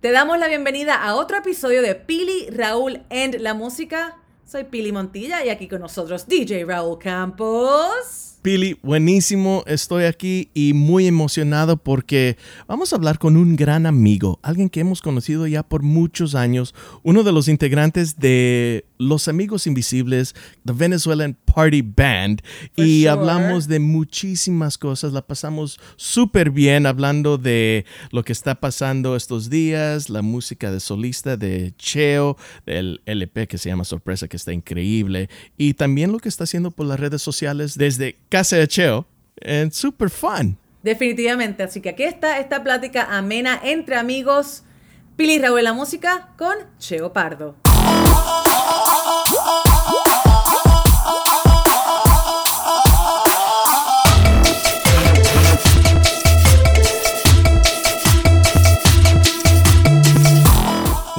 Te 0.00 0.12
damos 0.12 0.38
la 0.38 0.48
bienvenida 0.48 0.94
a 0.94 1.14
otro 1.14 1.36
episodio 1.36 1.82
de 1.82 1.94
Pili, 1.94 2.46
Raúl 2.48 3.02
and 3.10 3.36
la 3.38 3.52
música. 3.52 4.16
Soy 4.46 4.64
Pili 4.64 4.92
Montilla 4.92 5.44
y 5.44 5.50
aquí 5.50 5.68
con 5.68 5.82
nosotros 5.82 6.26
DJ 6.26 6.64
Raúl 6.64 6.98
Campos. 6.98 8.38
Pili, 8.40 8.78
buenísimo, 8.82 9.62
estoy 9.66 10.04
aquí 10.04 10.48
y 10.54 10.72
muy 10.72 11.06
emocionado 11.06 11.76
porque 11.76 12.38
vamos 12.66 12.94
a 12.94 12.96
hablar 12.96 13.18
con 13.18 13.36
un 13.36 13.56
gran 13.56 13.84
amigo, 13.84 14.38
alguien 14.42 14.70
que 14.70 14.80
hemos 14.80 15.02
conocido 15.02 15.46
ya 15.46 15.62
por 15.62 15.82
muchos 15.82 16.34
años, 16.34 16.74
uno 17.02 17.22
de 17.22 17.32
los 17.32 17.48
integrantes 17.48 18.18
de 18.18 18.86
Los 19.00 19.28
Amigos 19.28 19.66
Invisibles, 19.66 20.34
The 20.66 20.74
Venezuelan 20.74 21.36
Party 21.46 21.80
Band, 21.80 22.42
y 22.76 23.06
hablamos 23.06 23.66
de 23.66 23.80
muchísimas 23.80 24.76
cosas, 24.76 25.14
la 25.14 25.26
pasamos 25.26 25.80
súper 25.96 26.50
bien 26.50 26.84
hablando 26.84 27.38
de 27.38 27.86
lo 28.12 28.22
que 28.22 28.32
está 28.32 28.60
pasando 28.60 29.16
estos 29.16 29.48
días, 29.48 30.10
la 30.10 30.20
música 30.20 30.70
de 30.70 30.80
solista 30.80 31.38
de 31.38 31.72
Cheo, 31.78 32.36
el 32.66 33.00
LP 33.06 33.48
que 33.48 33.56
se 33.56 33.70
llama 33.70 33.84
Sorpresa, 33.84 34.28
que 34.28 34.36
está 34.36 34.52
increíble, 34.52 35.30
y 35.56 35.72
también 35.72 36.12
lo 36.12 36.18
que 36.18 36.28
está 36.28 36.44
haciendo 36.44 36.70
por 36.70 36.84
las 36.84 37.00
redes 37.00 37.22
sociales 37.22 37.78
desde 37.78 38.18
casa 38.28 38.56
de 38.56 38.68
Cheo. 38.68 39.06
And 39.42 39.72
super 39.72 40.10
fun. 40.10 40.58
Definitivamente. 40.82 41.62
Así 41.62 41.80
que 41.80 41.90
aquí 41.90 42.02
está 42.02 42.38
esta 42.38 42.62
plática 42.62 43.16
amena 43.16 43.58
entre 43.64 43.96
amigos. 43.96 44.64
Pili 45.16 45.38
Raúl 45.38 45.64
la 45.64 45.72
música 45.72 46.30
con 46.36 46.54
Cheo 46.78 47.12
Pardo. 47.12 47.56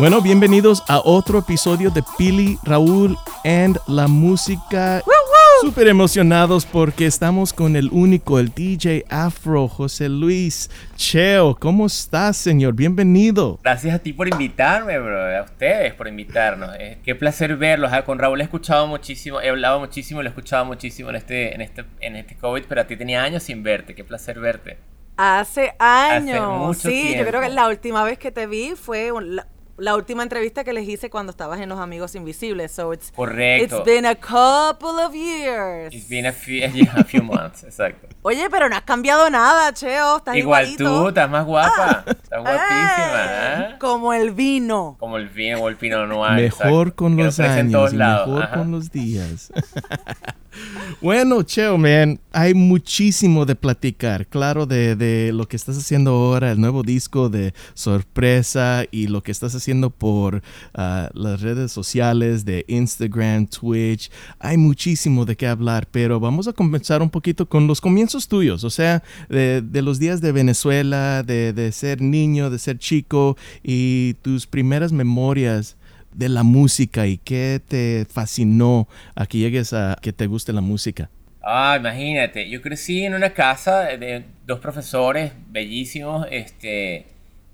Bueno, 0.02 0.20
bienvenidos 0.20 0.82
a 0.88 1.00
otro 1.06 1.38
episodio 1.38 1.92
de 1.92 2.02
Pili, 2.18 2.58
Raúl 2.64 3.20
and 3.44 3.80
la 3.86 4.08
música. 4.08 5.04
Súper 5.62 5.90
emocionados 5.90 6.66
porque 6.66 7.06
estamos 7.06 7.54
con 7.54 7.76
el 7.76 7.90
único, 7.92 8.40
el 8.40 8.50
DJ 8.50 9.06
Afro, 9.10 9.68
José 9.68 10.10
Luis 10.10 10.72
Cheo. 10.96 11.56
¿Cómo 11.56 11.86
estás, 11.86 12.36
señor? 12.36 12.74
Bienvenido. 12.74 13.60
Gracias 13.62 13.94
a 13.94 14.00
ti 14.00 14.12
por 14.12 14.28
invitarme, 14.28 14.98
bro. 14.98 15.38
A 15.38 15.44
ustedes 15.44 15.94
por 15.94 16.08
invitarnos. 16.08 16.76
Eh, 16.80 16.98
qué 17.04 17.14
placer 17.14 17.58
verlos. 17.58 17.94
Ah, 17.94 18.04
con 18.04 18.18
Raúl 18.18 18.42
he 18.42 18.44
escuchado 18.44 18.88
muchísimo, 18.88 19.40
he 19.40 19.50
hablado 19.50 19.80
muchísimo, 19.80 20.24
lo 20.24 20.30
he 20.30 20.32
escuchado 20.32 20.66
muchísimo 20.66 21.12
en 21.12 21.18
este, 21.18 21.54
en 21.54 21.62
este, 21.62 21.86
en 22.00 22.16
este 22.16 22.36
COVID, 22.38 22.64
pero 22.68 22.82
a 22.82 22.88
ti 22.88 22.98
tenía 22.98 23.22
años 23.22 23.44
sin 23.44 23.62
verte. 23.62 23.94
Qué 23.94 24.04
placer 24.04 24.40
verte. 24.40 24.80
Hace 25.16 25.76
años. 25.78 26.76
sí, 26.80 27.16
yo 27.16 27.24
creo 27.24 27.40
que 27.40 27.50
la 27.50 27.68
última 27.68 28.04
vez 28.04 28.18
que 28.18 28.32
te 28.32 28.48
vi 28.48 28.74
fue 28.76 29.12
la 29.82 29.96
última 29.96 30.22
entrevista 30.22 30.64
que 30.64 30.74
les 30.74 30.88
hice 30.88 31.10
cuando 31.10 31.32
estabas 31.32 31.60
en 31.60 31.68
Los 31.68 31.80
Amigos 31.80 32.14
Invisibles. 32.14 32.72
So 32.72 32.94
it's, 32.94 33.12
Correcto. 33.12 33.78
It's 33.78 33.86
been 33.86 34.06
a 34.06 34.16
couple 34.16 35.00
of 35.00 35.14
years. 35.16 35.94
It's 35.94 36.08
been 36.08 36.28
a 36.28 36.32
few, 36.32 36.64
a 36.96 37.04
few 37.04 37.24
months, 37.24 37.64
exacto. 37.64 38.08
Oye, 38.22 38.48
pero 38.52 38.70
no 38.70 38.76
has 38.76 38.84
cambiado 38.84 39.30
nada, 39.30 39.74
Cheo. 39.74 40.18
Estás 40.18 40.38
Igual 40.38 40.76
tú, 40.78 41.08
estás 41.08 41.30
más 41.30 41.46
guapa. 41.46 42.04
Ah. 42.06 42.12
estás 42.12 42.42
guapísima. 42.42 43.72
¿eh? 43.72 43.76
Como 43.80 44.14
el 44.14 44.32
vino. 44.32 44.98
Como 45.00 45.18
el 45.18 45.30
vino 45.30 45.60
o 45.60 45.70
el 45.70 45.78
pino 45.78 46.06
noir. 46.06 46.36
Mejor 46.36 46.94
con 46.94 47.18
los 47.18 47.40
años, 47.40 47.94
mejor 47.94 48.52
con 48.52 48.72
los 48.72 48.92
días. 48.92 49.52
Bueno, 51.02 51.42
Cheo, 51.44 51.78
man, 51.78 52.20
hay 52.32 52.54
muchísimo 52.54 53.46
de 53.46 53.56
platicar. 53.56 54.28
Claro, 54.28 54.66
de, 54.66 54.96
de, 54.96 55.32
lo 55.34 55.48
que 55.48 55.56
estás 55.56 55.78
haciendo 55.78 56.12
ahora, 56.12 56.52
el 56.52 56.60
nuevo 56.60 56.84
disco 56.84 57.30
de 57.30 57.54
sorpresa 57.74 58.84
y 58.92 59.08
lo 59.08 59.24
que 59.24 59.32
estás 59.32 59.56
haciendo 59.56 59.90
por 59.90 60.44
ah, 60.74 61.10
las 61.14 61.42
redes 61.42 61.72
sociales 61.72 62.46
de 62.46 62.66
Instagram, 62.68 63.48
Twitch. 63.48 64.12
Hay 64.40 64.58
muchísimo 64.58 65.26
de 65.26 65.36
qué 65.36 65.48
hablar, 65.48 65.88
pero 65.90 66.20
vamos 66.20 66.48
a 66.48 66.54
comenzar 66.54 67.02
un 67.02 67.10
poquito 67.10 67.48
con 67.48 67.68
los 67.68 67.82
comienzos 67.82 68.28
tuyos, 68.28 68.64
o 68.64 68.70
sea, 68.70 69.04
de, 69.30 69.62
de 69.62 69.82
los 69.82 70.00
días 70.00 70.22
de 70.22 70.32
Venezuela, 70.32 71.24
de, 71.24 71.54
de 71.54 71.72
ser 71.72 72.02
niño, 72.02 72.50
de 72.50 72.60
ser 72.60 72.78
chico 72.78 73.38
y 73.64 74.16
tus 74.22 74.46
primeras 74.48 74.92
memorias 74.92 75.78
de 76.14 76.30
la 76.30 76.44
música 76.44 77.08
y 77.08 77.18
qué 77.18 77.62
te 77.66 78.06
fascinó 78.10 78.88
a 79.16 79.26
que 79.26 79.38
llegues 79.38 79.74
a 79.74 79.98
que 80.02 80.14
te 80.14 80.28
guste 80.28 80.54
la 80.54 80.62
música? 80.62 81.10
Ah, 81.44 81.76
imagínate, 81.80 82.50
yo 82.50 82.62
crecí 82.62 83.04
en 83.04 83.16
una 83.16 83.32
casa 83.34 83.82
de 83.98 84.24
dos 84.46 84.60
profesores 84.60 85.32
bellísimos, 85.50 86.28
este, 86.30 87.08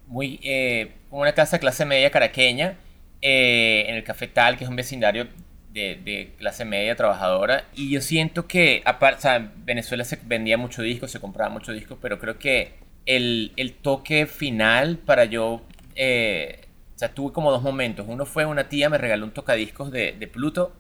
muy, 0.08 0.40
eh, 0.44 0.92
una 1.10 1.32
casa 1.34 1.56
de 1.56 1.62
clase 1.62 1.86
media 1.86 2.12
caraqueña, 2.12 2.76
eh, 3.22 3.86
en 3.88 3.96
el 3.96 4.04
Cafetal, 4.04 4.58
que 4.58 4.66
es 4.66 4.70
un 4.70 4.76
vecindario 4.76 5.28
de, 5.74 6.34
clase 6.38 6.66
media 6.66 6.96
trabajadora. 6.96 7.66
Y 7.76 7.90
yo 7.92 8.02
siento 8.02 8.48
que, 8.48 8.82
aparte, 8.86 9.28
en 9.30 9.52
Venezuela 9.66 10.04
se 10.04 10.20
vendía 10.26 10.58
mucho 10.58 10.82
disco, 10.82 11.08
se 11.08 11.20
compraba 11.20 11.50
mucho 11.52 11.72
disco, 11.72 11.98
pero 12.02 12.20
creo 12.20 12.40
que 12.40 12.74
el, 13.06 13.54
el 13.58 13.74
toque 13.74 14.26
final 14.26 14.98
para 14.98 15.26
yo 15.26 15.62
eh, 15.96 16.67
o 16.98 17.00
sea, 17.00 17.14
tuve 17.14 17.32
como 17.32 17.52
dos 17.52 17.62
momentos. 17.62 18.08
Uno 18.10 18.26
fue 18.26 18.48
una 18.48 18.70
tía 18.70 18.90
me 18.90 18.98
regaló 18.98 19.24
un 19.24 19.32
tocadiscos 19.32 19.92
de, 19.92 20.14
de 20.14 20.28
Pluto, 20.28 20.74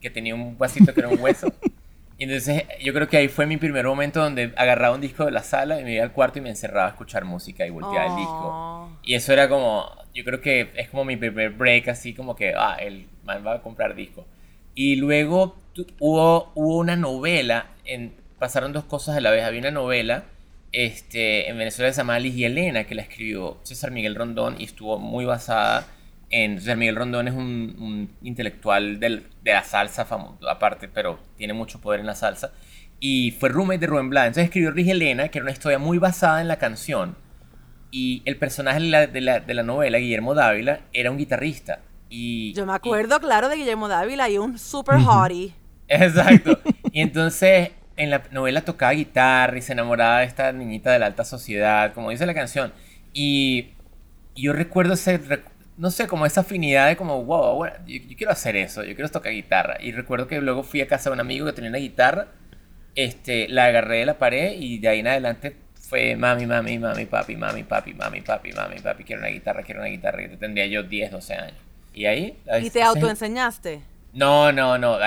que 0.00 0.08
tenía 0.08 0.34
un 0.34 0.56
vasito 0.56 0.94
que 0.94 1.00
era 1.00 1.10
un 1.10 1.20
hueso. 1.20 1.52
Y 2.16 2.24
entonces 2.24 2.64
yo 2.82 2.94
creo 2.94 3.08
que 3.08 3.18
ahí 3.18 3.28
fue 3.28 3.44
mi 3.44 3.58
primer 3.58 3.84
momento 3.84 4.22
donde 4.22 4.54
agarraba 4.56 4.94
un 4.94 5.02
disco 5.02 5.26
de 5.26 5.30
la 5.30 5.42
sala 5.42 5.80
y 5.80 5.84
me 5.84 5.96
iba 5.96 6.02
al 6.02 6.12
cuarto 6.12 6.38
y 6.38 6.40
me 6.40 6.48
encerraba 6.48 6.86
a 6.86 6.90
escuchar 6.92 7.26
música 7.26 7.66
y 7.66 7.70
volteaba 7.70 8.06
el 8.06 8.16
disco. 8.16 8.48
Oh. 8.52 8.90
Y 9.02 9.14
eso 9.16 9.34
era 9.34 9.50
como, 9.50 9.86
yo 10.14 10.24
creo 10.24 10.40
que 10.40 10.72
es 10.76 10.88
como 10.88 11.04
mi 11.04 11.18
primer 11.18 11.50
break, 11.50 11.88
así 11.88 12.14
como 12.14 12.34
que, 12.34 12.54
ah, 12.56 12.78
el 12.80 13.06
man 13.22 13.44
va 13.46 13.56
a 13.56 13.62
comprar 13.62 13.94
disco. 13.94 14.24
Y 14.74 14.96
luego 14.96 15.56
hubo, 16.00 16.52
hubo 16.54 16.78
una 16.78 16.96
novela, 16.96 17.66
en, 17.84 18.14
pasaron 18.38 18.72
dos 18.72 18.84
cosas 18.84 19.14
a 19.14 19.20
la 19.20 19.30
vez. 19.30 19.44
Había 19.44 19.60
una 19.60 19.72
novela 19.72 20.24
este, 20.72 21.48
en 21.48 21.58
Venezuela 21.58 21.92
se 21.92 21.98
llama 21.98 22.18
Liz 22.18 22.34
y 22.36 22.44
Elena, 22.44 22.84
que 22.84 22.94
la 22.94 23.02
escribió 23.02 23.58
César 23.62 23.90
Miguel 23.90 24.14
Rondón 24.14 24.56
y 24.58 24.64
estuvo 24.64 24.98
muy 24.98 25.24
basada 25.24 25.86
en... 26.30 26.60
César 26.60 26.76
Miguel 26.76 26.96
Rondón 26.96 27.28
es 27.28 27.34
un, 27.34 28.10
intelectual 28.22 29.00
de 29.00 29.22
la 29.44 29.64
salsa 29.64 30.04
famoso, 30.04 30.48
aparte, 30.48 30.88
pero 30.88 31.18
tiene 31.36 31.54
mucho 31.54 31.80
poder 31.80 32.00
en 32.00 32.06
la 32.06 32.14
salsa. 32.14 32.52
Y 33.00 33.30
fue 33.32 33.48
roommate 33.48 33.78
de 33.78 33.86
Rubén 33.86 34.10
Blades. 34.10 34.28
Entonces 34.28 34.44
escribió 34.46 34.72
y 34.76 34.90
Elena, 34.90 35.28
que 35.28 35.38
era 35.38 35.44
una 35.44 35.52
historia 35.52 35.78
muy 35.78 35.98
basada 35.98 36.40
en 36.40 36.48
la 36.48 36.56
canción. 36.56 37.16
Y 37.90 38.22
el 38.26 38.36
personaje 38.36 38.80
de 38.80 39.20
la, 39.20 39.62
novela, 39.62 39.98
Guillermo 39.98 40.34
Dávila, 40.34 40.80
era 40.92 41.10
un 41.10 41.16
guitarrista. 41.16 41.80
Y, 42.10 42.52
Yo 42.54 42.66
me 42.66 42.74
acuerdo, 42.74 43.20
claro, 43.20 43.48
de 43.48 43.56
Guillermo 43.56 43.88
Dávila 43.88 44.28
y 44.28 44.38
un 44.38 44.58
super 44.58 44.96
hottie. 44.96 45.54
Exacto. 45.88 46.58
Y 46.92 47.00
entonces 47.00 47.70
en 47.98 48.10
la 48.10 48.22
novela 48.30 48.62
tocaba 48.62 48.92
guitarra 48.92 49.58
y 49.58 49.62
se 49.62 49.72
enamoraba 49.72 50.20
de 50.20 50.26
esta 50.26 50.52
niñita 50.52 50.92
de 50.92 51.00
la 51.00 51.06
alta 51.06 51.24
sociedad, 51.24 51.92
como 51.92 52.10
dice 52.10 52.24
la 52.24 52.34
canción. 52.34 52.72
Y, 53.12 53.72
yo 54.36 54.52
recuerdo 54.52 54.94
ese, 54.94 55.20
no 55.76 55.90
sé, 55.90 56.06
como 56.06 56.24
esa 56.24 56.42
afinidad 56.42 56.86
de 56.86 56.96
como, 56.96 57.24
wow, 57.24 57.66
yo, 57.86 58.00
quiero 58.16 58.32
hacer 58.32 58.56
eso, 58.56 58.84
yo 58.84 58.94
quiero 58.94 59.10
tocar 59.10 59.32
guitarra. 59.32 59.76
Y 59.80 59.92
recuerdo 59.92 60.28
que 60.28 60.40
luego 60.40 60.62
fui 60.62 60.80
a 60.80 60.86
casa 60.86 61.10
de 61.10 61.14
un 61.14 61.20
amigo 61.20 61.44
que 61.44 61.52
tenía 61.52 61.70
una 61.70 61.78
guitarra, 61.78 62.28
este, 62.94 63.48
la 63.48 63.66
agarré 63.66 63.98
de 63.98 64.06
la 64.06 64.18
pared 64.18 64.54
y 64.56 64.78
de 64.78 64.88
ahí 64.88 65.00
en 65.00 65.08
adelante 65.08 65.56
fue 65.74 66.16
mami, 66.16 66.46
mami, 66.46 66.78
mami, 66.78 67.06
papi, 67.06 67.36
mami, 67.36 67.64
papi, 67.64 67.94
mami, 67.94 68.20
papi, 68.20 68.52
mami, 68.52 68.78
papi, 68.78 69.04
quiero 69.04 69.22
una 69.22 69.30
guitarra, 69.30 69.62
quiero 69.62 69.80
una 69.80 69.90
guitarra. 69.90 70.22
Y 70.22 70.36
tendría 70.36 70.66
yo 70.66 70.84
10, 70.84 71.10
12 71.10 71.34
años. 71.34 71.56
Y 71.94 72.06
ahí... 72.06 72.38
¿Y 72.62 72.70
te 72.70 72.82
autoenseñaste? 72.82 73.80
No, 74.12 74.52
no, 74.52 74.78
no. 74.78 74.98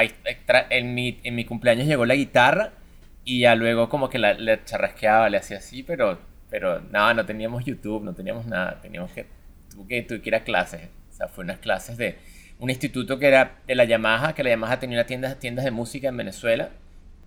en, 0.69 0.93
mi, 0.93 1.19
en 1.23 1.35
mi 1.35 1.45
cumpleaños 1.45 1.87
llegó 1.87 2.05
la 2.05 2.15
guitarra 2.15 2.73
y 3.23 3.41
ya 3.41 3.55
luego 3.55 3.89
como 3.89 4.09
que 4.09 4.19
la, 4.19 4.33
le 4.33 4.63
charrasqueaba, 4.63 5.29
le 5.29 5.37
hacía 5.37 5.57
así, 5.57 5.83
pero, 5.83 6.19
pero 6.49 6.81
no, 6.81 7.13
no 7.13 7.25
teníamos 7.25 7.65
YouTube, 7.65 8.03
no 8.03 8.13
teníamos 8.13 8.45
nada. 8.45 8.79
Teníamos 8.81 9.11
que, 9.11 9.27
tuve 9.69 9.87
que, 9.87 10.01
tuve 10.03 10.21
que 10.21 10.29
ir 10.29 10.35
a 10.35 10.43
clases. 10.43 10.89
O 11.11 11.13
sea, 11.13 11.27
fue 11.27 11.43
unas 11.43 11.59
clases 11.59 11.97
de 11.97 12.17
un 12.59 12.69
instituto 12.69 13.19
que 13.19 13.27
era 13.27 13.59
de 13.67 13.75
la 13.75 13.85
Yamaha, 13.85 14.33
que 14.33 14.43
la 14.43 14.51
Yamaha 14.51 14.79
tenía 14.79 14.97
una 14.97 15.05
tienda, 15.05 15.35
tiendas 15.35 15.65
de 15.65 15.71
música 15.71 16.07
en 16.09 16.17
Venezuela. 16.17 16.69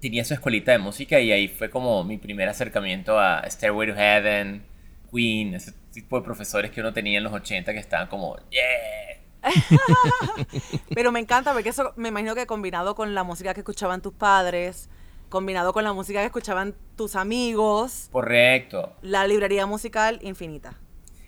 Tenía 0.00 0.25
su 0.25 0.35
escuelita 0.35 0.73
de 0.73 0.79
música 0.79 1.20
y 1.20 1.32
ahí 1.32 1.49
fue 1.49 1.70
como 1.70 2.05
mi 2.05 2.19
primer 2.19 2.49
acercamiento 2.49 3.19
a 3.19 3.43
Stairway 3.49 3.88
to 3.88 3.94
Heaven, 3.94 4.62
Queen, 5.11 5.55
ese 5.55 5.73
tipo 5.93 6.19
de 6.19 6.25
profesores 6.25 6.70
que 6.70 6.81
uno 6.81 6.93
tenía 6.93 7.19
en 7.19 7.25
los 7.25 7.32
80 7.32 7.73
que 7.73 7.79
estaban 7.79 8.08
como, 8.08 8.37
yeah. 8.50 9.14
Pero 10.94 11.12
me 11.12 11.20
encanta 11.20 11.52
porque 11.52 11.69
eso 11.69 11.93
me 11.96 12.08
imagino 12.08 12.35
que 12.35 12.46
combinado 12.46 12.94
con 12.94 13.14
la 13.14 13.25
música 13.25 13.55
que 13.55 13.61
escuchaban 13.61 14.02
tus 14.02 14.12
padres, 14.12 14.88
combinado 15.35 15.73
con 15.73 15.83
la 15.83 15.93
música 15.93 16.21
que 16.21 16.27
escuchaban 16.27 16.77
tus 16.97 17.17
amigos. 17.17 18.09
Correcto. 18.13 18.95
La 19.03 19.27
librería 19.27 19.67
musical 19.67 20.21
infinita. 20.23 20.75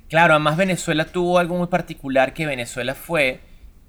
Claro, 0.09 0.35
además 0.35 0.57
Venezuela 0.57 1.07
tuvo 1.07 1.41
algo 1.41 1.57
muy 1.57 1.67
particular 1.67 2.33
que 2.33 2.47
Venezuela 2.47 2.95
fue 2.95 3.41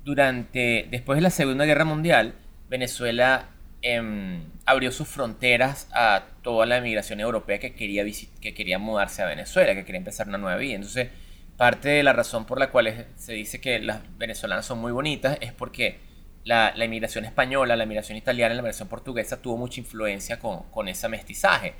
durante, 0.03 0.87
después 0.89 1.17
de 1.17 1.21
la 1.21 1.29
Segunda 1.29 1.65
Guerra 1.65 1.85
Mundial, 1.85 2.33
Venezuela 2.67 3.49
em, 3.83 4.41
abrió 4.65 4.91
sus 4.91 5.07
fronteras 5.07 5.87
a 5.93 6.23
toda 6.41 6.65
la 6.65 6.77
emigración 6.77 7.19
europea 7.19 7.59
que 7.59 7.75
quería, 7.75 8.03
que 8.41 8.55
quería 8.55 8.79
mudarse 8.79 9.21
a 9.21 9.27
Venezuela, 9.27 9.75
que 9.75 9.85
quería 9.85 9.99
empezar 9.99 10.27
una 10.27 10.39
nueva 10.39 10.57
vida. 10.57 10.77
Entonces, 10.77 11.09
parte 11.57 11.89
de 11.89 12.01
la 12.01 12.13
razón 12.13 12.45
por 12.45 12.57
la 12.57 12.71
cual 12.71 13.05
se 13.17 13.33
dice 13.33 13.61
que 13.61 13.77
las 13.77 14.01
venezolanas 14.17 14.65
son 14.65 14.79
muy 14.79 14.91
bonitas 14.91 15.37
es 15.41 15.53
porque 15.53 15.99
la, 16.47 16.73
la 16.75 16.85
inmigración 16.85 17.25
española, 17.25 17.75
la 17.75 17.83
inmigración 17.83 18.17
italiana, 18.17 18.53
la 18.53 18.59
inmigración 18.61 18.87
portuguesa 18.87 19.41
tuvo 19.41 19.57
mucha 19.57 19.81
influencia 19.81 20.39
con, 20.39 20.63
con 20.71 20.87
ese 20.87 21.09
mestizaje. 21.09 21.73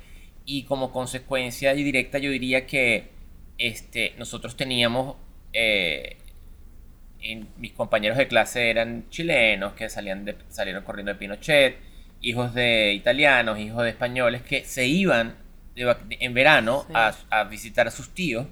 Y 0.44 0.64
como 0.64 0.92
consecuencia 0.92 1.72
directa 1.72 2.18
yo 2.18 2.30
diría 2.30 2.66
que 2.66 3.08
este, 3.56 4.12
nosotros 4.18 4.56
teníamos, 4.56 5.16
eh, 5.54 6.18
mis 7.56 7.72
compañeros 7.72 8.18
de 8.18 8.28
clase 8.28 8.68
eran 8.68 9.08
chilenos 9.08 9.72
que 9.72 9.88
salían 9.88 10.26
de, 10.26 10.36
salieron 10.50 10.84
corriendo 10.84 11.12
de 11.12 11.18
Pinochet, 11.18 11.76
hijos 12.20 12.52
de 12.52 12.92
italianos, 12.92 13.58
hijos 13.58 13.82
de 13.82 13.88
españoles 13.88 14.42
que 14.42 14.64
se 14.64 14.86
iban 14.86 15.34
en 15.76 16.34
verano 16.34 16.86
a, 16.92 17.44
visitar 17.44 17.88
a 17.88 17.90
sus 17.90 18.12
tíos 18.12 18.46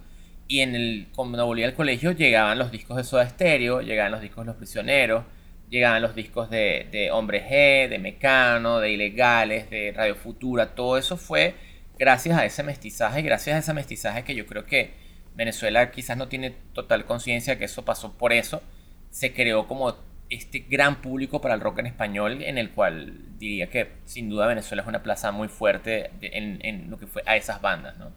y 0.48 0.60
en 0.60 0.74
el, 0.74 1.08
cuando 1.14 1.44
volvía 1.44 1.66
al 1.66 1.74
colegio 1.74 2.12
llegaban 2.12 2.58
los 2.58 2.70
discos 2.70 2.96
de 2.96 3.04
Soda 3.04 3.28
Stereo, 3.28 3.82
llegaban 3.82 4.12
los 4.12 4.22
discos 4.22 4.44
de 4.44 4.46
Los 4.46 4.56
Prisioneros, 4.56 5.24
llegaban 5.68 6.02
los 6.02 6.14
discos 6.14 6.50
de, 6.50 6.88
de 6.90 7.10
Hombre 7.10 7.42
G, 7.42 7.88
de 7.88 7.98
Mecano, 7.98 8.80
de 8.80 8.92
Ilegales, 8.92 9.68
de 9.70 9.92
Radio 9.94 10.14
Futura, 10.14 10.74
todo 10.74 10.98
eso 10.98 11.16
fue 11.16 11.54
gracias 11.98 12.38
a 12.38 12.44
ese 12.44 12.62
mestizaje, 12.62 13.22
gracias 13.22 13.56
a 13.56 13.58
ese 13.58 13.72
mestizaje 13.72 14.24
que 14.24 14.34
yo 14.34 14.46
creo 14.46 14.66
que 14.66 14.94
Venezuela 15.34 15.90
quizás 15.90 16.16
no 16.16 16.28
tiene 16.28 16.54
total 16.72 17.04
conciencia 17.04 17.58
que 17.58 17.64
eso 17.64 17.84
pasó 17.84 18.16
por 18.16 18.32
eso, 18.32 18.62
se 19.10 19.32
creó 19.32 19.66
como 19.66 19.96
este 20.28 20.60
gran 20.60 21.00
público 21.02 21.40
para 21.40 21.54
el 21.54 21.60
rock 21.60 21.78
en 21.78 21.86
español, 21.86 22.42
en 22.42 22.58
el 22.58 22.70
cual 22.70 23.38
diría 23.38 23.68
que 23.68 23.92
sin 24.04 24.28
duda 24.28 24.46
Venezuela 24.46 24.82
es 24.82 24.88
una 24.88 25.02
plaza 25.02 25.30
muy 25.30 25.48
fuerte 25.48 26.10
en, 26.20 26.90
lo 26.90 26.98
que 26.98 27.06
fue 27.06 27.22
a 27.26 27.36
esas 27.36 27.60
bandas, 27.60 27.96
¿no? 27.98 28.12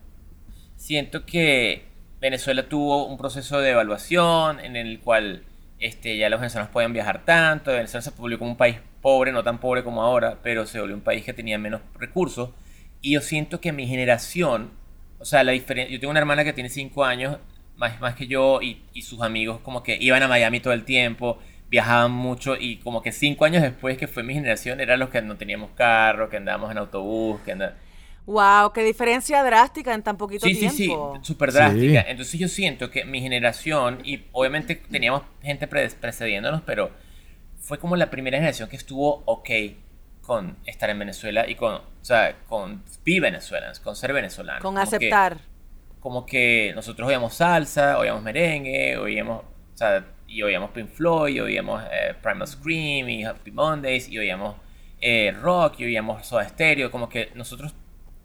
Siento 0.75 1.25
que 1.25 1.83
Venezuela 2.19 2.67
tuvo 2.67 3.05
un 3.05 3.17
proceso 3.17 3.59
de 3.59 3.71
evaluación 3.71 4.59
en 4.59 4.75
el 4.75 4.99
cual 5.01 5.43
este, 5.79 6.17
ya 6.17 6.29
los 6.29 6.39
venezolanos 6.39 6.71
pueden 6.71 6.93
viajar 6.93 7.25
tanto, 7.25 7.71
Venezuela 7.71 8.01
se 8.01 8.11
publicó 8.11 8.39
como 8.39 8.51
un 8.51 8.57
país 8.57 8.77
pobre, 9.01 9.31
no 9.31 9.43
tan 9.43 9.59
pobre 9.59 9.83
como 9.83 10.01
ahora, 10.01 10.39
pero 10.43 10.65
se 10.65 10.79
volvió 10.79 10.95
un 10.95 11.01
país 11.01 11.23
que 11.23 11.33
tenía 11.33 11.57
menos 11.57 11.81
recursos, 11.97 12.51
y 13.01 13.13
yo 13.13 13.21
siento 13.21 13.61
que 13.61 13.71
mi 13.71 13.87
generación, 13.87 14.71
o 15.19 15.25
sea, 15.25 15.43
la 15.43 15.53
diferencia, 15.53 15.93
yo 15.93 15.99
tengo 15.99 16.11
una 16.11 16.19
hermana 16.19 16.43
que 16.43 16.53
tiene 16.53 16.69
5 16.69 17.05
años, 17.05 17.37
más, 17.75 17.99
más 18.01 18.15
que 18.15 18.27
yo, 18.27 18.61
y, 18.61 18.83
y 18.93 19.03
sus 19.03 19.21
amigos 19.21 19.61
como 19.61 19.83
que 19.83 19.97
iban 20.01 20.21
a 20.21 20.27
Miami 20.27 20.59
todo 20.59 20.73
el 20.73 20.83
tiempo, 20.83 21.39
viajaban 21.69 22.11
mucho 22.11 22.55
y 22.55 22.77
como 22.77 23.01
que 23.01 23.11
cinco 23.11 23.45
años 23.45 23.61
después 23.61 23.97
que 23.97 24.07
fue 24.07 24.23
mi 24.23 24.33
generación 24.33 24.79
eran 24.79 24.99
los 24.99 25.09
que 25.09 25.21
no 25.21 25.37
teníamos 25.37 25.71
carro, 25.75 26.29
que 26.29 26.37
andábamos 26.37 26.71
en 26.71 26.77
autobús, 26.79 27.41
que 27.41 27.51
andábamos... 27.53 27.88
Wow, 28.29 28.73
qué 28.73 28.83
diferencia 28.83 29.43
drástica 29.43 29.91
en 29.93 30.03
tan 30.03 30.15
poquito 30.15 30.45
tiempo. 30.45 30.69
Sí, 30.69 30.69
sí, 30.69 30.85
sí, 30.85 31.19
súper 31.23 31.51
drástica. 31.51 32.05
Entonces 32.07 32.39
yo 32.39 32.47
siento 32.47 32.91
que 32.91 33.03
mi 33.03 33.21
generación, 33.21 34.01
y 34.03 34.25
obviamente 34.33 34.75
teníamos 34.75 35.23
gente 35.41 35.67
precediéndonos, 35.67 36.61
pero 36.61 36.91
fue 37.59 37.79
como 37.79 37.95
la 37.95 38.11
primera 38.11 38.37
generación 38.37 38.69
que 38.69 38.75
estuvo 38.75 39.23
ok 39.25 39.49
con 40.21 40.57
estar 40.67 40.91
en 40.91 40.99
Venezuela 40.99 41.49
y 41.49 41.55
con, 41.55 41.73
o 41.73 41.81
sea, 42.01 42.35
con 42.47 42.83
be 43.03 43.19
venezolanos, 43.19 43.79
con 43.79 43.95
ser 43.95 44.13
venezolanos. 44.13 44.61
Con 44.61 44.77
aceptar. 44.77 45.39
como 45.99 46.25
que 46.25 46.71
nosotros 46.75 47.07
oíamos 47.07 47.33
salsa, 47.33 47.97
oíamos 47.97 48.21
merengue, 48.21 48.95
oíamos, 48.97 49.41
o 49.41 49.77
sea, 49.77 50.05
y 50.27 50.43
oíamos 50.43 50.69
Pink 50.69 50.89
Floyd, 50.89 51.35
y 51.35 51.39
oíamos 51.39 51.83
eh, 51.91 52.13
Primal 52.21 52.47
Scream, 52.47 53.09
y 53.09 53.23
Happy 53.23 53.49
Mondays, 53.49 54.07
y 54.07 54.19
oíamos 54.19 54.55
eh, 55.01 55.33
rock, 55.41 55.79
y 55.79 55.85
oíamos 55.85 56.27
Soda 56.27 56.47
Stereo, 56.47 56.91
como 56.91 57.09
que 57.09 57.31
nosotros, 57.33 57.73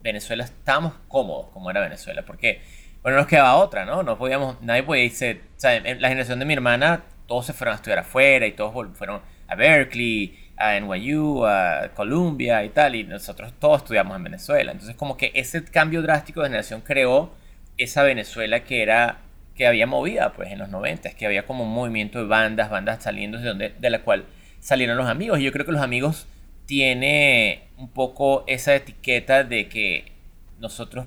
Venezuela, 0.05 0.43
estábamos 0.43 0.93
cómodos 1.07 1.47
como 1.51 1.69
era 1.69 1.81
Venezuela, 1.81 2.23
porque, 2.25 2.61
bueno, 3.01 3.17
nos 3.17 3.27
quedaba 3.27 3.55
otra, 3.55 3.85
¿no? 3.85 4.03
No 4.03 4.17
podíamos, 4.17 4.61
nadie 4.61 4.83
podía 4.83 5.03
irse, 5.03 5.41
o 5.57 5.67
la 5.99 6.07
generación 6.07 6.39
de 6.39 6.45
mi 6.45 6.53
hermana, 6.53 7.03
todos 7.27 7.47
se 7.47 7.53
fueron 7.53 7.73
a 7.73 7.75
estudiar 7.75 7.99
afuera, 7.99 8.45
y 8.47 8.53
todos 8.53 8.73
fueron 8.95 9.21
a 9.47 9.55
Berkeley, 9.55 10.37
a 10.57 10.79
NYU, 10.79 11.45
a 11.45 11.89
Columbia 11.93 12.63
y 12.63 12.69
tal, 12.69 12.95
y 12.95 13.03
nosotros 13.03 13.53
todos 13.59 13.79
estudiamos 13.81 14.15
en 14.15 14.23
Venezuela. 14.23 14.71
Entonces 14.71 14.95
como 14.95 15.17
que 15.17 15.31
ese 15.35 15.63
cambio 15.65 16.01
drástico 16.01 16.41
de 16.41 16.47
generación 16.47 16.81
creó 16.81 17.33
esa 17.77 18.03
Venezuela 18.03 18.63
que 18.63 18.81
era 18.81 19.19
que 19.55 19.67
había 19.67 19.87
movida 19.87 20.33
pues 20.33 20.51
en 20.51 20.59
los 20.59 20.69
90, 20.69 21.11
que 21.11 21.25
había 21.25 21.45
como 21.45 21.63
un 21.63 21.73
movimiento 21.73 22.19
de 22.19 22.25
bandas, 22.25 22.69
bandas 22.69 23.03
saliendo 23.03 23.37
de 23.37 23.47
donde 23.47 23.69
de 23.69 23.89
la 23.89 24.01
cual 24.01 24.25
salieron 24.59 24.97
los 24.97 25.07
amigos 25.07 25.39
y 25.39 25.43
yo 25.43 25.51
creo 25.51 25.65
que 25.65 25.71
los 25.71 25.81
amigos 25.81 26.27
tiene 26.65 27.67
un 27.77 27.89
poco 27.89 28.43
esa 28.47 28.75
etiqueta 28.75 29.43
de 29.43 29.67
que 29.69 30.11
nosotros 30.59 31.05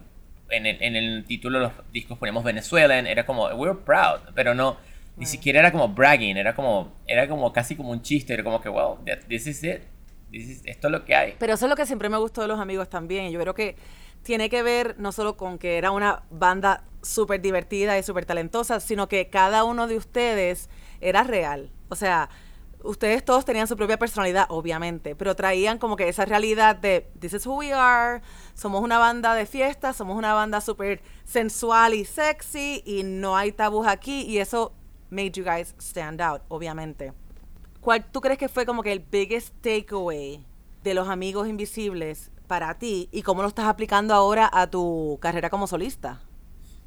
en 0.50 0.66
el, 0.66 0.82
en 0.82 0.96
el 0.96 1.24
título 1.24 1.58
de 1.58 1.64
los 1.64 1.72
discos 1.92 2.18
ponemos 2.18 2.44
Venezuela, 2.44 2.98
era 2.98 3.26
como 3.26 3.46
we're 3.48 3.78
proud, 3.84 4.20
pero 4.34 4.54
no 4.54 4.76
ni 5.18 5.26
siquiera 5.26 5.58
era 5.58 5.72
como 5.72 5.88
bragging, 5.88 6.36
era 6.36 6.54
como, 6.54 6.92
era 7.06 7.28
como 7.28 7.52
casi 7.52 7.74
como 7.74 7.90
un 7.90 8.02
chiste, 8.02 8.34
era 8.34 8.44
como 8.44 8.60
que, 8.60 8.68
wow, 8.68 8.98
this 9.28 9.46
is 9.46 9.64
it. 9.64 9.82
esto 10.32 10.88
es 10.88 10.92
lo 10.92 11.04
que 11.04 11.14
hay. 11.14 11.34
Pero 11.38 11.54
eso 11.54 11.66
es 11.66 11.70
lo 11.70 11.76
que 11.76 11.86
siempre 11.86 12.08
me 12.08 12.18
gustó 12.18 12.40
de 12.42 12.48
los 12.48 12.60
amigos 12.60 12.88
también. 12.88 13.30
Yo 13.32 13.40
creo 13.40 13.54
que 13.54 13.76
tiene 14.22 14.48
que 14.48 14.62
ver 14.62 14.94
no 14.98 15.10
solo 15.10 15.36
con 15.36 15.58
que 15.58 15.76
era 15.76 15.90
una 15.90 16.22
banda 16.30 16.84
súper 17.02 17.40
divertida 17.40 17.98
y 17.98 18.02
súper 18.02 18.26
talentosa, 18.26 18.78
sino 18.80 19.08
que 19.08 19.28
cada 19.28 19.64
uno 19.64 19.88
de 19.88 19.96
ustedes 19.96 20.70
era 21.00 21.24
real. 21.24 21.70
O 21.88 21.96
sea, 21.96 22.28
ustedes 22.88 23.22
todos 23.22 23.44
tenían 23.44 23.66
su 23.66 23.76
propia 23.76 23.98
personalidad, 23.98 24.46
obviamente, 24.48 25.14
pero 25.14 25.36
traían 25.36 25.76
como 25.76 25.94
que 25.94 26.08
esa 26.08 26.24
realidad 26.24 26.74
de 26.74 27.10
this 27.20 27.34
is 27.34 27.46
who 27.46 27.56
we 27.56 27.70
are, 27.70 28.22
somos 28.54 28.82
una 28.82 28.98
banda 28.98 29.34
de 29.34 29.44
fiesta, 29.44 29.92
somos 29.92 30.16
una 30.16 30.32
banda 30.32 30.62
súper 30.62 31.02
sensual 31.24 31.92
y 31.92 32.06
sexy 32.06 32.82
y 32.86 33.02
no 33.02 33.36
hay 33.36 33.52
tabús 33.52 33.86
aquí 33.86 34.22
y 34.22 34.38
eso 34.38 34.72
made 35.10 35.32
you 35.32 35.44
guys 35.44 35.74
stand 35.78 36.22
out, 36.22 36.40
obviamente. 36.48 37.12
¿Cuál 37.82 38.10
tú 38.10 38.22
crees 38.22 38.38
que 38.38 38.48
fue 38.48 38.64
como 38.64 38.82
que 38.82 38.92
el 38.92 39.00
biggest 39.00 39.54
takeaway 39.60 40.46
de 40.82 40.94
los 40.94 41.08
amigos 41.08 41.46
invisibles 41.46 42.30
para 42.46 42.78
ti 42.78 43.10
y 43.12 43.20
cómo 43.20 43.42
lo 43.42 43.48
estás 43.48 43.66
aplicando 43.66 44.14
ahora 44.14 44.48
a 44.50 44.66
tu 44.66 45.18
carrera 45.20 45.50
como 45.50 45.66
solista? 45.66 46.22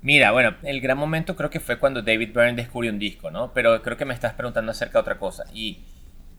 Mira, 0.02 0.32
bueno, 0.32 0.56
el 0.64 0.82
gran 0.82 0.98
momento 0.98 1.36
creo 1.36 1.52
que 1.52 1.60
fue 1.60 1.78
cuando 1.78 2.02
David 2.02 2.30
Byrne 2.34 2.56
descubrió 2.56 2.92
un 2.92 2.98
disco, 2.98 3.30
¿no? 3.30 3.54
Pero 3.54 3.84
creo 3.84 3.98
que 3.98 4.06
me 4.06 4.16
estás 4.16 4.34
preguntando 4.34 4.72
acerca 4.72 4.94
de 4.94 5.02
otra 5.02 5.20
cosa. 5.20 5.44
Y 5.54 5.82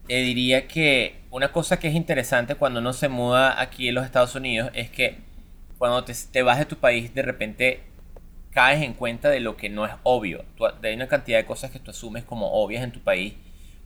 te 0.07 0.15
diría 0.15 0.67
que 0.67 1.21
una 1.31 1.53
cosa 1.53 1.79
que 1.79 1.89
es 1.89 1.95
interesante 1.95 2.55
cuando 2.57 2.81
uno 2.81 2.93
se 2.93 3.09
muda 3.09 3.61
aquí 3.61 3.89
en 3.89 3.95
los 3.95 4.05
Estados 4.05 4.35
Unidos 4.35 4.71
es 4.75 4.91
que 4.91 5.19
cuando 5.79 6.05
te, 6.05 6.43
vas 6.43 6.59
de 6.59 6.67
tu 6.67 6.77
país, 6.77 7.15
de 7.15 7.23
repente 7.23 7.81
caes 8.51 8.83
en 8.83 8.95
cuenta 8.95 9.31
de 9.31 9.41
lo 9.41 9.57
que 9.57 9.69
no 9.69 9.87
es 9.87 9.93
obvio. 10.03 10.45
hay 10.83 10.95
una 10.95 11.09
cantidad 11.09 11.39
de 11.39 11.47
cosas 11.47 11.71
que 11.71 11.79
tú 11.79 11.91
asumes 11.91 12.25
como 12.25 12.53
obvias 12.53 12.85
en 12.85 12.93
tu 12.93 13.01
país, 13.01 13.35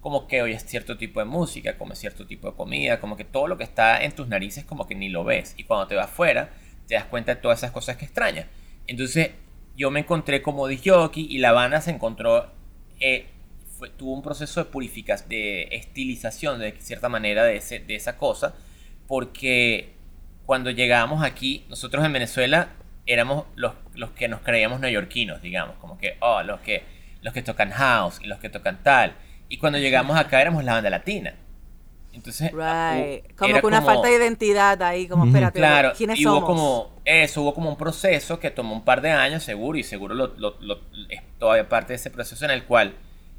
como 0.00 0.26
que 0.26 0.42
oyes 0.42 0.64
cierto 0.66 0.98
tipo 0.98 1.20
de 1.20 1.26
música, 1.26 1.78
comes 1.78 1.98
cierto 1.98 2.26
tipo 2.26 2.50
de 2.50 2.56
comida, 2.56 3.00
como 3.00 3.16
que 3.16 3.24
todo 3.24 3.46
lo 3.48 3.56
que 3.56 3.64
está 3.64 4.02
en 4.02 4.12
tus 4.12 4.28
narices 4.28 4.64
como 4.64 4.86
que 4.86 4.94
ni 4.94 5.08
lo 5.08 5.24
ves. 5.24 5.54
Y 5.56 5.64
cuando 5.64 5.86
te 5.86 5.94
vas 5.94 6.10
fuera, 6.10 6.50
te 6.86 6.94
das 6.94 7.04
cuenta 7.04 7.34
de 7.34 7.40
todas 7.40 7.58
esas 7.58 7.70
cosas 7.70 7.96
que 7.96 8.04
extrañas. 8.04 8.46
Entonces, 8.86 9.30
yo 9.76 9.90
me 9.90 10.00
encontré 10.00 10.42
como 10.42 10.66
jockey 10.66 11.26
y 11.28 11.38
la 11.38 11.52
banda 11.52 11.80
se 11.80 11.90
encontró, 11.90 12.50
eh, 13.00 13.26
tuvo 13.96 14.12
un 14.12 14.22
proceso 14.22 14.62
de 14.62 14.70
purificación, 14.70 15.28
de 15.28 15.68
estilización 15.72 16.58
de 16.58 16.72
cierta 16.78 17.08
manera 17.08 17.44
de, 17.44 17.56
ese, 17.56 17.78
de 17.78 17.94
esa 17.94 18.16
cosa, 18.16 18.54
porque 19.06 19.94
cuando 20.44 20.70
llegábamos 20.70 21.22
aquí, 21.22 21.64
nosotros 21.68 22.04
en 22.04 22.12
Venezuela 22.12 22.70
éramos 23.06 23.44
los, 23.54 23.74
los 23.94 24.10
que 24.10 24.28
nos 24.28 24.40
creíamos 24.40 24.80
neoyorquinos, 24.80 25.42
digamos, 25.42 25.76
como 25.76 25.98
que, 25.98 26.16
oh, 26.20 26.42
los 26.42 26.60
que, 26.60 26.84
los 27.22 27.32
que 27.32 27.42
tocan 27.42 27.70
house 27.70 28.20
y 28.22 28.26
los 28.26 28.38
que 28.38 28.48
tocan 28.48 28.82
tal. 28.82 29.16
Y 29.48 29.58
cuando 29.58 29.78
llegamos 29.78 30.16
acá 30.16 30.40
éramos 30.40 30.64
la 30.64 30.74
banda 30.74 30.90
latina. 30.90 31.34
Entonces, 32.12 32.50
como 32.50 33.60
que 33.60 33.66
una 33.66 33.82
falta 33.82 34.08
de 34.08 34.16
identidad 34.16 34.82
ahí, 34.82 35.06
como, 35.06 35.26
espérate, 35.26 35.58
claro, 35.58 35.92
¿quiénes 35.94 36.18
y 36.18 36.26
hubo 36.26 36.42
como, 36.44 36.94
eso, 37.04 37.42
hubo 37.42 37.52
como 37.52 37.68
un 37.68 37.76
proceso 37.76 38.40
que 38.40 38.50
tomó 38.50 38.74
un 38.74 38.84
par 38.84 39.02
de 39.02 39.10
años, 39.10 39.42
seguro, 39.42 39.76
y 39.76 39.82
seguro 39.82 40.14
lo, 40.14 40.28
lo, 40.38 40.56
lo, 40.60 40.80
es 41.10 41.20
todavía 41.38 41.68
parte 41.68 41.88
de 41.88 41.96
ese 41.96 42.10
proceso 42.10 42.42
en 42.46 42.52
el 42.52 42.64
cual 42.64 42.94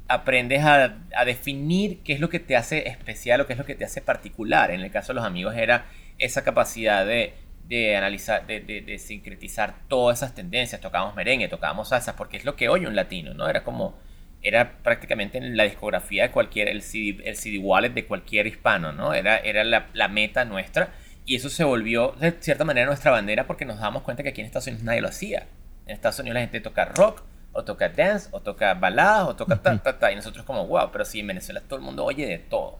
aprendes 0.08 0.64
a, 0.64 0.96
definir 1.24 2.00
qué 2.02 2.14
es 2.14 2.20
lo 2.20 2.28
que 2.30 2.40
te 2.40 2.56
hace 2.56 2.88
especial 2.88 3.40
o 3.40 3.46
qué 3.46 3.52
es 3.52 3.58
lo 3.58 3.64
que 3.64 3.74
te 3.74 3.84
hace 3.84 4.00
particular. 4.00 4.70
En 4.70 4.80
el 4.80 4.90
caso 4.90 5.08
de 5.08 5.16
los 5.16 5.24
amigos 5.24 5.54
era 5.56 5.86
esa 6.18 6.42
capacidad 6.42 7.06
de 7.06 7.34
de 7.68 7.96
analizar, 7.96 8.46
de, 8.46 8.60
de, 8.60 8.98
sincretizar 8.98 9.74
todas 9.88 10.18
esas 10.18 10.34
tendencias. 10.34 10.80
Tocábamos 10.80 11.14
merengue, 11.14 11.48
tocábamos 11.48 11.90
salsa, 11.90 12.16
porque 12.16 12.38
es 12.38 12.44
lo 12.44 12.56
que 12.56 12.68
oye 12.70 12.86
un 12.86 12.96
latino, 12.96 13.34
¿no? 13.34 13.46
Era 13.46 13.62
como, 13.62 13.98
era 14.42 14.78
prácticamente 14.82 15.36
en 15.36 15.56
la 15.56 15.64
discografía 15.64 16.22
de 16.24 16.30
cualquier, 16.30 16.68
el 16.68 16.80
CD, 16.80 17.22
el 17.24 17.36
CD 17.36 17.58
wallet 17.58 17.90
de 17.90 18.06
cualquier 18.06 18.46
hispano, 18.46 18.92
¿no? 18.92 19.12
Era, 19.12 19.36
era 19.36 19.64
la, 19.64 19.88
la, 19.92 20.08
meta 20.08 20.46
nuestra. 20.46 20.94
Y 21.26 21.36
eso 21.36 21.50
se 21.50 21.62
volvió, 21.62 22.12
de 22.18 22.32
cierta 22.40 22.64
manera, 22.64 22.86
nuestra 22.86 23.10
bandera 23.10 23.46
porque 23.46 23.66
nos 23.66 23.78
damos 23.80 24.02
cuenta 24.02 24.22
que 24.22 24.30
aquí 24.30 24.40
en 24.40 24.46
Estados 24.46 24.66
Unidos 24.66 24.84
nadie 24.84 25.02
lo 25.02 25.08
hacía. 25.08 25.46
En 25.84 25.92
Estados 25.92 26.18
Unidos 26.20 26.34
la 26.36 26.40
gente 26.40 26.60
toca 26.60 26.86
rock, 26.86 27.22
o 27.58 27.64
toca 27.64 27.88
dance, 27.88 28.28
o 28.30 28.40
toca 28.40 28.74
baladas, 28.74 29.28
o 29.30 29.34
toca 29.34 29.56
ta, 29.56 29.76
ta, 29.82 29.98
ta. 29.98 30.12
Y 30.12 30.14
nosotros 30.14 30.44
como, 30.44 30.64
wow, 30.68 30.90
pero 30.92 31.04
sí, 31.04 31.18
en 31.18 31.26
Venezuela 31.26 31.60
todo 31.60 31.80
el 31.80 31.84
mundo 31.84 32.04
oye 32.04 32.24
de 32.24 32.38
todo. 32.38 32.78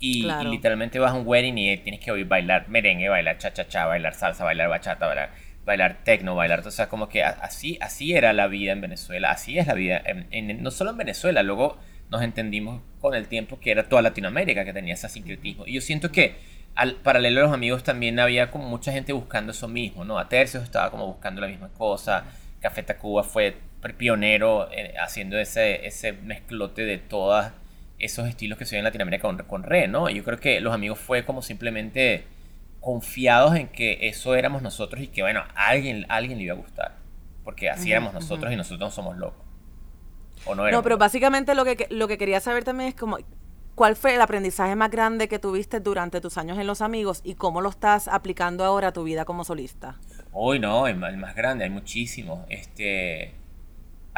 Y, 0.00 0.28
literalmente 0.44 0.98
vas 0.98 1.12
a 1.12 1.14
un 1.14 1.24
wedding 1.24 1.56
y 1.56 1.76
tienes 1.78 2.00
que 2.00 2.10
oír 2.10 2.26
bailar 2.26 2.68
merengue, 2.68 3.08
bailar 3.08 3.38
cha-cha-cha, 3.38 3.86
bailar 3.86 4.14
salsa, 4.14 4.44
bailar 4.44 4.68
bachata, 4.68 5.06
bailar, 5.06 5.30
bailar 5.64 5.98
tecno, 6.02 6.34
bailar. 6.34 6.66
O 6.66 6.70
sea, 6.72 6.88
como 6.88 7.08
que 7.08 7.22
así, 7.22 7.78
así 7.80 8.14
era 8.14 8.32
la 8.32 8.48
vida 8.48 8.72
en 8.72 8.80
Venezuela, 8.80 9.30
así 9.30 9.56
es 9.56 9.68
la 9.68 9.74
vida, 9.74 10.02
en, 10.04 10.62
no 10.64 10.72
solo 10.72 10.90
en 10.90 10.96
Venezuela, 10.96 11.44
luego 11.44 11.78
nos 12.10 12.22
entendimos 12.22 12.82
con 13.00 13.14
el 13.14 13.28
tiempo 13.28 13.60
que 13.60 13.70
era 13.70 13.88
toda 13.88 14.02
Latinoamérica 14.02 14.64
que 14.64 14.72
tenía 14.72 14.94
ese 14.94 15.08
sincretismo. 15.08 15.64
Y 15.64 15.74
yo 15.74 15.80
siento 15.80 16.10
que 16.10 16.34
al 16.74 16.96
paralelo 16.96 17.40
a 17.40 17.44
los 17.44 17.52
amigos 17.52 17.84
también 17.84 18.18
había 18.18 18.50
como 18.50 18.68
mucha 18.68 18.90
gente 18.90 19.12
buscando 19.12 19.52
eso 19.52 19.68
mismo, 19.68 20.04
¿no? 20.04 20.18
A 20.18 20.28
Tercios 20.28 20.64
estaba 20.64 20.90
como 20.90 21.06
buscando 21.06 21.40
la 21.40 21.46
misma 21.46 21.68
cosa, 21.68 22.24
Café 22.60 22.82
Tacuba 22.82 23.22
fue 23.22 23.56
pionero 23.80 24.70
eh, 24.72 24.94
haciendo 25.00 25.38
ese, 25.38 25.86
ese 25.86 26.12
mezclote 26.12 26.82
de 26.82 26.98
todas 26.98 27.52
esos 27.98 28.28
estilos 28.28 28.58
que 28.58 28.64
se 28.64 28.76
ven 28.76 28.80
en 28.80 28.84
Latinoamérica 28.84 29.22
con, 29.22 29.38
con 29.38 29.62
Re, 29.62 29.88
¿no? 29.88 30.08
Yo 30.08 30.22
creo 30.24 30.38
que 30.38 30.60
los 30.60 30.72
amigos 30.72 30.98
fue 30.98 31.24
como 31.24 31.42
simplemente 31.42 32.24
confiados 32.80 33.56
en 33.56 33.68
que 33.68 34.08
eso 34.08 34.34
éramos 34.34 34.62
nosotros 34.62 35.02
y 35.02 35.08
que, 35.08 35.22
bueno, 35.22 35.40
a 35.54 35.68
alguien, 35.68 36.06
alguien 36.08 36.38
le 36.38 36.44
iba 36.44 36.54
a 36.54 36.56
gustar. 36.56 36.96
Porque 37.44 37.70
así 37.70 37.90
éramos 37.90 38.12
nosotros 38.12 38.52
y 38.52 38.56
nosotros 38.56 38.80
no 38.80 38.90
somos 38.90 39.16
locos. 39.16 39.44
¿O 40.44 40.54
no, 40.54 40.70
no, 40.70 40.82
pero 40.82 40.98
básicamente 40.98 41.54
lo 41.54 41.64
que, 41.64 41.86
lo 41.90 42.06
que 42.06 42.18
quería 42.18 42.40
saber 42.40 42.62
también 42.62 42.90
es 42.90 42.94
como, 42.94 43.18
¿cuál 43.74 43.96
fue 43.96 44.14
el 44.14 44.20
aprendizaje 44.20 44.76
más 44.76 44.90
grande 44.90 45.28
que 45.28 45.38
tuviste 45.38 45.80
durante 45.80 46.20
tus 46.20 46.38
años 46.38 46.58
en 46.58 46.66
Los 46.66 46.80
Amigos 46.80 47.20
y 47.24 47.34
cómo 47.34 47.60
lo 47.60 47.70
estás 47.70 48.06
aplicando 48.06 48.64
ahora 48.64 48.88
a 48.88 48.92
tu 48.92 49.02
vida 49.02 49.24
como 49.24 49.44
solista? 49.44 49.96
Uy, 50.32 50.58
no, 50.60 50.86
el, 50.86 50.96
más 50.96 51.34
grande, 51.34 51.64
hay 51.64 51.70
muchísimo. 51.70 52.46
Este 52.48 53.34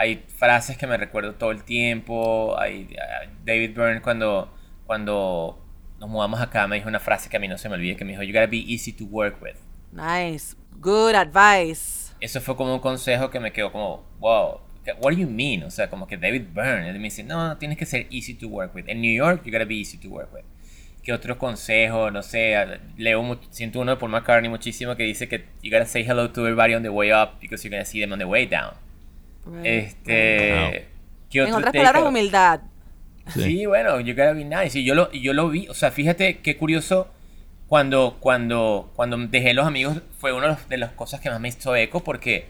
hay 0.01 0.25
frases 0.35 0.79
que 0.79 0.87
me 0.87 0.97
recuerdo 0.97 1.35
todo 1.35 1.51
el 1.51 1.63
tiempo. 1.63 2.59
Hay, 2.59 2.89
David 3.45 3.75
Byrne 3.75 4.01
cuando, 4.01 4.51
cuando 4.87 5.63
nos 5.99 6.09
mudamos 6.09 6.41
acá 6.41 6.67
me 6.67 6.77
dijo 6.77 6.89
una 6.89 7.01
frase 7.01 7.29
que 7.29 7.37
a 7.37 7.41
mí 7.41 7.47
no 7.47 7.59
se 7.59 7.69
me 7.69 7.75
olvida, 7.75 7.97
que 7.97 8.07
me 8.07 8.13
dijo, 8.13 8.23
you 8.23 8.33
gotta 8.33 8.47
be 8.47 8.65
easy 8.67 8.93
to 8.93 9.05
work 9.05 9.43
with. 9.43 9.57
Nice, 9.93 10.57
good 10.79 11.15
advice. 11.15 12.15
Eso 12.19 12.41
fue 12.41 12.57
como 12.57 12.73
un 12.73 12.81
consejo 12.81 13.29
que 13.29 13.41
me 13.41 13.53
quedó 13.53 13.71
como, 13.71 14.03
wow, 14.21 14.61
what 15.03 15.13
do 15.13 15.19
you 15.19 15.29
mean? 15.29 15.65
O 15.65 15.71
sea, 15.71 15.91
como 15.91 16.07
que 16.07 16.17
David 16.17 16.47
Byrne, 16.55 16.89
él 16.89 16.97
me 16.97 17.05
dice, 17.05 17.23
no, 17.23 17.49
no, 17.49 17.59
tienes 17.59 17.77
que 17.77 17.85
ser 17.85 18.07
easy 18.11 18.33
to 18.33 18.49
work 18.49 18.75
with. 18.75 18.85
En 18.89 19.03
New 19.03 19.13
York, 19.13 19.43
you 19.45 19.53
gotta 19.53 19.67
be 19.67 19.75
easy 19.75 19.99
to 19.99 20.09
work 20.09 20.33
with. 20.33 20.45
¿Qué 21.03 21.13
otro 21.13 21.37
consejo? 21.37 22.11
No 22.11 22.23
sé, 22.23 22.57
leo, 22.97 23.39
siento 23.51 23.81
uno 23.81 23.91
de 23.91 23.97
Paul 23.99 24.13
McCartney 24.13 24.49
muchísimo 24.49 24.97
que 24.97 25.03
dice 25.03 25.29
que 25.29 25.45
you 25.63 25.71
gotta 25.71 25.85
say 25.85 26.03
hello 26.09 26.31
to 26.31 26.41
everybody 26.41 26.75
on 26.75 26.83
the 26.83 26.89
way 26.89 27.13
up 27.13 27.39
because 27.39 27.63
you're 27.63 27.77
gonna 27.77 27.85
see 27.85 28.01
them 28.01 28.13
on 28.13 28.19
the 28.19 28.25
way 28.25 28.47
down. 28.47 28.73
Este. 29.65 30.89
En 31.33 31.55
otras 31.55 31.73
palabras, 31.73 32.03
humildad. 32.05 32.61
Sí. 33.29 33.67
bueno, 33.67 34.01
you 34.01 34.15
gotta 34.15 34.33
be 34.33 34.45
nice. 34.45 34.79
Y 34.79 34.85
yo 34.85 34.95
lo, 34.95 35.11
yo 35.13 35.33
lo 35.33 35.49
vi, 35.49 35.69
o 35.69 35.75
sea, 35.75 35.91
fíjate 35.91 36.39
qué 36.39 36.57
curioso. 36.57 37.09
Cuando, 37.69 38.17
cuando, 38.19 38.91
cuando 38.97 39.17
dejé 39.17 39.55
los 39.55 39.65
amigos, 39.65 40.03
fue 40.19 40.33
una 40.33 40.59
de 40.69 40.77
las 40.77 40.91
cosas 40.91 41.21
que 41.21 41.31
más 41.31 41.39
me 41.39 41.49
hizo 41.51 41.77
eco 41.77 42.03
porque 42.03 42.47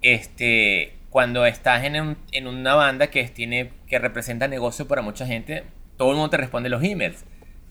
este, 0.00 0.94
cuando 1.10 1.44
estás 1.44 1.84
en, 1.84 2.16
en 2.32 2.46
una 2.46 2.74
banda 2.74 3.08
que, 3.08 3.24
tiene, 3.24 3.72
que 3.86 3.98
representa 3.98 4.48
negocio 4.48 4.88
para 4.88 5.02
mucha 5.02 5.26
gente, 5.26 5.64
todo 5.98 6.10
el 6.10 6.16
mundo 6.16 6.30
te 6.30 6.38
responde 6.38 6.70
los 6.70 6.82
emails. 6.82 7.24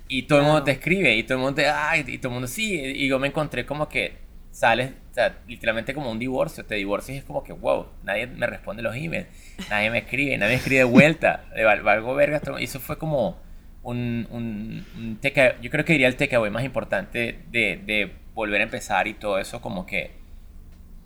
Y 0.07 0.23
todo 0.23 0.39
el 0.39 0.45
mundo 0.45 0.63
te 0.63 0.71
escribe, 0.71 1.15
y 1.15 1.23
todo 1.23 1.39
el 1.39 1.43
mundo 1.43 1.55
te, 1.55 1.67
ay, 1.67 2.03
y 2.07 2.17
todo 2.19 2.29
el 2.29 2.33
mundo 2.33 2.47
sí. 2.47 2.75
Y 2.75 3.07
yo 3.07 3.17
me 3.17 3.29
encontré 3.29 3.65
como 3.65 3.89
que 3.89 4.13
sales, 4.53 4.91
literalmente 5.47 5.93
como 5.93 6.11
un 6.11 6.19
divorcio, 6.19 6.63
te 6.63 6.75
divorcias 6.75 7.15
y 7.15 7.19
es 7.19 7.25
como 7.25 7.43
que, 7.43 7.53
wow, 7.53 7.87
nadie 8.03 8.27
me 8.27 8.45
responde 8.45 8.83
los 8.83 8.95
emails, 8.95 9.27
nadie 9.69 9.89
me 9.89 9.97
escribe, 9.99 10.37
nadie 10.37 10.53
me 10.53 10.57
escribe 10.57 10.79
de 10.79 10.83
vuelta, 10.85 11.45
de 11.55 11.63
algo 11.67 12.13
verga, 12.13 12.39
y 12.59 12.63
eso 12.63 12.79
fue 12.79 12.97
como 12.97 13.41
un, 13.81 14.27
un, 14.29 14.85
un 14.95 15.19
yo 15.21 15.69
creo 15.71 15.83
que 15.83 15.93
diría 15.93 16.07
el 16.07 16.15
takeaway 16.15 16.51
más 16.51 16.63
importante 16.63 17.39
de, 17.49 17.81
de 17.83 18.13
volver 18.35 18.61
a 18.61 18.65
empezar 18.65 19.07
y 19.07 19.15
todo 19.15 19.39
eso, 19.39 19.59
como 19.59 19.87
que 19.87 20.11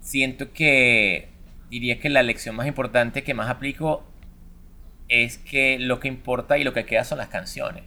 siento 0.01 0.51
que 0.51 1.29
diría 1.69 1.99
que 1.99 2.09
la 2.09 2.23
lección 2.23 2.55
más 2.55 2.67
importante 2.67 3.23
que 3.23 3.33
más 3.33 3.49
aplico 3.49 4.03
es 5.07 5.37
que 5.37 5.79
lo 5.79 6.01
que 6.01 6.09
importa 6.09 6.57
y 6.57 6.65
lo 6.65 6.73
que 6.73 6.85
queda 6.85 7.05
son 7.05 7.17
las 7.17 7.29
canciones 7.29 7.83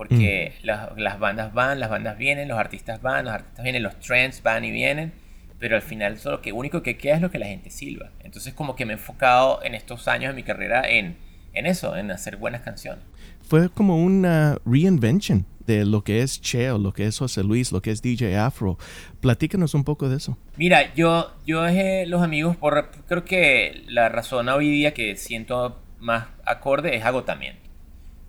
porque 0.00 0.54
mm. 0.62 0.66
las, 0.66 1.18
bandas 1.18 1.52
van, 1.52 1.78
las 1.78 1.90
bandas 1.90 2.16
vienen, 2.16 2.48
los 2.48 2.58
artistas 2.58 3.02
van, 3.02 3.26
los 3.26 3.34
artistas 3.34 3.62
vienen, 3.62 3.82
los 3.82 4.00
trends 4.00 4.42
van 4.42 4.64
y 4.64 4.70
vienen, 4.70 5.12
pero 5.58 5.76
al 5.76 5.82
final 5.82 6.18
lo 6.24 6.40
que 6.40 6.52
único 6.54 6.82
que 6.82 6.96
queda 6.96 7.16
es 7.16 7.20
lo 7.20 7.30
que 7.30 7.38
la 7.38 7.44
gente 7.44 7.68
silba. 7.68 8.08
Entonces 8.20 8.54
como 8.54 8.76
que 8.76 8.86
me 8.86 8.94
he 8.94 8.96
enfocado 8.96 9.62
en 9.62 9.74
estos 9.74 10.08
años 10.08 10.32
de 10.32 10.36
mi 10.36 10.42
carrera 10.42 10.88
en, 10.88 11.18
en 11.52 11.66
eso, 11.66 11.98
en 11.98 12.10
hacer 12.10 12.38
buenas 12.38 12.62
canciones. 12.62 13.04
Fue 13.42 13.68
como 13.68 14.02
una 14.02 14.56
reinvention 14.64 15.44
de 15.66 15.84
lo 15.84 16.02
que 16.02 16.22
es 16.22 16.40
Cheo, 16.40 16.78
lo 16.78 16.94
que 16.94 17.04
es 17.04 17.18
José 17.18 17.44
Luis, 17.44 17.70
lo 17.70 17.82
que 17.82 17.90
es 17.90 18.00
DJ 18.00 18.38
Afro. 18.38 18.78
Platícanos 19.20 19.74
un 19.74 19.84
poco 19.84 20.08
de 20.08 20.16
eso. 20.16 20.38
Mira, 20.56 20.94
yo, 20.94 21.30
yo 21.44 21.60
dejé 21.60 22.06
los 22.06 22.22
amigos 22.22 22.56
por, 22.56 22.90
creo 23.06 23.26
que 23.26 23.84
la 23.86 24.08
razón 24.08 24.48
hoy 24.48 24.70
día 24.70 24.94
que 24.94 25.14
siento 25.16 25.78
más 25.98 26.28
acorde 26.46 26.96
es 26.96 27.04
agotamiento. 27.04 27.69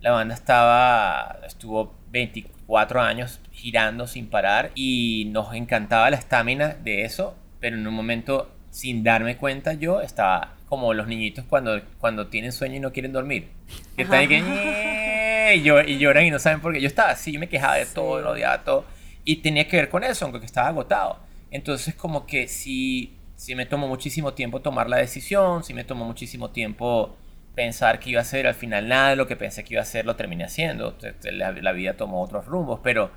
La 0.02 0.10
banda 0.10 0.34
estaba, 0.34 1.38
estuvo 1.46 1.94
24 2.10 3.00
años 3.00 3.40
girando 3.52 4.06
sin 4.06 4.26
parar 4.28 4.72
y 4.74 5.28
nos 5.30 5.54
encantaba 5.54 6.10
la 6.10 6.16
estamina 6.16 6.70
de 6.70 7.04
eso, 7.04 7.36
pero 7.60 7.76
en 7.76 7.86
un 7.86 7.94
momento, 7.94 8.50
sin 8.70 9.04
darme 9.04 9.36
cuenta, 9.36 9.74
yo 9.74 10.00
estaba 10.00 10.56
como 10.68 10.92
los 10.92 11.06
niñitos 11.06 11.44
cuando, 11.44 11.80
cuando 11.98 12.26
tienen 12.26 12.50
sueño 12.50 12.76
y 12.76 12.80
no 12.80 12.92
quieren 12.92 13.12
dormir. 13.12 13.48
Que 13.96 14.02
están 14.02 14.28
y, 14.30 15.54
y 15.54 15.98
lloran 15.98 16.26
y 16.26 16.30
no 16.30 16.38
saben 16.38 16.60
por 16.60 16.72
qué. 16.72 16.80
Yo 16.80 16.88
estaba 16.88 17.10
así, 17.10 17.38
me 17.38 17.48
quejaba 17.48 17.76
de 17.76 17.86
todo, 17.86 18.20
lo 18.20 18.30
odiaba 18.32 18.64
todo. 18.64 18.84
Y 19.24 19.36
tenía 19.36 19.68
que 19.68 19.76
ver 19.76 19.88
con 19.88 20.02
eso, 20.02 20.24
aunque 20.24 20.44
estaba 20.44 20.68
agotado. 20.68 21.20
Entonces, 21.50 21.94
como 21.94 22.26
que 22.26 22.48
si 22.48 23.16
si 23.42 23.56
me 23.56 23.66
tomó 23.66 23.88
muchísimo 23.88 24.34
tiempo 24.34 24.60
tomar 24.60 24.88
la 24.88 24.98
decisión, 24.98 25.64
si 25.64 25.74
me 25.74 25.82
tomó 25.82 26.04
muchísimo 26.04 26.50
tiempo 26.50 27.16
pensar 27.54 28.00
que 28.00 28.10
iba 28.10 28.20
a 28.20 28.24
ser 28.24 28.46
al 28.46 28.54
final 28.54 28.88
nada 28.88 29.10
de 29.10 29.16
lo 29.16 29.26
que 29.26 29.36
pensé 29.36 29.64
que 29.64 29.74
iba 29.74 29.82
a 29.82 29.86
ser 29.86 30.06
lo 30.06 30.16
terminé 30.16 30.44
haciendo. 30.44 30.96
La, 31.24 31.72
vida 31.72 31.94
tomó 31.94 32.22
otros 32.22 32.46
rumbos, 32.46 32.80
pero 32.82 33.10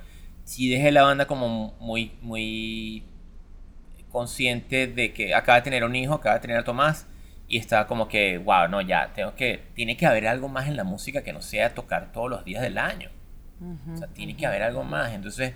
sí 0.43 0.69
dejé 0.69 0.91
la 0.91 1.03
banda 1.03 1.25
como 1.25 1.75
muy, 1.79 2.13
muy 2.21 3.03
consciente 4.11 4.87
de 4.87 5.13
que 5.13 5.33
acaba 5.33 5.57
de 5.57 5.63
tener 5.63 5.83
un 5.83 5.95
hijo, 5.95 6.13
acaba 6.13 6.35
de 6.35 6.41
tener 6.41 6.57
a 6.57 6.63
Tomás 6.63 7.07
y 7.47 7.57
estaba 7.57 7.87
como 7.87 8.07
que, 8.07 8.37
wow, 8.37 8.67
no, 8.69 8.81
ya, 8.81 9.11
tengo 9.13 9.35
que, 9.35 9.61
tiene 9.73 9.97
que 9.97 10.05
haber 10.05 10.27
algo 10.27 10.49
más 10.49 10.67
en 10.67 10.77
la 10.77 10.83
música 10.83 11.23
que 11.23 11.33
no 11.33 11.41
sea 11.41 11.73
tocar 11.73 12.11
todos 12.11 12.29
los 12.29 12.43
días 12.43 12.61
del 12.61 12.77
año. 12.77 13.09
o 13.93 13.97
sea, 13.97 14.07
tiene 14.07 14.35
que 14.35 14.45
haber 14.45 14.63
algo 14.63 14.83
más. 14.83 15.13
Entonces 15.13 15.53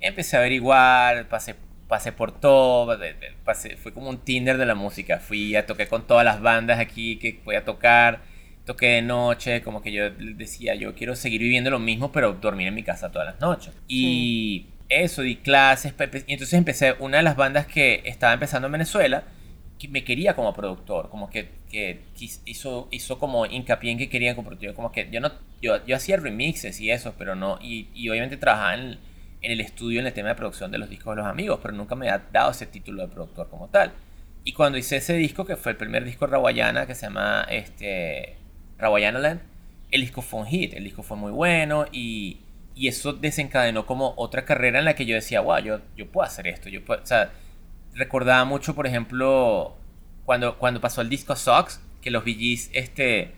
empecé 0.00 0.36
a 0.36 0.40
averiguar, 0.40 1.28
pasé 1.28 1.56
pasé 1.90 2.12
por 2.12 2.32
todo, 2.32 2.96
pasé, 3.44 3.76
fue 3.76 3.92
como 3.92 4.08
un 4.08 4.18
Tinder 4.18 4.56
de 4.56 4.64
la 4.64 4.76
música. 4.76 5.18
Fui 5.18 5.56
a 5.56 5.66
toqué 5.66 5.88
con 5.88 6.06
todas 6.06 6.24
las 6.24 6.40
bandas 6.40 6.78
aquí 6.78 7.18
que 7.18 7.40
voy 7.44 7.56
a 7.56 7.64
tocar, 7.64 8.22
toqué 8.64 8.86
de 8.86 9.02
noche, 9.02 9.60
como 9.60 9.82
que 9.82 9.90
yo 9.90 10.08
decía, 10.10 10.76
yo 10.76 10.94
quiero 10.94 11.16
seguir 11.16 11.40
viviendo 11.40 11.68
lo 11.68 11.80
mismo, 11.80 12.12
pero 12.12 12.32
dormir 12.32 12.68
en 12.68 12.74
mi 12.74 12.84
casa 12.84 13.10
todas 13.10 13.26
las 13.26 13.40
noches. 13.40 13.74
Y 13.88 14.66
eso, 14.88 15.22
di 15.22 15.36
clases, 15.36 15.92
y 16.26 16.32
entonces 16.32 16.54
empecé, 16.54 16.94
una 17.00 17.18
de 17.18 17.24
las 17.24 17.36
bandas 17.36 17.66
que 17.66 18.02
estaba 18.04 18.32
empezando 18.32 18.66
en 18.66 18.72
Venezuela, 18.72 19.24
que 19.76 19.88
me 19.88 20.04
quería 20.04 20.36
como 20.36 20.54
productor, 20.54 21.10
como 21.10 21.28
que, 21.28 21.50
que 21.70 22.02
hizo, 22.44 22.86
hizo 22.92 23.18
como 23.18 23.46
hincapié 23.46 23.90
en 23.90 23.98
que 23.98 24.08
quería 24.08 24.36
como 24.36 24.46
productor, 24.46 24.74
como 24.74 24.92
que 24.92 25.08
yo 25.10 25.20
no, 25.20 25.32
yo, 25.60 25.84
yo 25.86 25.96
hacía 25.96 26.18
remixes 26.18 26.80
y 26.80 26.92
eso, 26.92 27.14
pero 27.18 27.34
no, 27.34 27.58
y, 27.60 27.88
y 27.94 28.08
obviamente 28.10 28.36
trabajaba 28.36 28.74
en 28.74 28.98
en 29.42 29.52
el 29.52 29.60
estudio 29.60 30.00
en 30.00 30.06
el 30.06 30.12
tema 30.12 30.28
de 30.30 30.34
producción 30.34 30.70
de 30.70 30.78
los 30.78 30.88
discos 30.88 31.14
de 31.14 31.22
los 31.22 31.30
amigos, 31.30 31.60
pero 31.62 31.74
nunca 31.74 31.94
me 31.94 32.10
ha 32.10 32.18
dado 32.32 32.50
ese 32.50 32.66
título 32.66 33.02
de 33.02 33.08
productor 33.08 33.48
como 33.48 33.68
tal. 33.68 33.92
Y 34.44 34.52
cuando 34.52 34.78
hice 34.78 34.96
ese 34.96 35.14
disco, 35.14 35.44
que 35.44 35.56
fue 35.56 35.72
el 35.72 35.78
primer 35.78 36.04
disco 36.04 36.26
de 36.26 36.32
Rawayana, 36.32 36.86
que 36.86 36.94
se 36.94 37.06
llama 37.06 37.46
este, 37.50 38.36
Rawayana 38.78 39.18
Land, 39.18 39.40
el 39.90 40.00
disco 40.00 40.22
fue 40.22 40.40
un 40.40 40.46
hit, 40.46 40.74
el 40.74 40.84
disco 40.84 41.02
fue 41.02 41.16
muy 41.16 41.32
bueno 41.32 41.86
y, 41.92 42.40
y, 42.74 42.88
eso 42.88 43.12
desencadenó 43.12 43.86
como 43.86 44.14
otra 44.16 44.44
carrera 44.44 44.78
en 44.78 44.84
la 44.84 44.94
que 44.94 45.04
yo 45.04 45.14
decía, 45.14 45.40
wow, 45.40 45.58
yo, 45.58 45.80
yo 45.96 46.10
puedo 46.10 46.26
hacer 46.26 46.46
esto. 46.46 46.68
Yo 46.68 46.84
puedo, 46.84 47.02
o 47.02 47.06
sea, 47.06 47.32
recordaba 47.94 48.44
mucho, 48.44 48.74
por 48.74 48.86
ejemplo, 48.86 49.76
cuando, 50.24 50.58
cuando 50.58 50.80
pasó 50.80 51.00
el 51.00 51.08
disco 51.08 51.34
Sox, 51.36 51.80
que 52.00 52.10
los 52.10 52.24
VGs 52.24 52.70
este, 52.72 53.32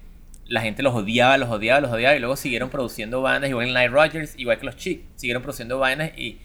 la 0.46 0.60
gente 0.60 0.82
los 0.82 0.94
odiaba, 0.94 1.36
los 1.38 1.50
odiaba, 1.50 1.80
los 1.80 1.90
odiaba 1.90 2.16
y 2.16 2.18
luego 2.18 2.36
siguieron 2.36 2.70
produciendo 2.70 3.22
bandas, 3.22 3.50
igual 3.50 3.68
en 3.68 3.74
Night 3.74 3.90
Rogers, 3.90 4.34
igual 4.36 4.58
que 4.58 4.66
los 4.66 4.76
Chicks, 4.76 5.04
siguieron 5.16 5.42
produciendo 5.42 5.78
bandas 5.78 6.10
y, 6.16 6.38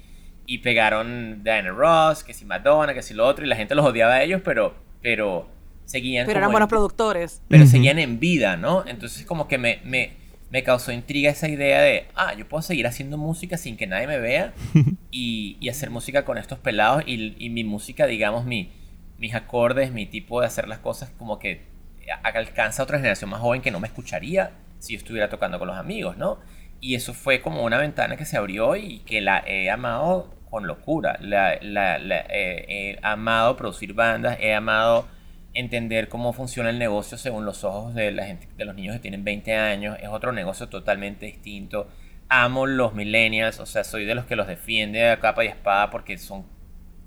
y 0.46 0.60
pegaron 0.60 1.44
Diana 1.44 1.70
Ross, 1.70 2.24
que 2.24 2.34
si 2.34 2.46
Madonna, 2.46 2.94
que 2.94 3.02
si 3.02 3.14
lo 3.14 3.26
otro, 3.26 3.46
y 3.46 3.50
la 3.50 3.56
gente 3.56 3.76
los 3.76 3.86
odiaba 3.86 4.14
a 4.14 4.24
ellos, 4.24 4.42
pero, 4.44 4.76
pero 5.02 5.50
seguían. 5.86 6.26
Pero 6.26 6.40
eran 6.40 6.52
buenos 6.52 6.70
productores. 6.70 7.42
Pero 7.48 7.66
seguían 7.66 8.00
en 8.00 8.20
vida, 8.20 8.56
¿no? 8.56 8.86
Entonces, 8.88 9.26
como 9.26 9.48
que 9.48 9.58
me, 9.58 9.82
me, 9.84 10.12
me, 10.52 10.64
causó 10.64 10.92
intriga 10.92 11.30
esa 11.32 11.50
idea 11.50 11.82
de, 11.82 12.08
ah, 12.16 12.34
yo 12.34 12.48
puedo 12.48 12.62
seguir 12.62 12.88
haciendo 12.88 13.18
música 13.18 13.58
sin 13.58 13.76
que 13.78 13.88
nadie 13.88 14.08
me 14.08 14.20
vea 14.20 14.54
y, 15.12 15.58
y 15.60 15.70
hacer 15.70 15.90
música 15.90 16.24
con 16.24 16.38
estos 16.38 16.60
pelados 16.60 17.04
y, 17.06 17.36
y 17.38 17.50
mi 17.50 17.64
música, 17.64 18.06
digamos, 18.06 18.46
mi, 18.46 18.72
mis 19.18 19.34
acordes, 19.34 19.92
mi 19.92 20.06
tipo 20.06 20.40
de 20.40 20.48
hacer 20.48 20.68
las 20.68 20.80
cosas, 20.80 21.10
como 21.18 21.40
que 21.40 21.77
alcanza 22.12 22.82
a 22.82 22.86
otra 22.86 22.98
generación 22.98 23.30
más 23.30 23.42
joven 23.42 23.62
que 23.62 23.72
no 23.72 23.80
me 23.80 23.88
escucharía 23.88 24.52
si 24.80 24.94
yo 24.94 25.00
estuviera 25.00 25.30
tocando 25.30 25.60
con 25.60 25.68
los 25.68 25.78
amigos, 25.78 26.18
¿no? 26.18 26.40
Y 26.80 26.96
eso 26.96 27.14
fue 27.14 27.42
como 27.42 27.64
una 27.64 27.78
ventana 27.78 28.18
que 28.18 28.26
se 28.26 28.38
abrió 28.38 28.76
y 28.76 29.00
que 29.00 29.22
la 29.22 29.44
he 29.46 29.70
amado 29.70 30.34
con 30.50 30.68
locura. 30.68 31.18
La, 31.20 31.58
la, 31.62 31.98
he 32.30 33.00
amado 33.02 33.58
producir 33.58 33.94
bandas, 33.94 34.38
he 34.40 34.54
amado 34.54 35.08
entender 35.54 36.08
cómo 36.08 36.34
funciona 36.34 36.70
el 36.70 36.78
negocio 36.78 37.18
según 37.18 37.46
los 37.46 37.64
ojos 37.64 37.96
de 37.96 38.12
la 38.12 38.26
gente, 38.26 38.48
de 38.56 38.66
los 38.66 38.76
niños 38.76 38.94
que 38.94 39.00
tienen 39.00 39.24
20 39.24 39.56
años. 39.56 39.98
Es 40.00 40.10
otro 40.10 40.32
negocio 40.32 40.70
totalmente 40.70 41.26
distinto. 41.26 41.88
Amo 42.30 42.68
los 42.68 42.94
millennials, 42.94 43.60
o 43.60 43.66
sea, 43.66 43.84
soy 43.84 44.06
de 44.06 44.14
los 44.14 44.26
que 44.26 44.36
los 44.36 44.48
defiende 44.48 45.10
a 45.10 45.20
capa 45.20 45.44
y 45.46 45.48
espada 45.48 45.90
porque 45.90 46.18
son, 46.18 46.46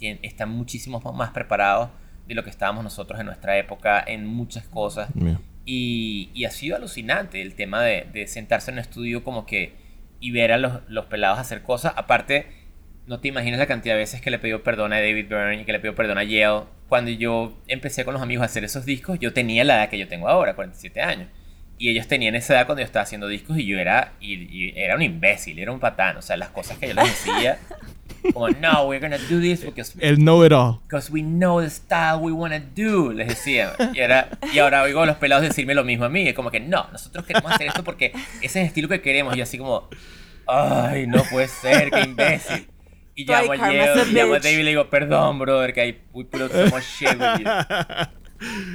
están 0.00 0.50
muchísimo 0.50 1.00
más 1.12 1.30
preparados 1.30 1.90
de 2.30 2.36
lo 2.36 2.44
que 2.44 2.50
estábamos 2.50 2.84
nosotros 2.84 3.18
en 3.18 3.26
nuestra 3.26 3.58
época 3.58 4.02
en 4.06 4.24
muchas 4.24 4.64
cosas. 4.68 5.10
Y, 5.66 6.30
y, 6.32 6.44
ha 6.44 6.50
sido 6.50 6.76
alucinante 6.76 7.42
el 7.42 7.54
tema 7.54 7.82
de, 7.82 8.06
de, 8.12 8.26
sentarse 8.28 8.70
en 8.70 8.76
un 8.76 8.78
estudio 8.78 9.22
como 9.24 9.46
que 9.46 9.74
y 10.20 10.30
ver 10.30 10.52
a 10.52 10.58
los, 10.58 10.80
los 10.88 11.06
pelados 11.06 11.40
hacer 11.40 11.62
cosas. 11.62 11.92
Aparte, 11.96 12.46
no 13.06 13.18
te 13.18 13.26
imaginas 13.26 13.58
la 13.58 13.66
cantidad 13.66 13.94
de 13.94 14.00
veces 14.00 14.20
que 14.20 14.30
le 14.30 14.38
pidió 14.38 14.62
perdón 14.62 14.92
a 14.92 15.00
David 15.00 15.26
Byrne 15.28 15.62
y 15.62 15.64
que 15.64 15.72
le 15.72 15.80
pidió 15.80 15.96
perdón 15.96 16.18
a 16.18 16.24
Yale. 16.24 16.66
Cuando 16.88 17.10
yo 17.10 17.60
empecé 17.66 18.04
con 18.04 18.14
los 18.14 18.22
amigos 18.22 18.42
a 18.42 18.46
hacer 18.46 18.62
esos 18.62 18.84
discos, 18.84 19.18
yo 19.18 19.32
tenía 19.32 19.64
la 19.64 19.76
edad 19.76 19.90
que 19.90 19.98
yo 19.98 20.06
tengo 20.06 20.28
ahora, 20.28 20.54
47 20.54 21.00
años. 21.00 21.28
Y 21.78 21.88
ellos 21.88 22.06
tenían 22.06 22.36
esa 22.36 22.54
edad 22.54 22.66
cuando 22.66 22.82
yo 22.82 22.86
estaba 22.86 23.02
haciendo 23.02 23.26
discos 23.26 23.58
y 23.58 23.66
yo 23.66 23.78
era, 23.78 24.12
y, 24.20 24.72
era 24.78 24.94
un 24.94 25.02
imbécil, 25.02 25.58
era 25.58 25.72
un 25.72 25.80
patán. 25.80 26.16
O 26.16 26.22
sea, 26.22 26.36
las 26.36 26.50
cosas 26.50 26.78
que 26.78 26.86
yo 26.86 26.94
les 26.94 27.04
decía, 27.04 27.58
como, 28.32 28.48
no, 28.50 28.86
we're 28.86 29.00
gonna 29.00 29.18
do 29.28 29.40
this 29.40 29.64
because... 29.64 29.94
El 30.00 30.16
know 30.16 30.44
it 30.44 30.52
all. 30.52 30.80
Because 30.88 31.10
we 31.10 31.22
know 31.22 31.60
the 31.60 31.70
style 31.70 32.20
we 32.20 32.32
wanna 32.32 32.60
do, 32.60 33.12
les 33.12 33.28
decía. 33.28 33.74
Y, 33.94 34.00
era, 34.00 34.28
y 34.52 34.58
ahora 34.58 34.82
oigo 34.82 35.02
a 35.02 35.06
los 35.06 35.16
pelados 35.16 35.46
decirme 35.46 35.74
lo 35.74 35.84
mismo 35.84 36.04
a 36.04 36.08
mí. 36.08 36.28
Es 36.28 36.34
como 36.34 36.50
que, 36.50 36.60
no, 36.60 36.88
nosotros 36.92 37.24
queremos 37.24 37.52
hacer 37.52 37.68
esto 37.68 37.84
porque 37.84 38.12
ese 38.40 38.44
es 38.44 38.56
el 38.56 38.66
estilo 38.66 38.88
que 38.88 39.00
queremos. 39.00 39.36
Y 39.36 39.40
así 39.40 39.58
como, 39.58 39.88
ay, 40.46 41.06
no 41.06 41.22
puede 41.24 41.48
ser, 41.48 41.90
qué 41.90 42.00
imbécil. 42.00 42.68
Y 43.14 43.24
llamo 43.24 43.52
a, 43.52 43.56
llamo 43.56 44.34
a 44.34 44.38
David 44.38 44.60
y 44.60 44.62
le 44.62 44.70
digo, 44.70 44.88
perdón, 44.88 45.38
brother, 45.38 45.74
que 45.74 45.88
I, 45.88 46.00
we 46.12 46.24
put 46.24 46.50
so 46.50 46.66
much 46.66 46.84
shit 46.84 47.18
with 47.18 47.40
you. 47.40 47.46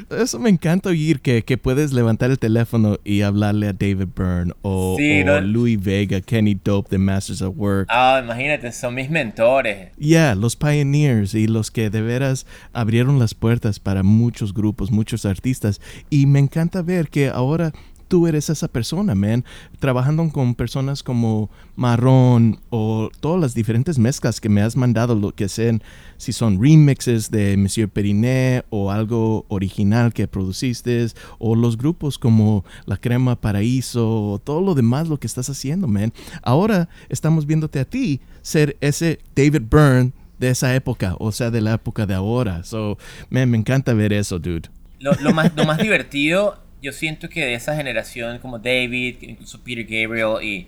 Eso 0.09 0.39
me 0.39 0.49
encanta 0.49 0.89
oír 0.89 1.19
que, 1.21 1.43
que, 1.43 1.57
puedes 1.57 1.93
levantar 1.93 2.29
el 2.31 2.37
teléfono 2.37 2.99
y 3.03 3.21
hablarle 3.21 3.67
a 3.67 3.73
David 3.73 4.07
Byrne 4.15 4.53
o, 4.61 4.97
Louis 5.41 5.81
Vega, 5.81 6.21
Kenny 6.21 6.59
Dope, 6.63 6.89
The 6.89 6.97
Masters 6.97 7.41
of 7.41 7.55
Work. 7.57 7.87
Ah, 7.89 8.21
imagínate, 8.23 8.71
son 8.71 8.95
mis 8.95 9.09
mentores. 9.09 9.91
Ya, 9.97 10.07
yeah, 10.07 10.35
los 10.35 10.55
pioneers 10.55 11.33
y 11.33 11.47
los 11.47 11.71
que 11.71 11.89
de 11.89 12.01
veras 12.01 12.45
abrieron 12.73 13.19
las 13.19 13.33
puertas 13.33 13.79
para 13.79 14.03
muchos 14.03 14.53
grupos, 14.53 14.91
muchos 14.91 15.25
artistas. 15.25 15.81
Y 16.09 16.27
me 16.27 16.39
encanta 16.39 16.81
ver 16.81 17.09
que 17.09 17.29
ahora 17.29 17.73
tú 18.15 18.27
eres 18.27 18.49
esa 18.49 18.69
persona, 18.69 19.13
man. 19.13 19.43
Trabajando 19.79 20.29
con 20.29 20.55
personas 20.55 21.03
como 21.03 21.49
Marrón 21.75 22.61
o 22.69 23.09
todas 23.19 23.41
las 23.41 23.53
diferentes 23.53 23.99
mezclas 23.99 24.39
que 24.39 24.47
me 24.47 24.61
has 24.61 24.77
mandado, 24.77 25.15
lo 25.15 25.35
que 25.35 25.49
sean, 25.49 25.83
si 26.15 26.31
son 26.31 26.63
remixes 26.63 27.29
de 27.29 27.57
Monsieur 27.57 27.89
Periné 27.89 28.63
o 28.69 28.89
algo 28.89 29.45
original 29.49 30.13
que 30.13 30.29
produciste, 30.29 31.07
o 31.39 31.57
los 31.57 31.77
grupos 31.77 32.17
como 32.17 32.63
La 32.85 32.95
Crema 32.95 33.35
Paraíso, 33.35 34.31
o 34.31 34.39
todo 34.39 34.61
lo 34.61 34.75
demás 34.75 35.09
lo 35.09 35.19
que 35.19 35.27
estás 35.27 35.49
haciendo, 35.49 35.85
man. 35.85 36.13
Ahora 36.41 36.87
estamos 37.09 37.45
viéndote 37.45 37.81
a 37.81 37.85
ti 37.85 38.21
ser 38.41 38.77
ese 38.79 39.19
David 39.35 39.63
Byrne 39.69 40.13
de 40.39 40.51
esa 40.51 40.73
época, 40.73 41.17
o 41.19 41.33
sea, 41.33 41.51
de 41.51 41.59
la 41.59 41.73
época 41.73 42.05
de 42.05 42.13
ahora. 42.13 42.63
So, 42.63 42.97
man, 43.29 43.49
me 43.49 43.57
encanta 43.57 43.93
ver 43.93 44.13
eso, 44.13 44.39
dude. 44.39 44.69
Lo, 44.99 45.33
más, 45.33 45.53
lo 45.53 45.65
más 45.65 45.79
divertido 45.79 46.64
yo 46.85 46.91
siento 46.91 47.29
que 47.29 47.43
de 47.43 47.55
esa 47.55 47.75
generación 47.75 48.37
como 48.37 48.59
David, 48.59 49.17
incluso 49.21 49.63
Peter 49.63 49.83
Gabriel 49.83 50.43
y, 50.43 50.67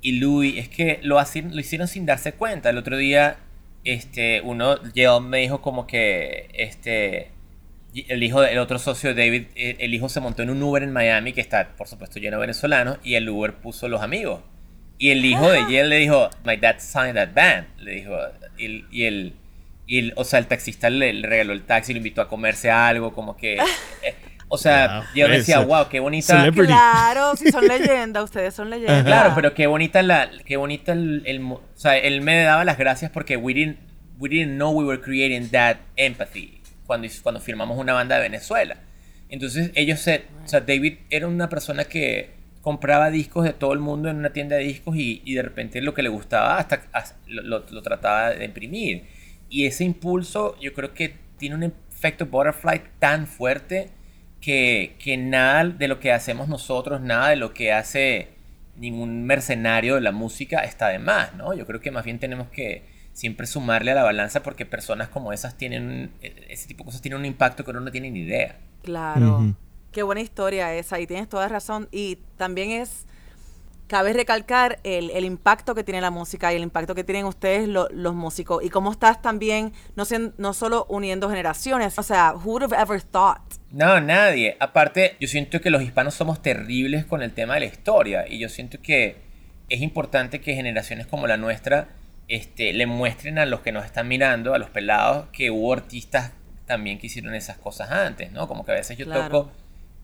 y 0.00 0.12
Louis, 0.20 0.56
es 0.56 0.68
que 0.68 1.00
lo, 1.02 1.18
hacen, 1.18 1.52
lo 1.52 1.60
hicieron 1.60 1.88
sin 1.88 2.06
darse 2.06 2.32
cuenta. 2.32 2.70
El 2.70 2.78
otro 2.78 2.96
día, 2.96 3.38
este, 3.82 4.40
uno, 4.42 4.76
me 5.20 5.38
dijo 5.38 5.60
como 5.60 5.88
que, 5.88 6.48
este, 6.54 7.32
el 7.92 8.22
hijo 8.22 8.40
del 8.40 8.58
otro 8.58 8.78
socio 8.78 9.12
de 9.12 9.24
David, 9.24 9.46
eh, 9.56 9.76
el 9.80 9.92
hijo 9.94 10.08
se 10.08 10.20
montó 10.20 10.44
en 10.44 10.50
un 10.50 10.62
Uber 10.62 10.84
en 10.84 10.92
Miami 10.92 11.32
que 11.32 11.40
está, 11.40 11.70
por 11.76 11.88
supuesto, 11.88 12.20
lleno 12.20 12.36
de 12.36 12.42
venezolanos 12.42 12.98
y 13.02 13.14
el 13.14 13.28
Uber 13.28 13.54
puso 13.54 13.88
los 13.88 14.00
amigos. 14.00 14.40
Y 14.96 15.10
el 15.10 15.24
hijo 15.24 15.50
de 15.50 15.60
Yale 15.62 15.88
le 15.88 15.96
dijo, 15.96 16.30
my 16.44 16.56
dad 16.56 16.76
signed 16.78 17.14
that 17.14 17.34
band. 17.34 17.66
Le 17.78 17.96
dijo, 17.96 18.16
y, 18.56 18.84
y 18.92 19.04
el, 19.04 19.32
y 19.88 20.12
o 20.14 20.22
sea, 20.22 20.38
el 20.38 20.46
taxista 20.46 20.88
le, 20.88 21.12
regaló 21.22 21.52
el 21.52 21.62
taxi, 21.62 21.92
lo 21.92 21.96
invitó 21.96 22.20
a 22.20 22.28
comerse 22.28 22.70
algo, 22.70 23.12
como 23.12 23.36
que... 23.36 23.58
O 24.48 24.56
sea, 24.56 25.04
yo 25.14 25.28
decía, 25.28 25.60
wow, 25.60 25.88
qué 25.88 26.00
bonita. 26.00 26.50
Claro, 26.52 27.36
si 27.36 27.50
son 27.50 27.66
leyendas, 27.66 28.24
ustedes 28.24 28.54
son 28.54 28.70
leyendas. 28.70 29.04
Claro, 29.04 29.32
pero 29.34 29.54
qué 29.54 29.66
bonita 29.66 30.02
la, 30.02 30.30
qué 30.44 30.56
bonita 30.56 30.92
el, 30.92 31.22
el, 31.26 31.42
o 31.42 31.60
sea, 31.74 31.98
él 31.98 32.22
me 32.22 32.42
daba 32.42 32.64
las 32.64 32.78
gracias 32.78 33.10
porque 33.10 33.36
we 33.36 33.52
didn't, 33.52 33.78
we 34.18 34.28
didn't 34.28 34.54
know 34.54 34.72
we 34.72 34.84
were 34.84 35.00
creating 35.00 35.50
that 35.50 35.76
empathy 35.96 36.60
cuando, 36.86 37.06
cuando 37.22 37.40
firmamos 37.40 37.78
una 37.78 37.92
banda 37.92 38.16
de 38.16 38.22
Venezuela. 38.22 38.76
Entonces 39.28 39.70
ellos 39.74 40.00
se, 40.00 40.24
o 40.44 40.48
sea, 40.48 40.60
David 40.60 40.98
era 41.10 41.26
una 41.26 41.50
persona 41.50 41.84
que 41.84 42.30
compraba 42.62 43.10
discos 43.10 43.44
de 43.44 43.52
todo 43.52 43.74
el 43.74 43.78
mundo 43.78 44.08
en 44.08 44.16
una 44.16 44.30
tienda 44.32 44.56
de 44.56 44.64
discos 44.64 44.96
y, 44.96 45.20
y 45.24 45.34
de 45.34 45.42
repente 45.42 45.80
lo 45.82 45.92
que 45.92 46.02
le 46.02 46.08
gustaba 46.08 46.58
hasta, 46.58 46.82
lo, 47.26 47.42
lo, 47.42 47.66
lo, 47.70 47.82
trataba 47.82 48.30
de 48.30 48.44
imprimir. 48.44 49.04
Y 49.50 49.66
ese 49.66 49.84
impulso 49.84 50.56
yo 50.58 50.72
creo 50.72 50.94
que 50.94 51.14
tiene 51.36 51.54
un 51.54 51.74
efecto 51.90 52.26
butterfly 52.26 52.82
tan 52.98 53.26
fuerte 53.26 53.90
que, 54.40 54.96
que 54.98 55.16
nada 55.16 55.64
de 55.64 55.88
lo 55.88 56.00
que 56.00 56.12
hacemos 56.12 56.48
nosotros, 56.48 57.00
nada 57.00 57.30
de 57.30 57.36
lo 57.36 57.52
que 57.52 57.72
hace 57.72 58.28
ningún 58.76 59.24
mercenario 59.24 59.96
de 59.96 60.00
la 60.00 60.12
música 60.12 60.60
está 60.60 60.88
de 60.88 60.98
más, 60.98 61.34
¿no? 61.34 61.54
Yo 61.54 61.66
creo 61.66 61.80
que 61.80 61.90
más 61.90 62.04
bien 62.04 62.18
tenemos 62.18 62.48
que 62.48 62.84
siempre 63.12 63.46
sumarle 63.48 63.90
a 63.90 63.94
la 63.94 64.04
balanza 64.04 64.44
porque 64.44 64.64
personas 64.64 65.08
como 65.08 65.32
esas 65.32 65.56
tienen, 65.56 66.12
ese 66.48 66.68
tipo 66.68 66.84
de 66.84 66.86
cosas 66.86 67.02
tienen 67.02 67.18
un 67.18 67.26
impacto 67.26 67.64
que 67.64 67.72
uno 67.72 67.80
no 67.80 67.90
tiene 67.90 68.10
ni 68.10 68.20
idea. 68.20 68.56
Claro. 68.82 69.54
Qué 69.90 70.04
buena 70.04 70.20
historia 70.20 70.72
esa 70.74 71.00
y 71.00 71.06
tienes 71.06 71.28
toda 71.28 71.48
razón. 71.48 71.88
Y 71.90 72.18
también 72.36 72.70
es 72.70 73.06
cabe 73.88 74.12
recalcar 74.12 74.78
el, 74.84 75.10
el, 75.10 75.24
impacto 75.24 75.74
que 75.74 75.82
tiene 75.82 76.00
la 76.00 76.10
música 76.10 76.52
y 76.52 76.56
el 76.56 76.62
impacto 76.62 76.94
que 76.94 77.02
tienen 77.02 77.24
ustedes 77.24 77.68
los 77.68 78.14
músicos 78.14 78.62
y 78.62 78.68
cómo 78.68 78.92
estás 78.92 79.20
también 79.20 79.72
no, 79.96 80.04
no 80.36 80.52
solo 80.52 80.86
uniendo 80.88 81.28
generaciones. 81.28 81.98
O 81.98 82.02
sea, 82.02 82.34
who 82.34 82.52
would 82.52 82.62
have 82.62 82.76
ever 82.76 83.02
thought? 83.02 83.40
No, 83.70 84.00
nadie. 84.00 84.56
Aparte, 84.60 85.16
yo 85.20 85.26
siento 85.26 85.60
que 85.60 85.70
los 85.70 85.82
hispanos 85.82 86.14
somos 86.14 86.40
terribles 86.40 87.04
con 87.04 87.22
el 87.22 87.32
tema 87.32 87.54
de 87.54 87.60
la 87.60 87.66
historia 87.66 88.28
y 88.28 88.38
yo 88.38 88.48
siento 88.48 88.80
que 88.80 89.16
es 89.68 89.80
importante 89.80 90.40
que 90.40 90.54
generaciones 90.54 91.06
como 91.06 91.26
la 91.26 91.36
nuestra 91.36 91.88
este, 92.28 92.72
le 92.74 92.86
muestren 92.86 93.38
a 93.38 93.46
los 93.46 93.60
que 93.60 93.72
nos 93.72 93.84
están 93.84 94.06
mirando, 94.06 94.54
a 94.54 94.58
los 94.58 94.70
pelados, 94.70 95.28
que 95.32 95.50
hubo 95.50 95.72
artistas 95.72 96.32
también 96.66 96.98
que 96.98 97.06
hicieron 97.06 97.34
esas 97.34 97.56
cosas 97.56 97.90
antes, 97.90 98.30
¿no? 98.32 98.46
Como 98.46 98.64
que 98.64 98.72
a 98.72 98.74
veces 98.74 98.96
yo 98.98 99.10
toco 99.10 99.50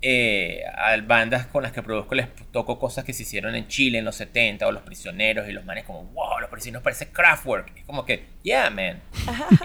eh, 0.07 0.63
a 0.67 0.95
bandas 0.99 1.47
con 1.47 1.63
las 1.63 1.73
que 1.73 1.83
produzco 1.83 2.15
les 2.15 2.29
toco 2.53 2.79
cosas 2.79 3.05
que 3.07 3.15
se 3.15 3.23
hicieron 3.23 3.55
en 3.55 3.69
Chile 3.69 4.01
en 4.01 4.05
los 4.05 4.17
70 4.17 4.67
o 4.67 4.71
Los 4.71 4.83
Prisioneros 4.83 5.49
y 5.49 5.53
los 5.53 5.65
manes 5.65 5.85
como, 5.85 6.05
wow, 6.05 6.41
Los 6.43 6.51
Prisioneros 6.51 6.83
parece 6.83 7.09
Kraftwerk. 7.09 7.73
Es 7.75 7.85
como 7.87 8.05
que, 8.05 8.27
yeah, 8.43 8.69
man, 8.69 9.01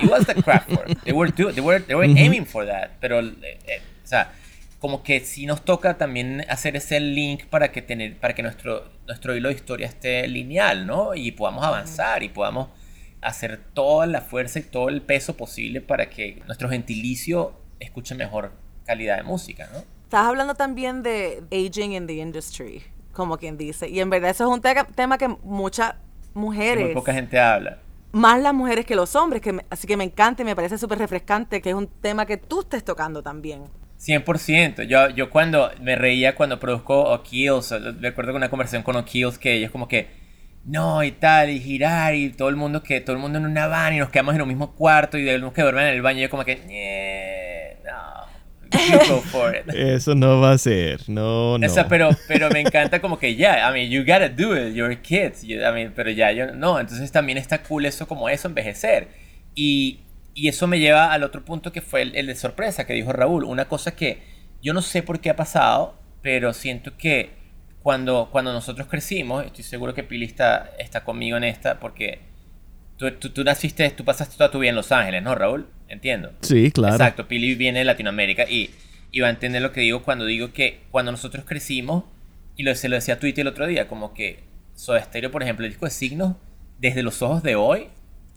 it 0.02 0.10
was 0.10 0.26
the 0.26 0.36
Kraftwerk. 0.36 1.04
They 1.04 1.12
were, 1.12 1.30
they 1.30 1.60
were, 1.60 1.82
they 1.82 1.94
were 1.94 2.08
aiming 2.08 2.46
for 2.46 2.66
that. 2.66 2.92
Pero, 3.02 3.20
eh, 3.20 3.60
eh, 3.68 3.82
o 4.02 4.08
sea, 4.08 4.32
como 4.80 5.04
que 5.04 5.20
sí 5.20 5.46
nos 5.46 5.66
toca 5.66 5.98
también 5.98 6.46
hacer 6.48 6.78
ese 6.78 7.02
link 7.02 7.44
para 7.48 7.74
que, 7.74 7.82
tener, 7.82 8.16
para 8.16 8.34
que 8.34 8.42
nuestro, 8.42 8.90
nuestro 9.08 9.36
hilo 9.36 9.50
de 9.50 9.56
historia 9.56 9.88
esté 9.88 10.26
lineal, 10.30 10.88
¿no? 10.88 11.16
Y 11.16 11.34
podamos 11.34 11.66
avanzar 11.66 12.24
y 12.24 12.30
podamos 12.30 12.70
hacer 13.20 13.60
toda 13.74 14.08
la 14.08 14.22
fuerza 14.22 14.60
y 14.60 14.64
todo 14.64 14.88
el 14.88 15.02
peso 15.02 15.36
posible 15.36 15.82
para 15.82 16.10
que 16.10 16.42
nuestro 16.48 16.70
gentilicio 16.70 17.60
escuche 17.82 18.16
mejor 18.16 18.54
calidad 18.86 19.18
de 19.18 19.24
música, 19.24 19.70
¿no? 19.74 19.99
Estás 20.10 20.26
hablando 20.26 20.56
también 20.56 21.04
de 21.04 21.44
aging 21.52 21.92
in 21.92 22.08
the 22.08 22.14
industry, 22.14 22.82
como 23.14 23.38
quien 23.38 23.58
dice. 23.58 23.88
Y 23.88 24.00
en 24.00 24.10
verdad 24.10 24.32
eso 24.32 24.44
es 24.46 24.50
un 24.50 24.60
tema 24.96 25.20
que 25.20 25.28
muchas 25.44 25.94
mujeres... 26.34 26.86
Muy 26.86 26.96
poca 26.96 27.14
gente 27.14 27.40
habla. 27.40 27.78
Más 28.12 28.42
las 28.42 28.56
mujeres 28.56 28.88
que 28.88 28.96
los 28.96 29.16
hombres, 29.16 29.40
que 29.40 29.64
así 29.70 29.86
que 29.86 29.96
me 29.98 30.06
encanta 30.06 30.42
y 30.42 30.46
me 30.46 30.56
parece 30.56 30.80
súper 30.80 30.98
refrescante 30.98 31.62
que 31.62 31.70
es 31.70 31.76
un 31.76 31.86
tema 31.86 32.26
que 32.26 32.38
tú 32.38 32.62
estés 32.62 32.84
tocando 32.84 33.22
también. 33.22 33.66
100%. 34.00 34.88
Yo, 34.88 35.10
yo 35.10 35.30
cuando 35.30 35.70
me 35.80 35.96
reía 35.96 36.34
cuando 36.34 36.60
produzco 36.60 37.04
O'Keells, 37.14 37.70
recuerdo 38.02 38.36
una 38.36 38.50
conversación 38.50 38.82
con 38.82 38.96
O'Keells 38.96 39.38
que 39.38 39.54
ellos 39.54 39.70
como 39.70 39.88
que 39.88 40.08
no, 40.66 41.04
y 41.04 41.12
tal, 41.12 41.50
y 41.50 41.60
girar, 41.60 42.16
y 42.16 42.32
todo 42.32 42.50
el 42.50 42.56
mundo 42.56 42.84
que 42.84 43.00
todo 43.02 43.16
el 43.16 43.22
mundo 43.22 43.38
en 43.38 43.46
una 43.46 43.68
van 43.68 43.94
y 43.94 44.00
nos 44.00 44.10
quedamos 44.10 44.36
en 44.36 44.42
un 44.42 44.48
mismo 44.48 44.76
cuarto 44.76 45.18
y 45.18 45.26
tenemos 45.26 45.54
que 45.54 45.62
dormir 45.62 45.84
en 45.84 45.94
el 45.94 46.02
baño. 46.02 46.20
Y 46.20 46.22
yo 46.24 46.30
como 46.30 46.46
que, 46.46 46.56
go 49.08 49.22
for 49.22 49.56
it. 49.56 49.70
Eso 49.74 50.16
no 50.16 50.40
va 50.40 50.52
a 50.54 50.58
ser, 50.58 51.10
no, 51.10 51.58
no. 51.58 51.68
pero, 51.88 52.10
pero 52.28 52.50
me 52.50 52.60
encanta 52.66 53.00
como 53.00 53.18
que 53.18 53.36
ya, 53.36 53.70
I 53.70 53.74
mean, 53.74 53.90
you 53.90 54.02
gotta 54.02 54.30
do 54.30 54.56
it, 54.56 54.74
you're 54.74 54.96
kids, 55.02 55.44
I 55.44 55.58
mean, 55.74 55.94
pero 55.96 56.12
ya, 56.12 56.32
yo, 56.32 56.48
no, 56.54 56.80
entonces 56.80 57.12
también 57.12 57.38
está 57.38 57.64
cool 57.64 57.86
eso 57.86 58.08
como 58.08 58.30
eso, 58.30 58.48
envejecer. 58.48 59.08
Y, 59.56 60.00
y 60.34 60.48
eso 60.48 60.68
me 60.68 60.80
lleva 60.80 61.12
al 61.12 61.24
otro 61.24 61.44
punto 61.44 61.72
que 61.72 61.82
fue 61.82 62.02
el, 62.02 62.16
el 62.16 62.28
de 62.28 62.36
sorpresa 62.36 62.86
que 62.86 62.94
dijo 62.94 63.12
Raúl, 63.12 63.44
una 63.44 63.66
cosa 63.66 63.96
que 63.96 64.22
yo 64.62 64.74
no 64.74 64.82
sé 64.82 65.04
por 65.04 65.20
qué 65.20 65.30
ha 65.30 65.36
pasado, 65.36 65.98
pero 66.22 66.54
siento 66.54 66.98
que 66.98 67.32
cuando, 67.82 68.30
cuando 68.32 68.52
nosotros 68.54 68.88
crecimos, 68.88 69.46
estoy 69.46 69.64
seguro 69.64 69.94
que 69.94 70.04
Pili 70.04 70.26
está, 70.26 70.72
está 70.80 71.04
conmigo 71.04 71.38
en 71.38 71.46
esta, 71.46 71.80
porque 71.80 72.20
tú, 73.00 73.30
tú, 73.30 73.44
naciste, 73.44 73.90
tú 73.92 74.04
pasaste 74.04 74.36
toda 74.38 74.52
tu 74.52 74.60
vida 74.60 74.70
en 74.70 74.76
Los 74.76 74.92
Ángeles, 74.92 75.24
¿no, 75.24 75.34
Raúl? 75.34 75.68
Entiendo. 75.88 76.34
Sí, 76.42 76.70
claro. 76.72 76.96
Exacto, 76.96 77.28
Pili 77.28 77.56
viene 77.56 77.80
de 77.80 77.86
Latinoamérica 77.86 78.44
y, 78.50 78.72
y 79.12 79.22
va 79.22 79.28
a 79.28 79.32
entender 79.32 79.62
lo 79.62 79.72
que 79.72 79.82
digo 79.82 80.04
cuando 80.04 80.26
digo 80.26 80.52
que 80.52 80.82
cuando 80.92 81.12
nosotros 81.12 81.46
crecimos, 81.48 82.04
y 82.58 82.64
lo, 82.64 82.76
se 82.76 82.90
lo 82.90 82.96
decía 82.96 83.14
a 83.14 83.20
Twitter 83.20 83.44
el 83.44 83.48
otro 83.48 83.68
día, 83.68 83.88
como 83.88 84.14
que 84.14 84.44
Soda 84.76 85.02
Stereo, 85.02 85.32
por 85.32 85.42
ejemplo, 85.42 85.66
el 85.66 85.72
disco 85.72 85.86
de 85.86 85.92
Signos, 85.92 86.36
desde 86.78 87.02
los 87.02 87.22
ojos 87.22 87.42
de 87.42 87.56
hoy, 87.56 87.88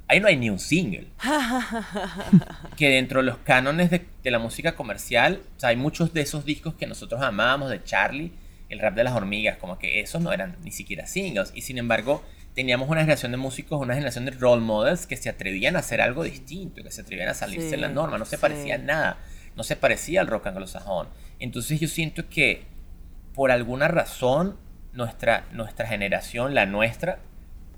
ahí 0.06 0.20
no 0.20 0.28
hay 0.28 0.36
ni 0.36 0.48
un 0.48 0.60
single. 0.60 1.08
que 2.76 2.88
dentro 2.90 3.20
de 3.20 3.26
los 3.26 3.38
cánones 3.38 3.90
de, 3.90 4.06
de 4.22 4.30
la 4.30 4.38
música 4.38 4.76
comercial, 4.76 5.40
o 5.56 5.60
sea, 5.60 5.70
hay 5.70 5.76
muchos 5.76 6.14
de 6.14 6.20
esos 6.20 6.44
discos 6.44 6.74
que 6.74 6.86
nosotros 6.86 7.20
amábamos, 7.20 7.68
de 7.68 7.82
Charlie, 7.82 8.32
el 8.68 8.78
rap 8.78 8.94
de 8.94 9.04
las 9.04 9.14
hormigas, 9.14 9.58
como 9.58 9.78
que 9.78 10.00
esos 10.00 10.22
no 10.22 10.32
eran 10.32 10.56
ni 10.62 10.70
siquiera 10.70 11.06
singles. 11.06 11.52
Y 11.54 11.62
sin 11.62 11.78
embargo, 11.78 12.24
teníamos 12.54 12.88
una 12.88 13.00
generación 13.00 13.32
de 13.32 13.38
músicos, 13.38 13.80
una 13.80 13.94
generación 13.94 14.24
de 14.24 14.32
role 14.32 14.60
models 14.60 15.06
que 15.06 15.16
se 15.16 15.28
atrevían 15.28 15.76
a 15.76 15.80
hacer 15.80 16.00
algo 16.00 16.24
distinto, 16.24 16.82
que 16.82 16.90
se 16.90 17.00
atrevían 17.00 17.28
a 17.28 17.34
salirse 17.34 17.70
de 17.70 17.76
la 17.78 17.88
norma, 17.88 18.18
no 18.18 18.24
se 18.24 18.38
parecía 18.38 18.74
a 18.74 18.78
nada, 18.78 19.18
no 19.56 19.62
se 19.62 19.76
parecía 19.76 20.20
al 20.20 20.26
rock 20.26 20.48
anglosajón. 20.48 21.08
Entonces 21.38 21.80
yo 21.80 21.88
siento 21.88 22.28
que 22.28 22.64
por 23.34 23.50
alguna 23.50 23.88
razón 23.88 24.58
nuestra, 24.92 25.46
nuestra 25.52 25.86
generación, 25.86 26.54
la 26.54 26.66
nuestra, 26.66 27.20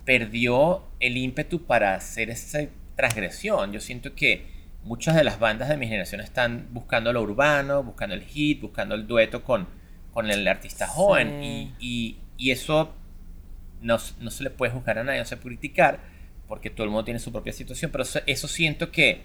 perdió 0.04 0.84
el 1.00 1.16
ímpetu 1.16 1.64
para 1.64 1.94
hacer 1.94 2.30
esa 2.30 2.60
transgresión. 2.96 3.72
Yo 3.72 3.80
siento 3.80 4.14
que 4.14 4.46
muchas 4.82 5.14
de 5.14 5.24
las 5.24 5.38
bandas 5.38 5.68
de 5.68 5.76
mi 5.76 5.86
generación 5.86 6.20
están 6.20 6.68
buscando 6.72 7.12
lo 7.12 7.22
urbano, 7.22 7.82
buscando 7.82 8.14
el 8.14 8.22
hit, 8.22 8.60
buscando 8.60 8.94
el 8.94 9.06
dueto 9.06 9.44
con 9.44 9.68
con 10.14 10.30
el 10.30 10.46
artista 10.46 10.86
joven 10.86 11.42
y, 11.42 12.16
y, 12.38 12.50
eso 12.50 12.94
no, 13.84 13.98
no, 14.18 14.30
se 14.30 14.42
le 14.42 14.50
puede 14.50 14.72
juzgar 14.72 14.98
a 14.98 15.04
nadie, 15.04 15.18
no 15.18 15.26
se 15.26 15.36
puede 15.36 15.56
criticar 15.56 16.00
porque 16.48 16.70
todo 16.70 16.84
el 16.84 16.90
mundo 16.90 17.04
tiene 17.04 17.20
su 17.20 17.30
propia 17.30 17.52
situación, 17.52 17.90
pero 17.90 18.04
eso, 18.04 18.48
siento 18.48 18.90
que 18.90 19.22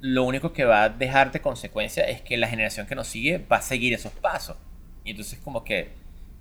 lo 0.00 0.24
único 0.24 0.52
que 0.52 0.64
va 0.64 0.84
a 0.84 0.88
dejar 0.88 1.32
de 1.32 1.40
consecuencia 1.40 2.04
es 2.04 2.20
que 2.20 2.36
la 2.36 2.48
generación 2.48 2.86
que 2.86 2.94
nos 2.94 3.08
sigue 3.08 3.38
va 3.38 3.56
a 3.56 3.62
seguir 3.62 3.92
esos 3.94 4.12
pasos. 4.12 4.56
Y 5.04 5.10
entonces 5.10 5.38
como 5.42 5.64
que 5.64 5.90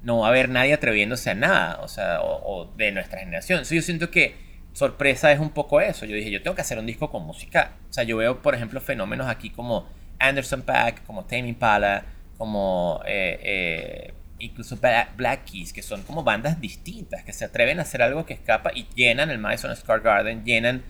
no 0.03 0.19
va 0.19 0.27
a 0.27 0.29
haber 0.29 0.49
nadie 0.49 0.73
atreviéndose 0.73 1.29
a 1.29 1.35
nada, 1.35 1.79
o 1.81 1.87
sea, 1.87 2.21
o, 2.21 2.71
de 2.77 2.91
nuestra 2.91 3.19
generación. 3.19 3.57
Entonces 3.57 3.75
yo 3.75 3.81
siento 3.81 4.11
que 4.11 4.35
sorpresa 4.73 5.31
es 5.31 5.39
un 5.39 5.51
poco 5.51 5.79
eso. 5.79 6.05
Yo 6.05 6.15
dije, 6.15 6.31
yo 6.31 6.41
tengo 6.41 6.55
que 6.55 6.61
hacer 6.61 6.77
un 6.77 6.85
disco 6.85 7.09
con 7.09 7.23
música. 7.23 7.73
O 7.89 7.93
sea, 7.93 8.03
yo 8.03 8.17
veo, 8.17 8.41
por 8.41 8.55
ejemplo, 8.55 8.81
fenómenos 8.81 9.27
aquí 9.27 9.49
como 9.49 9.87
Anderson 10.19 10.63
Pack, 10.63 11.05
como 11.05 11.25
Tame 11.25 11.47
Impala, 11.47 12.05
como 12.37 13.01
eh, 13.05 13.39
eh, 13.41 14.13
incluso 14.39 14.77
Black 15.15 15.45
Keys, 15.45 15.73
que 15.73 15.81
son 15.81 16.03
como 16.03 16.23
bandas 16.23 16.59
distintas, 16.59 17.23
que 17.23 17.33
se 17.33 17.45
atreven 17.45 17.79
a 17.79 17.83
hacer 17.83 18.01
algo 18.01 18.25
que 18.25 18.33
escapa 18.33 18.71
y 18.73 18.87
llenan 18.95 19.29
el 19.29 19.37
Madison 19.37 19.75
Square 19.75 20.01
Garden, 20.01 20.43
llenan 20.43 20.83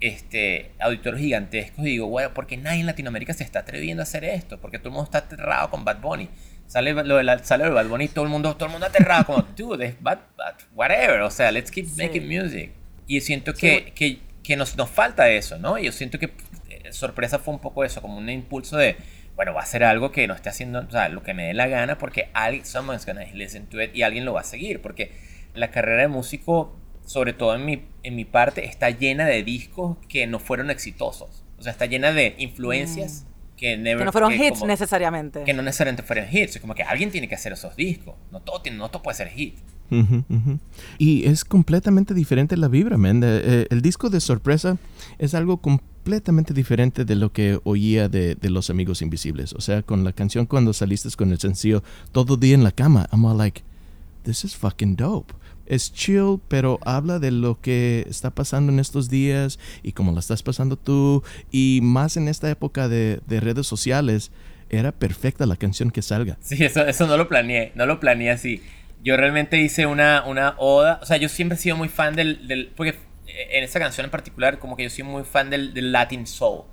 este, 0.00 0.72
auditorios 0.80 1.20
gigantescos. 1.20 1.84
Y 1.84 1.90
digo, 1.90 2.08
bueno, 2.08 2.34
¿por 2.34 2.46
qué 2.46 2.56
nadie 2.56 2.80
en 2.80 2.86
Latinoamérica 2.86 3.32
se 3.32 3.44
está 3.44 3.60
atreviendo 3.60 4.02
a 4.02 4.04
hacer 4.04 4.24
esto? 4.24 4.60
Porque 4.60 4.78
todo 4.78 4.88
el 4.88 4.94
mundo 4.94 5.04
está 5.04 5.18
aterrado 5.18 5.70
con 5.70 5.84
Bad 5.84 6.00
Bunny. 6.00 6.28
Sale 6.66 6.92
lo 6.92 7.16
de, 7.16 7.44
sale 7.44 7.68
Bad 7.68 7.86
Bunny 7.86 8.04
y 8.04 8.08
todo 8.08 8.24
el 8.24 8.30
mundo, 8.30 8.54
todo 8.54 8.66
el 8.66 8.72
mundo 8.72 8.86
aterrado, 8.86 9.26
como, 9.26 9.42
dude, 9.56 9.86
es 9.86 10.02
bad, 10.02 10.18
whatever. 10.74 11.20
O 11.22 11.30
sea, 11.30 11.50
let's 11.50 11.70
keep 11.70 11.86
making 11.96 12.26
music. 12.26 12.72
Y 13.06 13.20
siento 13.20 13.52
que, 13.52 13.92
que, 13.94 14.20
que 14.42 14.56
nos, 14.56 14.76
nos 14.76 14.88
falta 14.88 15.28
eso, 15.28 15.58
¿no? 15.58 15.78
Y 15.78 15.84
yo 15.84 15.92
siento 15.92 16.18
que 16.18 16.32
eh, 16.68 16.92
sorpresa 16.92 17.38
fue 17.38 17.54
un 17.54 17.60
poco 17.60 17.84
eso, 17.84 18.00
como 18.00 18.18
un 18.18 18.30
impulso 18.30 18.76
de 18.76 18.96
bueno, 19.36 19.54
va 19.54 19.62
a 19.62 19.66
ser 19.66 19.84
algo 19.84 20.12
que 20.12 20.26
no 20.26 20.34
esté 20.34 20.48
haciendo, 20.48 20.80
o 20.80 20.90
sea, 20.90 21.08
lo 21.08 21.22
que 21.22 21.34
me 21.34 21.46
dé 21.46 21.54
la 21.54 21.66
gana 21.66 21.98
porque 21.98 22.28
alguien, 22.34 22.64
someone's 22.64 23.06
gonna 23.06 23.24
listen 23.32 23.66
to 23.66 23.80
it 23.82 23.94
y 23.94 24.02
alguien 24.02 24.24
lo 24.24 24.32
va 24.34 24.40
a 24.40 24.44
seguir, 24.44 24.80
porque 24.80 25.12
la 25.54 25.70
carrera 25.70 26.02
de 26.02 26.08
músico, 26.08 26.76
sobre 27.04 27.32
todo 27.32 27.54
en 27.54 27.64
mi, 27.64 27.84
en 28.02 28.16
mi 28.16 28.24
parte, 28.24 28.64
está 28.64 28.90
llena 28.90 29.26
de 29.26 29.42
discos 29.42 29.96
que 30.08 30.26
no 30.26 30.38
fueron 30.38 30.70
exitosos, 30.70 31.44
o 31.58 31.62
sea, 31.62 31.72
está 31.72 31.86
llena 31.86 32.12
de 32.12 32.34
influencias. 32.38 33.24
Mm. 33.26 33.32
Que, 33.56 33.76
never, 33.76 34.04
no 34.04 34.10
fueron 34.10 34.32
hits 34.32 34.64
necesariamente. 34.64 35.44
Que 35.44 35.52
no 35.52 35.62
necesariamente 35.62 36.02
fueron 36.02 36.26
hits. 36.28 36.56
Es 36.56 36.60
como 36.60 36.74
que 36.74 36.82
alguien 36.82 37.12
tiene 37.12 37.28
que 37.28 37.36
hacer 37.36 37.52
esos 37.52 37.76
discos. 37.76 38.16
No 38.32 38.40
todo, 38.40 38.60
no 38.72 38.88
todo 38.88 39.04
puede 39.04 39.16
ser 39.16 39.28
hit. 39.28 39.56
Y 40.98 41.28
es 41.28 41.44
completamente 41.44 42.12
diferente 42.12 42.56
la 42.56 42.66
vibra, 42.66 42.96
man. 42.96 43.22
Eh, 43.24 43.66
el 43.70 43.82
disco 43.82 44.10
de 44.10 44.20
sorpresa 44.20 44.78
es 45.18 45.34
algo 45.34 45.58
completamente 45.58 45.91
diferente 46.54 47.04
de 47.04 47.14
lo 47.14 47.32
que 47.32 47.60
oía 47.64 48.08
de, 48.08 48.36
Los 48.42 48.70
Amigos 48.70 49.02
Invisibles. 49.02 49.52
O 49.52 49.60
sea, 49.60 49.82
con 49.82 50.04
la 50.04 50.12
canción 50.12 50.46
cuando 50.46 50.72
saliste 50.72 51.08
con 51.16 51.32
el 51.32 51.38
sencillo 51.38 51.82
Todo 52.12 52.36
día 52.36 52.54
en 52.54 52.64
la 52.64 52.72
cama, 52.72 53.08
I'm 53.12 53.24
all 53.24 53.36
like, 53.36 53.62
this 54.24 54.44
is 54.44 54.56
fucking 54.56 54.96
dope. 54.96 55.34
Es 55.66 55.92
chill, 55.92 56.40
pero 56.48 56.78
habla 56.84 57.18
de 57.18 57.30
lo 57.30 57.60
que 57.60 58.04
está 58.08 58.30
pasando 58.30 58.72
en 58.72 58.78
estos 58.78 59.08
días 59.08 59.58
y 59.82 59.92
cómo 59.92 60.12
la 60.12 60.20
estás 60.20 60.42
pasando 60.42 60.76
tú. 60.76 61.22
Y 61.50 61.80
más 61.82 62.16
en 62.16 62.28
esta 62.28 62.50
época 62.50 62.88
de, 62.88 63.20
redes 63.28 63.66
sociales, 63.66 64.32
era 64.70 64.92
perfecta 64.92 65.46
la 65.46 65.56
canción 65.56 65.90
que 65.90 66.02
salga. 66.02 66.36
Sí, 66.40 66.62
eso, 66.64 66.84
eso 66.86 67.06
no 67.06 67.16
lo 67.16 67.28
planeé, 67.28 67.72
no 67.74 67.86
lo 67.86 68.00
planeé 68.00 68.30
así 68.30 68.60
yo 69.02 69.16
realmente 69.16 69.60
hice 69.60 69.86
una, 69.86 70.24
una 70.26 70.54
oda. 70.58 71.00
O 71.02 71.06
sea, 71.06 71.16
yo 71.16 71.28
siempre 71.28 71.56
he 71.56 71.60
sido 71.60 71.76
muy 71.76 71.88
fan 71.88 72.14
del, 72.14 72.46
del. 72.46 72.70
Porque 72.76 72.94
en 73.26 73.64
esta 73.64 73.78
canción 73.78 74.04
en 74.04 74.10
particular, 74.10 74.58
como 74.58 74.76
que 74.76 74.84
yo 74.84 74.90
soy 74.90 75.04
muy 75.04 75.24
fan 75.24 75.50
del, 75.50 75.74
del 75.74 75.92
Latin 75.92 76.26
Soul. 76.26 76.64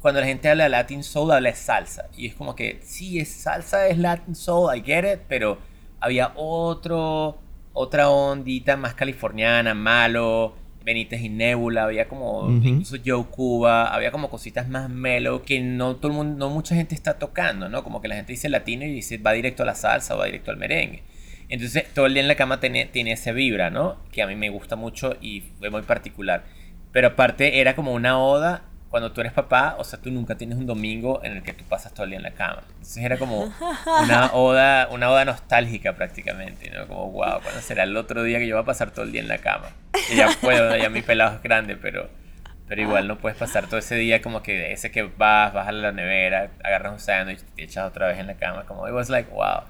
Cuando 0.00 0.20
la 0.20 0.26
gente 0.26 0.48
habla 0.48 0.64
de 0.64 0.70
Latin 0.70 1.04
Soul, 1.04 1.30
habla 1.30 1.50
de 1.50 1.56
salsa. 1.56 2.08
Y 2.16 2.26
es 2.26 2.34
como 2.34 2.56
que, 2.56 2.80
sí, 2.82 3.20
es 3.20 3.28
salsa, 3.28 3.86
es 3.86 3.98
Latin 3.98 4.34
Soul, 4.34 4.76
I 4.76 4.82
get 4.82 5.04
it, 5.04 5.20
pero 5.28 5.58
había 6.00 6.32
otro, 6.34 7.38
otra 7.72 8.10
ondita 8.10 8.76
más 8.76 8.94
californiana, 8.94 9.74
malo, 9.74 10.54
Benítez 10.84 11.20
y 11.22 11.28
Nebula, 11.28 11.84
había 11.84 12.08
como, 12.08 12.50
incluso 12.50 12.96
Joe 13.04 13.24
Cuba, 13.26 13.94
había 13.94 14.10
como 14.10 14.28
cositas 14.28 14.68
más 14.68 14.90
mellow 14.90 15.42
que 15.42 15.60
no 15.60 15.96
todo 15.96 16.08
el 16.08 16.14
mundo, 16.14 16.36
no 16.36 16.52
mucha 16.52 16.74
gente 16.74 16.94
está 16.94 17.18
tocando, 17.18 17.68
¿no? 17.68 17.84
Como 17.84 18.00
que 18.00 18.08
la 18.08 18.16
gente 18.16 18.32
dice 18.32 18.48
latino 18.48 18.84
y 18.84 18.92
dice 18.92 19.18
va 19.18 19.32
directo 19.32 19.62
a 19.62 19.66
la 19.66 19.74
salsa 19.74 20.14
o 20.14 20.18
va 20.18 20.26
directo 20.26 20.50
al 20.50 20.56
merengue. 20.56 21.04
Entonces, 21.52 21.84
todo 21.92 22.06
el 22.06 22.14
día 22.14 22.22
en 22.22 22.28
la 22.28 22.34
cama 22.34 22.60
tiene, 22.60 22.86
tiene 22.86 23.12
ese 23.12 23.34
vibra, 23.34 23.68
¿no? 23.68 23.98
Que 24.10 24.22
a 24.22 24.26
mí 24.26 24.36
me 24.36 24.48
gusta 24.48 24.74
mucho 24.74 25.18
y 25.20 25.42
fue 25.58 25.68
muy 25.68 25.82
particular. 25.82 26.44
Pero 26.92 27.08
aparte, 27.08 27.60
era 27.60 27.76
como 27.76 27.92
una 27.92 28.18
oda 28.18 28.62
cuando 28.88 29.12
tú 29.12 29.20
eres 29.20 29.34
papá, 29.34 29.76
o 29.78 29.84
sea, 29.84 30.00
tú 30.00 30.10
nunca 30.10 30.36
tienes 30.36 30.56
un 30.56 30.64
domingo 30.64 31.20
en 31.22 31.32
el 31.32 31.42
que 31.42 31.52
tú 31.52 31.62
pasas 31.64 31.92
todo 31.92 32.04
el 32.04 32.10
día 32.10 32.16
en 32.16 32.22
la 32.22 32.30
cama. 32.30 32.62
Entonces 32.68 33.04
era 33.04 33.18
como 33.18 33.52
una 34.02 34.30
oda, 34.32 34.88
una 34.90 35.10
oda 35.10 35.26
nostálgica 35.26 35.94
prácticamente, 35.94 36.70
¿no? 36.70 36.86
Como, 36.86 37.10
wow, 37.10 37.42
¿cuándo 37.42 37.60
será 37.60 37.82
el 37.82 37.94
otro 37.98 38.22
día 38.22 38.38
que 38.38 38.46
yo 38.46 38.56
voy 38.56 38.62
a 38.62 38.66
pasar 38.66 38.90
todo 38.90 39.04
el 39.04 39.12
día 39.12 39.20
en 39.20 39.28
la 39.28 39.36
cama? 39.36 39.68
Y 40.10 40.16
ya 40.16 40.30
puedo, 40.40 40.74
ya 40.74 40.88
mi 40.88 41.02
pelado 41.02 41.36
es 41.36 41.42
grande, 41.42 41.76
pero, 41.76 42.08
pero 42.66 42.80
igual 42.80 43.06
no 43.08 43.18
puedes 43.18 43.36
pasar 43.36 43.66
todo 43.66 43.78
ese 43.78 43.96
día 43.96 44.22
como 44.22 44.42
que 44.42 44.72
ese 44.72 44.90
que 44.90 45.02
vas, 45.02 45.52
vas 45.52 45.68
a 45.68 45.72
la 45.72 45.92
nevera, 45.92 46.50
agarras 46.64 46.94
un 46.94 46.98
sándwich 46.98 47.40
y 47.40 47.56
te 47.56 47.62
echas 47.64 47.86
otra 47.86 48.06
vez 48.06 48.18
en 48.18 48.26
la 48.26 48.36
cama. 48.36 48.64
Como, 48.64 48.88
it 48.88 48.94
was 48.94 49.10
like, 49.10 49.30
wow. 49.30 49.64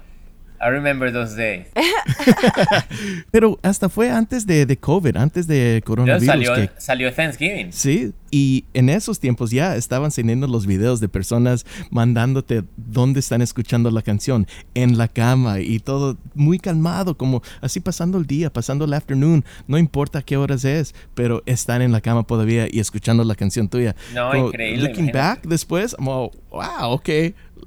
I 0.63 0.69
remember 0.69 1.11
those 1.11 1.35
days. 1.35 1.67
Pero 3.31 3.59
hasta 3.61 3.89
fue 3.89 4.09
antes 4.09 4.45
de, 4.45 4.65
de 4.65 4.77
COVID, 4.77 5.17
antes 5.17 5.45
de 5.45 5.81
coronavirus. 5.85 6.25
Salió, 6.25 6.69
salió 6.77 7.13
Thanksgiving. 7.13 7.73
Sí, 7.73 8.13
y 8.31 8.65
en 8.73 8.89
esos 8.89 9.19
tiempos 9.19 9.51
ya 9.51 9.75
estaban 9.75 10.09
saliendo 10.09 10.47
los 10.47 10.65
videos 10.65 10.99
de 10.99 11.09
personas 11.09 11.65
mandándote 11.91 12.63
dónde 12.77 13.19
están 13.19 13.41
escuchando 13.41 13.91
la 13.91 14.01
canción, 14.01 14.47
en 14.73 14.97
la 14.97 15.07
cama 15.07 15.59
y 15.59 15.79
todo 15.79 16.17
muy 16.33 16.59
calmado, 16.59 17.17
como 17.17 17.43
así 17.61 17.79
pasando 17.79 18.17
el 18.17 18.25
día, 18.25 18.51
pasando 18.51 18.85
el 18.85 18.93
afternoon, 18.93 19.43
no 19.67 19.77
importa 19.77 20.21
qué 20.21 20.37
horas 20.37 20.65
es, 20.65 20.95
pero 21.13 21.43
están 21.45 21.81
en 21.81 21.91
la 21.91 22.01
cama 22.01 22.23
todavía 22.23 22.67
y 22.71 22.79
escuchando 22.79 23.23
la 23.23 23.35
canción 23.35 23.67
tuya. 23.67 23.95
No, 24.13 24.47
increíble. 24.47 24.87
Looking 24.87 25.11
back 25.11 25.43
después, 25.43 25.95
wow, 25.99 26.31
ok, 26.49 27.09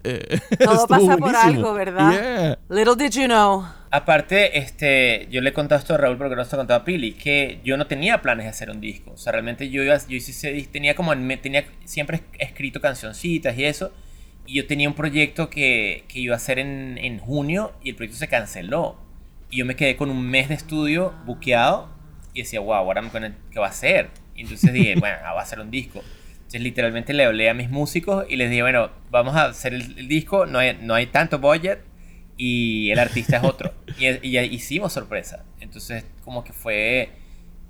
eh, 0.06 0.40
Todo 0.58 0.86
pasa 0.86 1.16
por 1.16 1.34
algo, 1.34 1.74
¿verdad? 1.74 2.58
Little 2.68 2.96
did 2.96 3.10
you 3.10 3.26
know. 3.26 3.66
Aparte, 3.90 4.58
este, 4.58 5.28
yo 5.30 5.40
le 5.40 5.50
he 5.50 5.52
contado 5.52 5.78
esto 5.78 5.94
a 5.94 5.96
Raúl, 5.96 6.18
porque 6.18 6.36
no 6.36 6.44
se 6.44 6.50
lo 6.50 6.56
he 6.56 6.60
contado 6.60 6.80
a 6.80 6.84
Pili, 6.84 7.12
que 7.12 7.60
yo 7.64 7.76
no 7.76 7.86
tenía 7.86 8.20
planes 8.20 8.44
de 8.44 8.50
hacer 8.50 8.70
un 8.70 8.80
disco. 8.80 9.12
O 9.12 9.16
sea, 9.16 9.32
realmente 9.32 9.70
yo, 9.70 9.82
iba, 9.82 9.96
yo 9.96 10.16
hice, 10.16 10.68
tenía 10.70 10.94
como, 10.94 11.12
tenía 11.38 11.64
siempre 11.84 12.20
escrito 12.38 12.80
cancioncitas 12.80 13.56
y 13.56 13.64
eso. 13.64 13.92
Y 14.46 14.54
yo 14.54 14.66
tenía 14.66 14.88
un 14.88 14.94
proyecto 14.94 15.50
que, 15.50 16.04
que 16.08 16.20
iba 16.20 16.34
a 16.34 16.36
hacer 16.36 16.58
en, 16.58 16.98
en 16.98 17.18
junio 17.18 17.72
y 17.82 17.90
el 17.90 17.96
proyecto 17.96 18.18
se 18.18 18.28
canceló. 18.28 18.96
Y 19.50 19.58
yo 19.58 19.64
me 19.64 19.76
quedé 19.76 19.96
con 19.96 20.10
un 20.10 20.28
mes 20.28 20.48
de 20.48 20.54
estudio 20.54 21.14
buqueado 21.24 21.88
y 22.34 22.42
decía, 22.42 22.60
wow, 22.60 22.74
ahora 22.74 23.02
¿qué 23.50 23.58
va 23.58 23.66
a 23.66 23.70
hacer? 23.70 24.10
Y 24.34 24.42
entonces 24.42 24.72
dije, 24.72 24.94
bueno, 25.00 25.16
va 25.22 25.40
a 25.40 25.42
hacer 25.42 25.58
un 25.58 25.70
disco. 25.70 26.02
Entonces 26.46 26.60
literalmente 26.60 27.12
le 27.12 27.24
hablé 27.24 27.50
a 27.50 27.54
mis 27.54 27.70
músicos 27.70 28.24
y 28.28 28.36
les 28.36 28.50
dije, 28.50 28.62
bueno, 28.62 28.90
vamos 29.10 29.34
a 29.34 29.46
hacer 29.46 29.74
el, 29.74 30.06
disco, 30.06 30.46
no 30.46 30.60
hay, 30.60 30.78
no 30.80 30.94
hay 30.94 31.06
tanto 31.06 31.40
budget 31.40 31.80
y 32.36 32.92
el 32.92 33.00
artista 33.00 33.38
es 33.38 33.42
otro. 33.42 33.74
y, 33.98 34.06
y, 34.06 34.38
hicimos 34.38 34.92
sorpresa. 34.92 35.44
Entonces 35.58 36.04
como 36.24 36.44
que 36.44 36.52
fue 36.52 37.10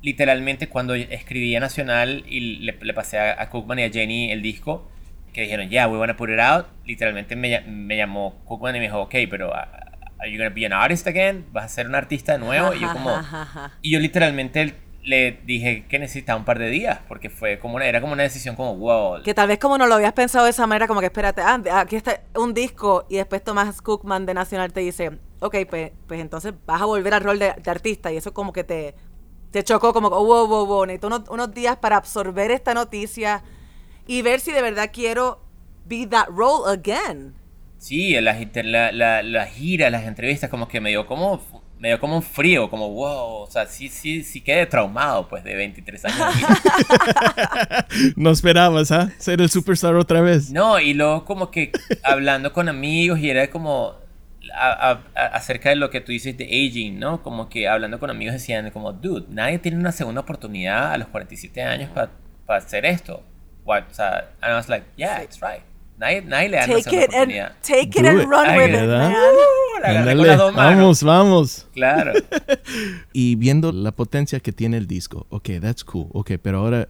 literalmente 0.03 0.69
cuando 0.69 0.95
escribí 0.95 1.57
a 1.57 1.61
Nacional 1.61 2.23
y 2.29 2.59
le, 2.59 2.75
pasé 2.93 3.19
a, 3.19 3.49
Cookman 3.49 3.79
y 3.79 3.85
a 3.85 3.91
Jenny 3.91 4.31
el 4.31 4.43
disco, 4.43 4.91
que 5.33 5.41
dijeron, 5.41 5.71
yeah, 5.71 5.89
we 5.89 5.97
wanna 5.97 6.19
put 6.19 6.29
it 6.29 6.39
out, 6.39 6.67
literalmente 6.85 7.35
me, 7.35 7.63
me 7.63 7.97
llamó 7.97 8.43
Cookman 8.45 8.77
y 8.77 8.79
me 8.81 8.85
dijo, 8.85 9.01
ok, 9.01 9.15
pero 9.31 9.53
uh, 9.53 9.55
are 10.19 10.31
you 10.31 10.37
gonna 10.37 10.55
be 10.55 10.67
an 10.67 10.75
artist 10.75 11.07
again? 11.07 11.47
¿Vas 11.51 11.65
a 11.65 11.69
ser 11.69 11.87
un 11.87 11.95
artista 11.95 12.33
de 12.33 12.41
nuevo? 12.41 12.75
y 12.75 12.81
yo 12.81 12.93
como... 12.93 13.19
y 13.81 13.93
yo 13.93 14.01
literalmente 14.01 14.75
le 15.07 15.39
dije 15.45 15.87
que 15.89 16.01
necesitaba 16.01 16.37
un 16.37 16.45
par 16.45 16.59
de 16.59 16.69
días, 16.69 16.99
porque 17.07 17.31
fue 17.31 17.61
como 17.61 17.77
una, 17.77 17.87
era 17.87 18.01
como 18.01 18.13
una 18.13 18.25
decisión 18.25 18.57
como, 18.57 18.77
wow. 18.77 19.23
Que 19.23 19.35
tal 19.35 19.47
vez 19.47 19.59
como 19.61 19.79
no 19.79 19.87
lo 19.87 19.95
habías 19.95 20.13
pensado 20.13 20.45
de 20.45 20.51
esa 20.51 20.67
manera, 20.67 20.89
como 20.89 20.99
que 20.99 21.07
espérate, 21.07 21.43
ah, 21.43 21.63
aquí 21.77 21.95
está 21.95 22.23
un 22.35 22.53
disco 22.53 23.07
y 23.09 23.17
después 23.17 23.43
Tomás 23.45 23.81
Cookman 23.81 24.27
de 24.27 24.35
Nacional 24.35 24.73
te 24.73 24.81
dice, 24.81 25.13
ok, 25.39 25.59
pues, 25.71 25.93
pues 26.09 26.21
entonces 26.21 26.55
vas 26.67 26.83
a 26.83 26.87
volver 26.87 27.15
al 27.15 27.23
rol 27.23 27.39
de, 27.39 27.55
artista 27.67 28.13
y 28.13 28.17
eso 28.17 28.35
como 28.35 28.53
que 28.53 28.65
te, 28.65 28.97
te 29.53 29.63
chocó, 29.63 29.93
como, 29.93 30.11
wow, 30.11 30.49
wow, 30.49 30.67
wow, 30.67 30.87
necesito 30.87 31.07
unos, 31.07 31.29
unos 31.29 31.55
días 31.55 31.77
para 31.77 31.97
absorber 31.97 32.51
esta 32.51 32.75
noticia 32.75 33.45
y 34.09 34.23
ver 34.23 34.41
si 34.41 34.51
de 34.51 34.61
verdad 34.61 34.91
quiero 34.93 35.41
be 35.85 36.05
that 36.05 36.27
role 36.31 36.69
again. 36.69 37.33
Sí, 37.79 38.19
la, 38.21 38.35
la, 38.93 39.23
la, 39.23 39.47
gira, 39.47 39.89
las 39.91 40.05
entrevistas, 40.05 40.51
como 40.51 40.67
que 40.67 40.81
me 40.81 40.91
dio 40.91 41.07
como 41.07 41.41
me 41.79 41.89
dio 41.89 42.01
como 42.01 42.17
un 42.17 42.23
frío, 42.23 42.71
como 42.71 42.89
wow, 42.91 43.43
o 43.43 43.51
sea, 43.51 43.67
sí, 43.67 43.89
sí, 43.89 44.23
sí 44.23 44.41
quedé 44.41 44.67
traumado 44.67 45.29
pues 45.29 45.45
de 45.45 45.55
23 45.55 46.05
años. 46.07 46.35
no 48.17 48.31
esperabas, 48.31 48.91
¿ah? 48.93 49.13
Ser 49.19 49.41
el 49.43 49.51
superstar 49.51 49.95
otra 49.95 50.23
vez. 50.23 50.51
No, 50.51 50.81
y 50.81 50.95
luego 50.95 51.25
como 51.25 51.51
que 51.51 51.73
hablando 52.03 52.53
con 52.53 52.69
amigos 52.69 53.19
y 53.19 53.29
era 53.29 53.51
como 53.51 53.95
acerca 55.15 55.71
de 55.71 55.77
lo 55.77 55.91
que 55.91 56.01
tú 56.01 56.13
dices 56.13 56.37
de 56.39 56.45
aging, 56.45 56.99
¿no? 56.99 57.23
Como 57.23 57.49
que 57.49 57.69
hablando 57.69 57.99
con 57.99 58.11
amigos 58.11 58.35
decían 58.35 58.71
como, 58.71 58.93
dude, 58.93 59.27
nadie 59.29 59.59
tiene 59.59 59.77
una 59.77 59.93
segunda 59.93 60.23
oportunidad 60.23 60.93
a 60.93 60.99
los 60.99 61.09
47 61.09 61.63
años 61.63 61.91
para 61.91 62.11
hacer 62.49 62.87
esto. 62.87 63.23
What? 63.65 63.85
O 63.91 63.95
sea, 63.95 64.31
and 64.41 64.53
I 64.53 64.57
was 64.57 64.69
like, 64.69 64.87
yeah, 64.97 65.23
it's 65.23 65.41
right. 65.43 65.63
Nadie, 65.99 66.23
nadie 66.23 66.49
le 66.51 66.57
da 66.59 66.67
take 66.67 66.91
una 66.91 67.05
oportunidad. 67.05 67.53
take 67.63 67.99
it 67.99 68.07
and 68.07 68.29
run 68.29 68.57
with 68.57 68.69
it, 68.69 68.87
man. 68.87 70.55
vamos, 70.55 71.03
vamos. 71.03 71.67
Claro. 71.73 72.13
y 73.15 73.35
viendo 73.37 73.73
la 73.73 73.93
potencia 73.93 74.41
que 74.41 74.53
tiene 74.53 74.77
el 74.77 74.87
disco, 74.87 75.27
ok, 75.31 75.51
that's 75.61 75.83
cool, 75.85 76.09
ok, 76.13 76.33
pero 76.43 76.59
ahora 76.59 76.89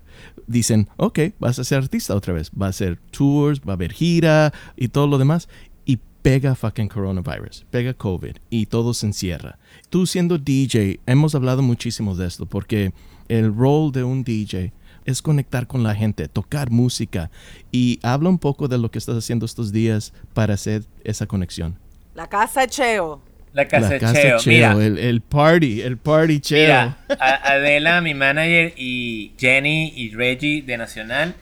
dicen, 0.48 0.88
ok, 0.96 1.20
vas 1.38 1.58
a 1.60 1.64
ser 1.64 1.78
artista 1.78 2.16
otra 2.16 2.32
vez, 2.32 2.50
va 2.50 2.66
a 2.66 2.72
ser 2.72 2.98
tours, 3.10 3.60
va 3.60 3.72
a 3.72 3.76
haber 3.76 3.92
gira 3.92 4.52
y 4.76 4.88
todo 4.88 5.06
lo 5.06 5.18
demás. 5.18 5.48
Y 5.84 6.00
pega 6.22 6.56
fucking 6.56 6.88
coronavirus, 6.88 7.64
pega 7.70 7.94
COVID 7.94 8.36
y 8.50 8.66
todo 8.66 8.92
se 8.92 9.06
encierra. 9.06 9.58
Tú 9.88 10.06
siendo 10.06 10.36
DJ, 10.36 10.98
hemos 11.06 11.36
hablado 11.36 11.62
muchísimo 11.62 12.16
de 12.16 12.26
esto 12.26 12.46
porque 12.46 12.92
el 13.28 13.54
rol 13.54 13.92
de 13.92 14.02
un 14.02 14.24
DJ 14.24 14.72
es 15.06 15.22
conectar 15.22 15.66
con 15.66 15.82
la 15.82 15.94
gente, 15.94 16.28
tocar 16.28 16.70
música. 16.70 17.30
Y 17.72 17.98
habla 18.02 18.28
un 18.28 18.38
poco 18.38 18.68
de 18.68 18.76
lo 18.76 18.90
que 18.90 18.98
estás 18.98 19.16
haciendo 19.16 19.46
estos 19.46 19.72
días 19.72 20.12
para 20.34 20.54
hacer 20.54 20.82
esa 21.04 21.26
conexión. 21.26 21.78
La 22.14 22.28
casa 22.28 22.66
Cheo. 22.66 23.22
La 23.52 23.66
casa, 23.68 23.90
la 23.90 23.98
casa 23.98 24.36
Cheo. 24.36 24.80
el, 24.80 25.20
party, 25.22 25.80
el 25.80 25.96
party 25.96 26.40
Cheo. 26.40 26.94
Adela, 27.18 28.00
mi 28.02 28.12
manager, 28.12 28.74
y 28.76 29.32
Jenny 29.38 29.92
y 29.96 30.14
Reggie 30.14 30.62
de 30.62 30.76
Nacional, 30.76 31.34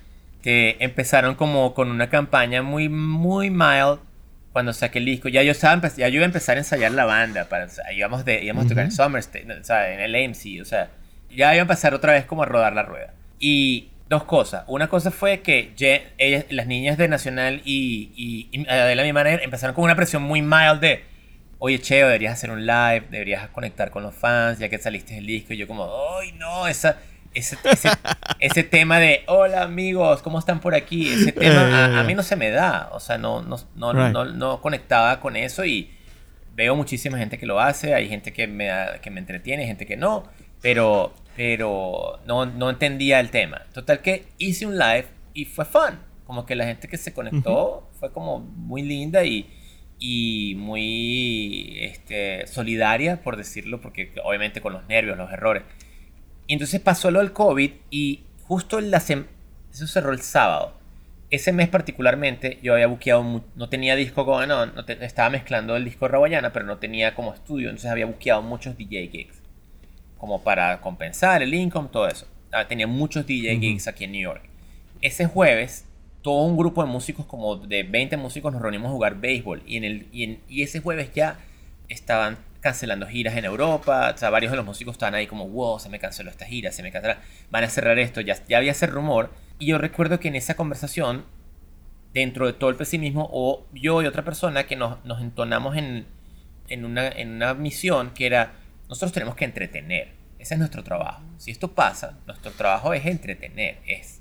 que 0.43 0.77
empezaron 0.79 1.35
como 1.35 1.75
con 1.75 1.91
una 1.91 2.11
campaña 2.11 2.63
muy, 2.63 2.89
muy 2.89 3.51
mild 3.51 3.99
cuando 4.53 4.73
saqué 4.73 5.01
el 5.01 5.07
disco. 5.07 5.29
Ya 5.29 5.43
yo, 5.43 5.53
estaba, 5.53 5.89
ya 5.97 6.09
yo 6.09 6.17
iba 6.17 6.25
a 6.25 6.27
empezar 6.27 6.57
a 6.57 6.61
ensayar 6.61 6.93
la 6.93 7.05
banda. 7.05 7.49
Para, 7.49 7.67
íbamos, 7.93 8.25
de, 8.25 8.45
íbamos 8.45 8.67
a 8.67 8.69
tocar 8.69 8.85
en 8.85 8.93
Summer 8.93 9.23
o 9.23 9.65
sea, 9.65 9.93
en 9.93 10.01
el 10.01 10.15
AMC. 10.15 10.61
O 10.61 10.65
sea, 10.65 10.91
ya 11.31 11.53
iba 11.55 11.63
a 11.63 11.63
empezar 11.63 11.95
otra 11.95 12.13
vez 12.13 12.27
como 12.27 12.45
a 12.45 12.47
rodar 12.47 12.75
la 12.75 12.83
rueda. 12.83 13.13
Y 13.47 13.91
dos 14.09 14.25
cosas. 14.25 14.65
Una 14.69 14.89
cosa 14.89 15.11
fue 15.11 15.43
que 15.43 15.75
ellas, 16.17 16.47
las 16.49 16.67
niñas 16.67 16.97
de 16.97 17.09
Nacional 17.09 17.61
y, 17.67 18.49
y, 18.51 18.67
Adela, 18.67 19.03
mi 19.03 19.13
manager, 19.13 19.43
empezaron 19.43 19.75
con 19.75 19.85
una 19.85 19.95
presión 19.95 20.23
muy 20.23 20.41
mild 20.41 20.81
de, 20.81 21.05
oye, 21.59 21.79
Cheo, 21.79 22.07
deberías 22.07 22.33
hacer 22.33 22.51
un 22.51 22.65
live, 22.65 23.03
deberías 23.11 23.51
conectar 23.51 23.91
con 23.91 24.03
los 24.03 24.15
fans, 24.15 24.59
ya 24.59 24.71
que 24.71 24.79
saliste 24.79 25.17
del 25.17 25.27
disco. 25.27 25.53
Y 25.53 25.59
yo 25.59 25.69
como, 25.69 25.91
ay, 26.19 26.33
no, 26.39 26.67
esa, 26.67 26.97
ese, 27.35 27.59
ese, 28.41 28.63
tema 28.63 28.99
de, 28.99 29.25
hola 29.27 29.65
amigos, 29.65 30.23
¿cómo 30.23 30.39
están 30.39 30.59
por 30.59 30.75
aquí? 30.75 31.13
Ese 31.13 31.33
tema 31.33 32.01
a, 32.01 32.03
mí 32.05 32.15
no 32.15 32.23
se 32.23 32.37
me 32.37 32.49
da. 32.49 32.89
O 32.93 33.01
sea, 33.01 33.19
no, 33.19 33.43
no, 33.43 33.59
no, 33.77 33.93
no, 33.93 34.25
no, 34.25 34.63
conectaba 34.63 35.21
con 35.21 35.37
eso 35.37 35.67
y 35.67 35.91
veo 36.55 36.75
muchísima 36.77 37.19
gente 37.19 37.37
que 37.37 37.45
lo 37.45 37.61
hace. 37.61 37.95
Hay 37.95 38.09
gente 38.09 38.33
que 38.33 38.47
me, 38.47 38.71
que 39.03 39.11
me 39.11 39.21
entretiene, 39.21 39.67
gente 39.67 39.85
que 39.85 39.99
no. 39.99 40.31
Pero 40.65 41.13
pero 41.37 42.21
no, 42.27 42.47
no 42.47 42.71
entendía 42.71 43.21
el 43.21 43.31
tema. 43.31 43.63
Total 43.73 44.01
que 44.01 44.27
hice 44.39 44.67
un 44.67 44.79
live 44.79 45.07
y 45.33 45.47
fue 45.47 45.65
fun. 45.65 45.99
Como 46.27 46.47
que 46.47 46.55
la 46.55 46.65
gente 46.65 46.89
que 46.89 46.97
se 46.97 47.13
conectó 47.13 47.89
fue 47.99 48.13
como 48.13 48.41
muy 48.41 48.83
linda 48.83 49.25
y, 49.25 49.51
y 49.99 50.55
muy 50.57 51.77
este, 51.81 52.47
solidaria, 52.47 53.23
por 53.23 53.37
decirlo, 53.37 53.81
porque 53.81 54.13
obviamente 54.23 54.61
con 54.61 54.73
los 54.73 54.87
nervios, 54.89 55.19
los 55.19 55.31
errores. 55.31 55.65
Y 56.47 56.55
entonces 56.55 56.81
pasó 56.81 57.11
lo 57.11 57.19
del 57.19 57.33
COVID 57.33 57.71
y 57.91 58.23
justo 58.45 58.81
la 58.81 58.99
eso 58.99 59.87
cerró 59.87 60.13
el 60.13 60.21
sábado. 60.21 60.73
Ese 61.31 61.53
mes 61.53 61.69
particularmente 61.69 62.59
yo 62.63 62.75
había 62.75 62.87
buqueado, 62.87 63.45
no 63.57 63.69
tenía 63.69 63.97
disco 63.97 64.25
con, 64.25 64.47
no, 64.47 64.67
no 64.67 64.85
estaba 64.87 65.31
mezclando 65.31 65.75
el 65.77 65.85
disco 65.85 66.07
Rawayana, 66.07 66.53
pero 66.53 66.65
no 66.65 66.79
tenía 66.79 67.15
como 67.15 67.35
estudio, 67.35 67.71
entonces 67.71 67.91
había 67.91 68.07
buqueado 68.07 68.41
muchos 68.41 68.77
DJ 68.77 69.09
gigs 69.09 69.44
como 70.25 70.41
para 70.41 70.81
compensar 70.81 71.43
el 71.43 71.53
income, 71.53 71.91
todo 71.93 72.09
eso. 72.09 72.27
Ah, 72.51 72.67
tenía 72.67 72.87
muchos 72.87 73.27
DJ 73.27 73.59
gigs 73.59 73.89
aquí 73.89 74.05
en 74.05 74.13
New 74.13 74.23
York. 74.23 74.41
Ese 75.03 75.27
jueves, 75.27 75.85
todo 76.23 76.45
un 76.45 76.57
grupo 76.57 76.83
de 76.83 76.91
músicos, 76.91 77.27
como 77.27 77.57
de 77.57 77.83
20 77.83 78.17
músicos, 78.17 78.51
nos 78.51 78.63
reunimos 78.63 78.89
a 78.89 78.93
jugar 78.93 79.21
béisbol. 79.21 79.63
Y, 79.67 79.77
en 79.77 79.85
el, 79.85 80.09
y, 80.13 80.63
ese 80.63 80.81
jueves 80.81 81.13
ya 81.13 81.37
estaban 81.91 82.39
cancelando 82.63 83.07
giras 83.07 83.37
en 83.37 83.45
Europa. 83.45 84.13
O 84.15 84.17
sea, 84.17 84.31
varios 84.31 84.51
de 84.51 84.57
los 84.57 84.65
músicos 84.65 84.95
estaban 84.95 85.15
ahí 85.15 85.27
como, 85.27 85.47
wow, 85.47 85.79
se 85.79 85.91
me 85.91 85.99
canceló 85.99 86.31
esta 86.31 86.47
gira, 86.47 86.73
se 86.73 86.83
me 86.83 86.91
canceló, 86.91 87.17
van 87.51 87.65
a 87.65 87.69
cerrar 87.69 87.99
esto. 87.99 88.23
Ya, 88.23 88.43
ya 88.49 88.57
había 88.57 88.73
ese 88.73 88.87
rumor. 88.87 89.31
Y 89.59 89.67
yo 89.67 89.77
recuerdo 89.77 90.21
que 90.21 90.29
en 90.29 90.37
esa 90.37 90.57
conversación, 90.57 91.27
dentro 92.15 92.47
de 92.47 92.55
todo 92.55 92.71
el 92.71 92.77
pesimismo, 92.77 93.29
o 93.31 93.67
yo 93.75 94.01
y 94.01 94.07
otra 94.07 94.25
persona 94.25 94.67
que 94.67 94.77
nos, 94.77 95.05
nos 95.05 95.21
entonamos 95.21 95.77
en, 95.77 96.07
en, 96.69 96.87
una, 96.87 97.09
en 97.09 97.33
una 97.35 97.53
misión 97.53 98.15
que 98.15 98.25
era 98.25 98.64
nosotros 98.89 99.13
tenemos 99.13 99.35
que 99.35 99.45
entretener. 99.45 100.13
Ese 100.39 100.55
es 100.55 100.59
nuestro 100.59 100.85
trabajo. 100.85 101.23
Si 101.39 101.51
esto 101.51 101.75
pasa, 101.75 102.19
nuestro 102.27 102.53
trabajo 102.53 102.93
es 102.93 103.07
entretener. 103.07 103.79
Es, 103.87 104.21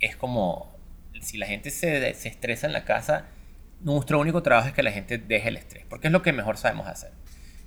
es 0.00 0.16
como 0.16 0.76
si 1.20 1.38
la 1.38 1.46
gente 1.46 1.70
se, 1.70 2.14
se 2.14 2.28
estresa 2.28 2.66
en 2.66 2.72
la 2.72 2.84
casa, 2.84 3.26
nuestro 3.80 4.18
único 4.18 4.42
trabajo 4.42 4.68
es 4.68 4.74
que 4.74 4.82
la 4.82 4.92
gente 4.92 5.18
deje 5.18 5.48
el 5.48 5.56
estrés, 5.56 5.84
porque 5.88 6.08
es 6.08 6.12
lo 6.12 6.22
que 6.22 6.32
mejor 6.32 6.56
sabemos 6.56 6.86
hacer. 6.86 7.10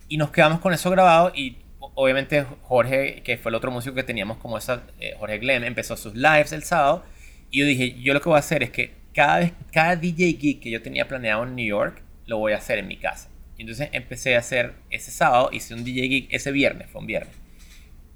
Y 0.07 0.17
nos 0.17 0.31
quedamos 0.31 0.59
con 0.59 0.73
eso 0.73 0.89
grabado 0.89 1.31
y 1.35 1.57
obviamente 1.79 2.45
Jorge, 2.63 3.21
que 3.23 3.37
fue 3.37 3.49
el 3.49 3.55
otro 3.55 3.71
músico 3.71 3.95
que 3.95 4.03
teníamos 4.03 4.37
como 4.37 4.57
esa, 4.57 4.83
eh, 4.99 5.15
Jorge 5.17 5.37
Glenn, 5.39 5.63
empezó 5.63 5.95
sus 5.97 6.15
lives 6.15 6.51
el 6.51 6.63
sábado 6.63 7.03
y 7.51 7.59
yo 7.59 7.65
dije, 7.65 7.99
yo 8.01 8.13
lo 8.13 8.21
que 8.21 8.29
voy 8.29 8.37
a 8.37 8.39
hacer 8.39 8.63
es 8.63 8.71
que 8.71 8.93
cada 9.13 9.39
vez, 9.39 9.53
cada 9.71 9.95
DJ 9.95 10.37
gig 10.39 10.59
que 10.59 10.69
yo 10.69 10.81
tenía 10.81 11.07
planeado 11.07 11.43
en 11.43 11.55
New 11.55 11.65
York, 11.65 12.01
lo 12.25 12.37
voy 12.37 12.53
a 12.53 12.57
hacer 12.57 12.79
en 12.79 12.87
mi 12.87 12.97
casa. 12.97 13.28
Y 13.59 13.63
entonces 13.63 13.89
empecé 13.91 14.37
a 14.37 14.39
hacer 14.39 14.73
ese 14.89 15.11
sábado, 15.11 15.49
hice 15.51 15.73
un 15.73 15.83
DJ 15.83 16.07
gig 16.07 16.27
ese 16.31 16.49
viernes, 16.53 16.89
fue 16.89 17.01
un 17.01 17.07
viernes. 17.07 17.35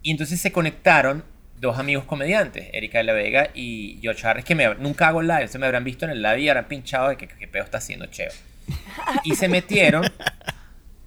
Y 0.01 0.09
entonces 0.09 0.39
se 0.39 0.53
conectaron 0.53 1.25
dos 1.59 1.77
amigos 1.77 2.05
comediantes, 2.05 2.69
Erika 2.71 2.99
de 2.99 3.03
la 3.03 3.11
Vega 3.11 3.49
y 3.53 3.99
George 4.01 4.25
Harris, 4.25 4.45
que 4.45 4.55
me, 4.55 4.73
nunca 4.75 5.09
hago 5.09 5.21
live, 5.21 5.49
se 5.49 5.59
me 5.59 5.65
habrán 5.65 5.83
visto 5.83 6.05
en 6.05 6.11
el 6.11 6.21
live 6.21 6.39
y 6.39 6.47
habrán 6.47 6.69
pinchado 6.69 7.09
de 7.09 7.17
que 7.17 7.27
qué 7.27 7.45
pedo 7.49 7.65
está 7.65 7.79
haciendo 7.79 8.05
Cheo. 8.05 8.31
Y 9.25 9.35
se 9.35 9.49
metieron 9.49 10.05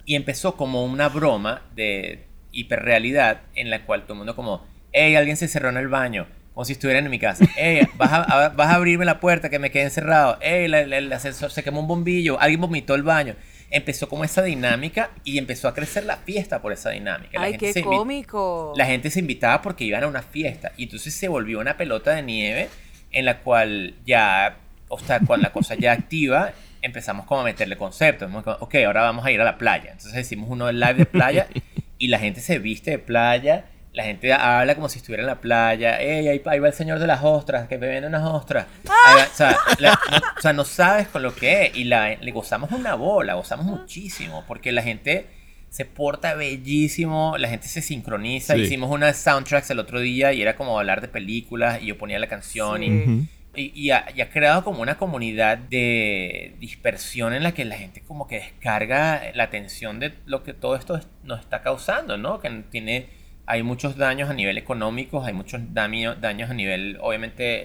y 0.05 0.17
empezó 0.17 0.55
como 0.55 0.85
una 0.85 1.09
broma 1.09 1.63
de 1.75 2.27
hiperrealidad 2.53 3.41
en 3.55 3.71
la 3.71 3.87
cual 3.87 4.03
todo 4.03 4.13
el 4.13 4.19
mundo 4.19 4.37
como, 4.37 4.67
hey, 4.93 5.17
alguien 5.17 5.39
se 5.39 5.49
cerró 5.49 5.71
en 5.71 5.79
el 5.79 5.89
baño, 5.89 6.27
como 6.53 6.67
si 6.67 6.73
estuviera 6.73 6.99
en 6.99 7.09
mi 7.09 7.19
casa. 7.19 7.47
Hey, 7.57 7.89
vas 7.97 8.13
a, 8.13 8.75
abrirme 8.75 9.07
la 9.07 9.19
puerta 9.19 9.49
que 9.49 9.59
me 9.59 9.71
quedé 9.71 9.85
encerrado. 9.85 10.37
Hey, 10.43 10.67
el 10.67 11.11
ascensor 11.11 11.51
se 11.51 11.63
quemó 11.63 11.81
un 11.81 11.89
bombillo, 11.89 12.39
alguien 12.39 12.61
vomitó 12.61 12.95
el 12.95 13.03
baño 13.03 13.35
empezó 13.71 14.09
como 14.09 14.25
esa 14.25 14.43
dinámica 14.43 15.11
y 15.25 15.39
empezó 15.39 15.69
a 15.69 15.75
crecer 15.75 16.05
la 16.05 16.19
fiesta 16.19 16.63
por 16.63 16.73
esa 16.73 16.91
dinámica. 16.91 17.41
¡Ay, 17.41 17.57
qué 17.57 17.83
cómico! 17.83 18.73
La 18.77 18.87
gente 18.87 19.11
se 19.11 19.21
invitaba 19.21 19.63
porque 19.63 19.85
iban 19.85 20.05
a 20.05 20.07
una 20.07 20.23
fiesta 20.23 20.73
y 20.77 20.85
entonces 20.85 21.15
se 21.15 21.29
volvió 21.29 21.61
una 21.61 21.77
pelota 21.77 22.13
de 22.13 22.23
nieve 22.23 22.69
en 23.13 23.25
la 23.25 23.39
cual 23.39 23.95
ya, 24.05 24.57
o 24.89 24.99
sea, 24.99 25.21
cuando 25.21 25.45
la 25.45 25.53
cosa 25.53 25.75
ya 25.75 25.93
activa, 25.93 26.53
empezamos 26.83 27.27
como 27.27 27.41
a 27.43 27.45
meterle 27.45 27.77
conceptos. 27.77 28.31
Ok, 28.61 28.77
ahora 28.87 29.03
vamos 29.03 29.25
a 29.25 29.31
ir 29.31 29.41
a 29.41 29.45
la 29.45 29.59
playa. 29.59 29.93
Entonces 29.93 30.19
hicimos 30.21 30.49
uno 30.51 30.71
live 30.71 30.95
de 30.95 31.07
playa 31.07 31.49
y 31.99 32.09
la 32.09 32.19
gente 32.19 32.41
se 32.41 32.59
viste 32.59 32.93
de 32.93 32.99
playa, 32.99 33.67
la 33.97 34.05
gente 34.05 34.31
habla 34.31 34.75
como 34.75 34.91
si 34.91 34.99
estuviera 34.99 35.23
en 35.23 35.27
la 35.27 35.41
playa. 35.41 35.99
¡Ey, 35.99 36.29
ahí, 36.29 36.39
va 36.41 36.69
el 36.69 36.75
señor 36.75 36.99
de 36.99 37.07
las 37.07 37.25
ostras, 37.25 37.67
que 37.67 37.79
me 37.79 37.89
vende 37.89 38.07
unas 38.07 38.29
ostras! 38.29 38.67
o, 38.85 39.35
sea, 39.35 39.57
no, 39.81 39.93
o, 40.37 40.41
sea, 40.43 40.53
no, 40.53 40.65
sabes 40.67 41.09
con 41.09 41.23
lo 41.23 41.35
que 41.35 41.65
es. 41.65 41.77
Y 41.77 41.85
la, 41.85 42.15
le 42.15 42.31
gozamos 42.31 42.71
una 42.73 42.95
bola, 42.95 43.33
gozamos 43.35 43.65
muchísimo, 43.65 44.45
porque 44.47 44.71
la 44.71 44.83
gente 44.83 45.29
se 45.71 45.87
porta 45.87 46.35
bellísimo, 46.35 47.39
la 47.39 47.49
gente 47.49 47.69
se 47.69 47.81
sincroniza. 47.81 48.55
Hicimos 48.55 48.91
una 48.91 49.15
soundtracks 49.15 49.71
el 49.71 49.79
otro 49.79 49.99
día 50.01 50.35
y 50.35 50.43
era 50.43 50.57
como 50.57 50.79
hablar 50.79 51.01
de 51.01 51.09
películas 51.09 51.81
y 51.81 51.87
yo 51.87 51.97
ponía 51.97 52.19
la 52.19 52.27
canción 52.27 52.83
y 52.83 53.27
y, 53.57 53.91
ha, 53.91 54.31
creado 54.31 54.65
como 54.65 54.83
una 54.83 54.99
comunidad 54.99 55.59
de 55.59 56.55
dispersión 56.61 57.33
en 57.33 57.43
la 57.43 57.53
que 57.53 57.65
la 57.65 57.77
gente 57.77 58.03
como 58.03 58.27
que 58.27 58.37
descarga 58.37 59.33
la 59.35 59.45
atención 59.45 59.99
de 59.99 60.15
lo 60.27 60.43
que 60.43 60.53
todo 60.53 60.77
esto 60.77 61.01
nos 61.25 61.41
está 61.41 61.63
causando, 61.63 62.19
¿no? 62.19 62.41
Que 62.41 62.51
tiene, 62.71 63.09
hay 63.47 63.63
muchos 63.63 63.97
daños 63.97 64.29
a 64.29 64.35
nivel 64.35 64.59
económico, 64.59 65.25
hay 65.25 65.33
muchos 65.33 65.61
daños 65.73 66.17
a 66.21 66.55
nivel, 66.55 66.99
obviamente, 67.01 67.65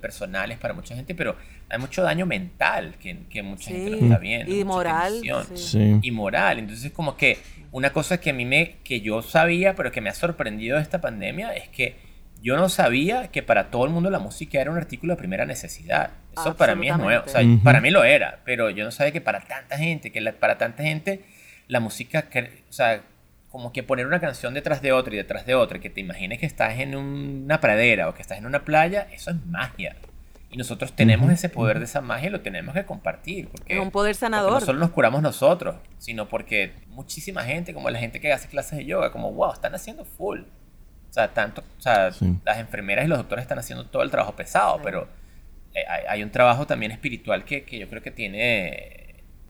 personales 0.00 0.58
para 0.58 0.74
mucha 0.74 0.96
gente, 0.96 1.14
pero 1.14 1.36
hay 1.68 1.78
mucho 1.78 2.02
daño 2.02 2.26
mental 2.26 2.96
que, 3.00 3.20
que 3.30 3.42
mucha 3.42 3.70
gente 3.70 3.90
no 3.90 3.96
está 3.98 4.18
viendo. 4.18 4.52
Y 4.52 4.64
moral. 4.64 5.22
Y 6.02 6.10
moral. 6.10 6.58
Entonces 6.58 6.90
como 6.90 7.16
que 7.16 7.38
una 7.70 7.92
cosa 7.92 8.18
que 8.18 8.30
a 8.30 8.32
mí 8.32 8.44
me, 8.44 8.76
que 8.82 9.00
yo 9.00 9.22
sabía, 9.22 9.76
pero 9.76 9.92
que 9.92 10.00
me 10.00 10.10
ha 10.10 10.14
sorprendido 10.14 10.76
de 10.76 10.82
esta 10.82 11.00
pandemia 11.00 11.54
es 11.54 11.68
que 11.68 11.96
yo 12.42 12.56
no 12.56 12.68
sabía 12.68 13.28
que 13.28 13.42
para 13.42 13.70
todo 13.70 13.84
el 13.84 13.90
mundo 13.90 14.10
la 14.10 14.18
música 14.18 14.60
era 14.60 14.72
un 14.72 14.76
artículo 14.76 15.14
de 15.14 15.18
primera 15.18 15.46
necesidad. 15.46 16.10
Eso 16.32 16.56
para 16.56 16.74
mí 16.74 16.88
es 16.88 16.98
nuevo. 16.98 17.24
O 17.24 17.28
sea, 17.28 17.42
para 17.62 17.80
mí 17.80 17.90
lo 17.90 18.02
era, 18.02 18.40
pero 18.44 18.70
yo 18.70 18.84
no 18.84 18.90
sabía 18.90 19.12
que 19.12 19.20
para 19.20 19.40
tanta 19.40 19.78
gente, 19.78 20.10
que 20.10 20.20
para 20.32 20.58
tanta 20.58 20.82
gente 20.82 21.22
la 21.68 21.80
música, 21.80 22.26
o 22.68 22.72
sea, 22.72 23.02
como 23.56 23.72
que 23.72 23.82
poner 23.82 24.06
una 24.06 24.20
canción 24.20 24.52
detrás 24.52 24.82
de 24.82 24.92
otra 24.92 25.14
y 25.14 25.16
detrás 25.16 25.46
de 25.46 25.54
otra, 25.54 25.78
que 25.78 25.88
te 25.88 26.02
imagines 26.02 26.38
que 26.38 26.44
estás 26.44 26.78
en 26.78 26.94
una 26.94 27.58
pradera 27.58 28.06
o 28.10 28.12
que 28.12 28.20
estás 28.20 28.36
en 28.36 28.44
una 28.44 28.66
playa, 28.66 29.08
eso 29.12 29.30
es 29.30 29.46
magia. 29.46 29.96
Y 30.50 30.58
nosotros 30.58 30.92
tenemos 30.92 31.32
ese 31.32 31.48
poder 31.48 31.78
de 31.78 31.86
esa 31.86 32.02
magia 32.02 32.28
y 32.28 32.32
lo 32.32 32.42
tenemos 32.42 32.74
que 32.74 32.84
compartir. 32.84 33.48
Porque, 33.48 33.72
es 33.72 33.80
un 33.80 33.90
poder 33.90 34.14
sanador. 34.14 34.52
no 34.52 34.60
solo 34.60 34.78
nos 34.78 34.90
curamos 34.90 35.22
nosotros, 35.22 35.76
sino 35.96 36.28
porque 36.28 36.74
muchísima 36.88 37.44
gente, 37.44 37.72
como 37.72 37.88
la 37.88 37.98
gente 37.98 38.20
que 38.20 38.30
hace 38.30 38.46
clases 38.46 38.76
de 38.76 38.84
yoga, 38.84 39.10
como, 39.10 39.32
wow, 39.32 39.54
están 39.54 39.74
haciendo 39.74 40.04
full. 40.04 40.40
O 40.40 41.12
sea, 41.14 41.32
tanto, 41.32 41.62
o 41.78 41.80
sea, 41.80 42.10
las 42.44 42.58
enfermeras 42.58 43.06
y 43.06 43.08
los 43.08 43.16
doctores 43.16 43.42
están 43.44 43.58
haciendo 43.58 43.86
todo 43.86 44.02
el 44.02 44.10
trabajo 44.10 44.36
pesado, 44.36 44.82
pero 44.84 45.08
eh, 45.72 45.82
hay, 46.10 46.22
un 46.22 46.30
trabajo 46.30 46.66
también 46.66 46.92
espiritual 46.92 47.46
que, 47.46 47.64
que, 47.64 47.78
yo 47.78 47.88
creo 47.88 48.02
que 48.02 48.10
tiene, 48.10 49.05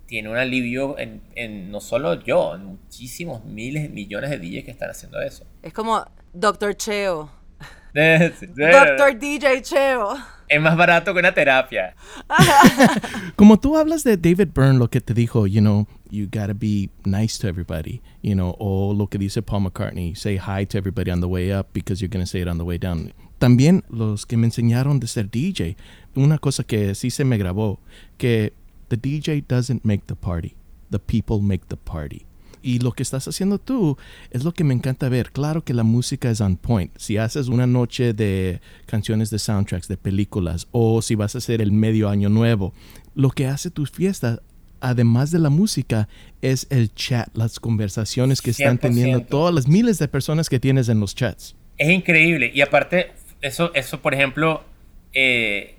tiene 0.07 0.29
un 0.31 0.37
alivio 0.37 0.99
en, 0.99 1.23
en, 1.35 1.71
no 1.71 1.81
solo 1.81 2.23
yo, 2.23 2.55
en 2.55 2.65
muchísimos 2.65 3.45
miles, 3.45 3.91
millones 3.91 4.31
de 4.31 4.39
DJs 4.39 4.65
que 4.65 4.71
están 4.71 4.91
haciendo 4.91 5.21
eso. 5.21 5.45
Es 5.63 5.73
como 5.73 6.05
Doctor 6.33 6.77
Cheo. 6.77 7.31
Doctor 7.95 9.19
DJ 9.19 9.63
Cheo. 9.63 10.17
Es 10.49 10.61
más 10.61 10.77
barato 10.77 11.13
que 11.13 11.19
una 11.19 11.33
terapia. 11.33 11.97
Como 13.37 13.59
tú 13.59 13.77
hablas 13.77 14.05
de 14.05 14.17
David 14.17 14.51
Byrne, 14.55 14.79
lo 14.79 14.89
que 14.89 15.01
te 15.01 15.13
dijo, 15.13 15.47
you 15.47 15.61
know, 15.61 15.89
you 16.09 16.27
gotta 16.27 16.55
be 16.55 16.89
nice 17.05 17.37
to 17.39 17.49
everybody, 17.49 18.01
you 18.23 18.35
know, 18.35 18.55
o 18.61 18.95
lo 18.95 19.09
que 19.09 19.19
dice 19.19 19.43
Paul 19.43 19.63
McCartney, 19.63 20.15
say 20.15 20.37
hi 20.37 20.65
to 20.67 20.79
everybody 20.79 21.11
on 21.11 21.21
the 21.21 21.27
way 21.27 21.53
up 21.53 21.73
because 21.73 22.01
you're 22.01 22.13
gonna 22.13 22.27
say 22.27 22.43
it 22.43 22.49
on 22.49 22.59
the 22.59 22.65
way 22.65 22.79
down. 22.79 23.13
También 23.39 23.83
los 23.89 24.25
que 24.25 24.37
me 24.37 24.47
enseñaron 24.47 25.01
de 25.01 25.09
ser 25.09 25.29
DJ, 25.31 25.77
una 26.15 26.39
cosa 26.39 26.63
que 26.63 26.95
sí 26.95 27.11
se 27.11 27.25
me 27.25 27.39
grabó, 27.39 27.81
que 28.17 28.53
the 28.89 28.97
DJ 28.97 29.47
doesn't 29.47 29.85
make 29.85 30.07
the 30.07 30.17
party, 30.17 30.55
the 30.91 30.99
people 30.99 31.41
make 31.41 31.67
the 31.69 31.77
party. 31.77 32.27
Y 32.63 32.81
lo 32.81 32.91
que 32.91 33.05
estás 33.05 33.29
haciendo 33.29 33.59
tú 33.59 33.97
es 34.31 34.43
lo 34.43 34.53
que 34.53 34.65
me 34.65 34.75
encanta 34.75 35.09
ver. 35.09 35.31
Claro 35.31 35.63
que 35.63 35.73
la 35.73 35.85
música 35.85 36.31
es 36.31 36.41
on 36.41 36.57
point. 36.57 36.91
Si 36.97 37.17
haces 37.17 37.47
una 37.47 37.67
noche 37.67 38.13
de 38.13 38.61
canciones 38.87 39.31
de 39.31 39.39
soundtracks, 39.39 39.87
de 39.87 39.97
películas, 39.97 40.67
o 40.73 41.01
si 41.01 41.15
vas 41.15 41.37
a 41.37 41.39
hacer 41.39 41.63
el 41.63 41.71
medio 41.71 42.09
año 42.09 42.29
nuevo, 42.29 42.75
lo 43.15 43.31
que 43.31 43.47
hace 43.47 43.71
tus 43.71 43.93
fiestas, 43.93 44.41
además 44.81 45.31
de 45.31 45.39
la 45.39 45.49
música, 45.49 46.09
es 46.43 46.67
el 46.71 46.93
chat, 46.93 47.29
las 47.37 47.61
conversaciones 47.61 48.43
que 48.43 48.51
están 48.51 48.79
teniendo 48.79 49.21
todas 49.21 49.55
las 49.55 49.69
miles 49.69 50.01
de 50.01 50.09
personas 50.09 50.49
que 50.49 50.59
tienes 50.59 50.89
en 50.89 50.99
los 50.99 51.15
chats. 51.15 51.55
Es 51.79 51.91
increíble. 51.91 52.51
Y 52.53 52.63
aparte, 52.63 53.13
eso, 53.43 53.73
eso 53.75 54.01
por 54.03 54.13
ejemplo, 54.13 54.65
eh, 55.13 55.76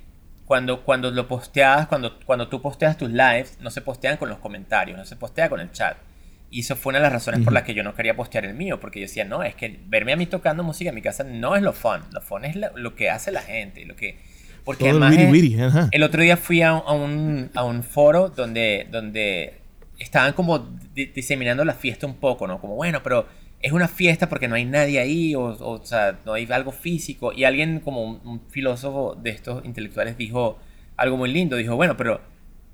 cuando, 0.47 0.83
cuando 0.83 1.11
lo 1.11 1.27
posteas, 1.27 1.87
cuando, 1.87 2.17
cuando 2.25 2.47
tú 2.47 2.61
posteas 2.61 2.97
tus 2.97 3.09
lives, 3.09 3.57
no 3.59 3.69
se 3.69 3.81
postean 3.81 4.15
con 4.15 4.29
los 4.29 4.39
comentarios, 4.39 4.97
no 4.97 5.03
se 5.03 5.17
postea 5.17 5.49
con 5.49 5.59
el 5.59 5.73
chat. 5.73 5.97
Y 6.49 6.61
eso 6.61 6.77
fue 6.77 6.91
una 6.91 6.99
de 6.99 7.03
las 7.03 7.11
razones 7.11 7.41
por 7.41 7.51
las 7.51 7.63
que 7.63 7.73
yo 7.73 7.83
no 7.83 7.93
quería 7.93 8.15
postear 8.15 8.45
el 8.45 8.53
mío, 8.53 8.79
porque 8.79 9.01
yo 9.01 9.07
decía, 9.07 9.25
no, 9.25 9.43
es 9.43 9.55
que 9.55 9.77
verme 9.87 10.13
a 10.13 10.15
mí 10.15 10.25
tocando 10.25 10.63
música 10.63 10.89
en 10.89 10.95
mi 10.95 11.01
casa 11.01 11.25
no 11.25 11.57
es 11.57 11.61
lo 11.61 11.73
fun, 11.73 11.99
lo 12.13 12.21
fun 12.21 12.45
es 12.45 12.55
lo, 12.55 12.95
que 12.95 13.09
hace 13.09 13.33
la 13.33 13.41
gente, 13.41 13.85
lo 13.85 13.97
que... 13.97 14.17
Porque 14.63 14.89
además 14.89 15.17
el 15.91 16.03
otro 16.03 16.21
día 16.21 16.37
fui 16.37 16.61
a, 16.61 16.73
un, 16.73 17.51
a 17.53 17.65
un 17.65 17.83
foro 17.83 18.29
donde, 18.29 18.87
donde 18.89 19.59
estaban 19.99 20.31
como 20.31 20.59
diseminando 20.93 21.65
la 21.65 21.73
fiesta 21.73 22.07
un 22.07 22.15
poco, 22.15 22.47
¿no? 22.47 22.61
Como, 22.61 22.75
bueno, 22.75 23.03
pero 23.03 23.27
es 23.61 23.71
una 23.71 23.87
fiesta 23.87 24.29
porque 24.29 24.47
no 24.47 24.55
hay 24.55 24.65
nadie 24.65 24.99
ahí, 24.99 25.35
o, 25.35 25.43
o, 25.43 25.85
sea, 25.85 26.19
no 26.25 26.33
hay 26.33 26.47
algo 26.51 26.71
físico. 26.71 27.33
Y 27.33 27.43
alguien 27.43 27.79
como 27.79 28.03
un 28.03 28.41
filósofo 28.49 29.15
de 29.15 29.31
estos 29.31 29.65
intelectuales 29.65 30.17
dijo 30.17 30.59
algo 30.95 31.17
muy 31.17 31.31
lindo, 31.31 31.55
dijo, 31.55 31.75
bueno, 31.75 31.97
pero 31.97 32.21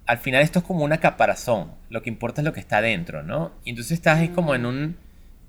al 0.05 0.17
final 0.17 0.41
esto 0.41 0.59
es 0.59 0.65
como 0.65 0.83
una 0.83 0.99
caparazón. 0.99 1.71
Lo 1.89 2.01
que 2.01 2.09
importa 2.09 2.41
es 2.41 2.45
lo 2.45 2.53
que 2.53 2.59
está 2.59 2.81
dentro, 2.81 3.23
¿no? 3.23 3.51
Y 3.63 3.69
entonces 3.69 3.93
estás 3.93 4.19
ahí 4.19 4.29
como 4.29 4.55
en 4.55 4.65
un... 4.65 4.97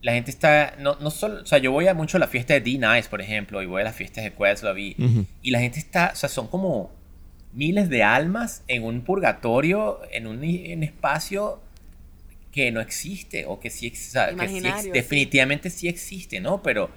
La 0.02 0.12
gente 0.12 0.30
está... 0.30 0.74
No, 0.78 0.96
no 1.00 1.10
solo... 1.10 1.42
O 1.42 1.46
sea, 1.46 1.58
yo 1.58 1.72
voy 1.72 1.88
a 1.88 1.94
mucho 1.94 2.18
a 2.18 2.20
la 2.20 2.28
fiesta 2.28 2.54
de 2.54 2.60
D-Nice, 2.60 3.08
por 3.08 3.20
ejemplo, 3.20 3.62
y 3.62 3.66
voy 3.66 3.80
a 3.80 3.84
las 3.84 3.96
fiestas 3.96 4.24
de 4.24 4.32
Questlove 4.32 4.78
y, 4.78 4.96
y 5.42 5.50
la 5.50 5.60
gente 5.60 5.78
está... 5.78 6.10
O 6.12 6.16
sea, 6.16 6.28
son 6.28 6.46
como 6.48 6.92
miles 7.52 7.88
de 7.88 8.02
almas 8.02 8.64
en 8.68 8.84
un 8.84 9.02
purgatorio, 9.02 10.00
en 10.12 10.26
un 10.26 10.44
espacio 10.44 11.60
que 12.54 12.70
no 12.70 12.80
existe 12.80 13.46
o 13.46 13.58
que 13.58 13.68
sí, 13.68 13.90
que 13.90 14.90
definitivamente 14.92 15.70
sí 15.70 15.88
existe, 15.88 16.38
¿no? 16.38 16.62
Pero 16.62 16.88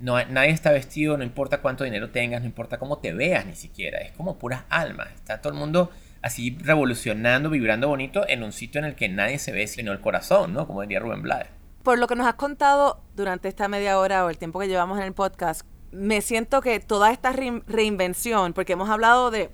no, 0.00 0.22
nadie 0.24 0.50
está 0.50 0.72
vestido, 0.72 1.16
no 1.16 1.22
importa 1.22 1.60
cuánto 1.62 1.84
dinero 1.84 2.10
tengas, 2.10 2.40
no 2.40 2.48
importa 2.48 2.78
cómo 2.78 2.98
te 2.98 3.12
veas 3.12 3.46
ni 3.46 3.54
siquiera, 3.54 3.98
es 3.98 4.10
como 4.10 4.38
puras 4.38 4.64
almas, 4.70 5.06
está 5.14 5.40
todo 5.40 5.52
el 5.52 5.58
mundo 5.60 5.92
así 6.20 6.58
revolucionando, 6.60 7.48
vibrando 7.48 7.86
bonito 7.86 8.28
en 8.28 8.42
un 8.42 8.50
sitio 8.50 8.80
en 8.80 8.86
el 8.86 8.96
que 8.96 9.08
nadie 9.08 9.38
se 9.38 9.52
ve 9.52 9.68
sino 9.68 9.92
el 9.92 10.00
corazón, 10.00 10.52
¿no? 10.52 10.66
Como 10.66 10.82
diría 10.82 10.98
Rubén 10.98 11.22
Blades. 11.22 11.48
Por 11.84 12.00
lo 12.00 12.08
que 12.08 12.16
nos 12.16 12.26
has 12.26 12.34
contado 12.34 13.00
durante 13.14 13.46
esta 13.46 13.68
media 13.68 14.00
hora 14.00 14.24
o 14.24 14.30
el 14.30 14.38
tiempo 14.38 14.58
que 14.58 14.66
llevamos 14.66 14.98
en 14.98 15.04
el 15.04 15.12
podcast, 15.12 15.64
me 15.92 16.22
siento 16.22 16.60
que 16.60 16.80
toda 16.80 17.12
esta 17.12 17.30
reinvención, 17.32 18.52
porque 18.52 18.72
hemos 18.72 18.90
hablado 18.90 19.30
de 19.30 19.50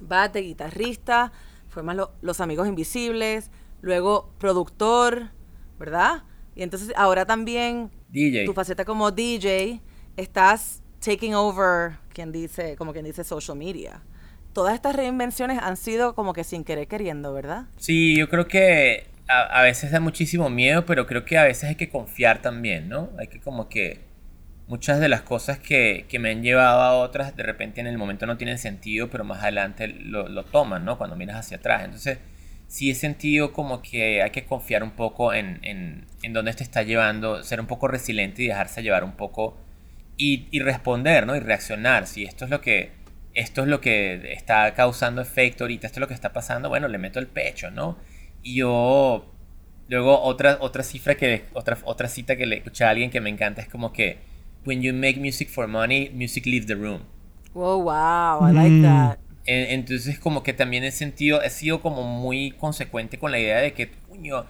Bat, 0.00 0.32
de 0.32 0.40
guitarrista, 0.40 1.30
fue 1.68 1.82
más 1.82 1.96
Los 2.22 2.40
Amigos 2.40 2.68
Invisibles, 2.68 3.50
luego 3.80 4.32
productor, 4.38 5.30
¿verdad? 5.78 6.24
Y 6.54 6.62
entonces 6.62 6.92
ahora 6.96 7.24
también 7.26 7.90
DJ. 8.08 8.44
tu 8.44 8.52
faceta 8.52 8.84
como 8.84 9.10
DJ, 9.10 9.80
estás 10.16 10.82
taking 11.00 11.34
over, 11.34 11.98
quien 12.12 12.32
dice, 12.32 12.76
como 12.76 12.92
quien 12.92 13.04
dice 13.04 13.24
social 13.24 13.56
media 13.56 14.02
todas 14.58 14.74
estas 14.74 14.96
reinvenciones 14.96 15.60
han 15.62 15.76
sido 15.76 16.16
como 16.16 16.32
que 16.32 16.42
sin 16.42 16.64
querer 16.64 16.88
queriendo, 16.88 17.32
¿verdad? 17.32 17.66
Sí, 17.76 18.16
yo 18.16 18.28
creo 18.28 18.48
que 18.48 19.06
a, 19.28 19.62
veces 19.62 19.92
da 19.92 20.00
muchísimo 20.00 20.50
miedo, 20.50 20.84
pero 20.84 21.06
creo 21.06 21.24
que 21.24 21.38
a 21.38 21.44
veces 21.44 21.70
hay 21.70 21.74
que 21.76 21.88
confiar 21.88 22.42
también, 22.42 22.88
¿no? 22.88 23.10
Hay 23.18 23.28
que 23.28 23.38
como 23.38 23.68
que 23.68 24.00
muchas 24.66 24.98
de 24.98 25.08
las 25.08 25.22
cosas 25.22 25.60
que, 25.60 26.06
que 26.08 26.18
me 26.18 26.30
han 26.30 26.42
llevado 26.42 26.80
a 26.80 26.96
otras, 26.98 27.36
de 27.36 27.44
repente 27.44 27.80
en 27.80 27.86
el 27.86 27.98
momento 27.98 28.26
no 28.26 28.36
tienen 28.36 28.58
sentido, 28.58 29.08
pero 29.08 29.22
más 29.22 29.42
adelante 29.42 29.86
lo, 29.86 30.28
lo 30.28 30.44
toman, 30.44 30.84
¿no? 30.84 30.98
Cuando 30.98 31.14
miras 31.14 31.36
hacia 31.36 31.58
atrás. 31.58 31.84
Entonces, 31.84 32.18
sí 32.68 32.90
he 32.90 32.94
sentido 32.94 33.52
como 33.52 33.82
que 33.82 34.22
hay 34.22 34.30
que 34.30 34.44
confiar 34.44 34.82
un 34.84 34.92
poco 34.92 35.32
en, 35.32 35.58
en, 35.62 36.06
en 36.22 36.32
dónde 36.32 36.52
te 36.52 36.62
está 36.62 36.82
llevando, 36.82 37.42
ser 37.42 37.60
un 37.60 37.66
poco 37.66 37.88
resiliente 37.88 38.42
y 38.42 38.46
dejarse 38.46 38.82
llevar 38.82 39.02
un 39.04 39.12
poco 39.12 39.56
y, 40.16 40.46
y 40.50 40.60
responder, 40.60 41.26
¿no? 41.26 41.34
Y 41.34 41.40
reaccionar. 41.40 42.06
Si 42.06 42.24
esto 42.24 42.44
es 42.44 42.50
lo 42.50 42.60
que 42.60 42.92
esto 43.34 43.62
es 43.62 43.68
lo 43.68 43.80
que 43.80 44.32
está 44.32 44.74
causando 44.74 45.22
efecto 45.22 45.64
ahorita, 45.64 45.86
esto 45.86 45.98
es 45.98 46.00
lo 46.00 46.08
que 46.08 46.14
está 46.14 46.32
pasando, 46.32 46.68
bueno, 46.68 46.88
le 46.88 46.98
meto 46.98 47.18
el 47.18 47.28
pecho, 47.28 47.70
¿no? 47.70 47.96
Y 48.42 48.56
yo, 48.56 49.32
luego 49.88 50.20
otra, 50.22 50.58
otra 50.60 50.82
cifra 50.82 51.14
que, 51.14 51.44
otra, 51.52 51.78
otra 51.84 52.08
cita 52.08 52.36
que 52.36 52.46
le 52.46 52.56
escuché 52.56 52.84
a 52.84 52.90
alguien 52.90 53.10
que 53.10 53.20
me 53.20 53.30
encanta 53.30 53.62
es 53.62 53.68
como 53.68 53.92
que, 53.92 54.18
when 54.64 54.82
you 54.82 54.92
make 54.92 55.20
music 55.20 55.48
for 55.48 55.68
money, 55.68 56.10
music 56.10 56.46
leaves 56.46 56.66
the 56.66 56.74
room. 56.74 57.02
Oh, 57.54 57.78
wow, 57.78 58.40
I 58.42 58.52
like 58.52 58.70
mm. 58.70 58.82
that. 58.82 59.18
Entonces 59.50 60.18
como 60.18 60.42
que 60.42 60.52
también 60.52 60.84
he 60.84 60.90
sentido, 60.90 61.40
he 61.40 61.48
sido 61.48 61.80
como 61.80 62.02
muy 62.02 62.50
consecuente 62.50 63.18
con 63.18 63.30
la 63.30 63.38
idea 63.38 63.56
de 63.56 63.72
que, 63.72 63.90
coño, 64.06 64.44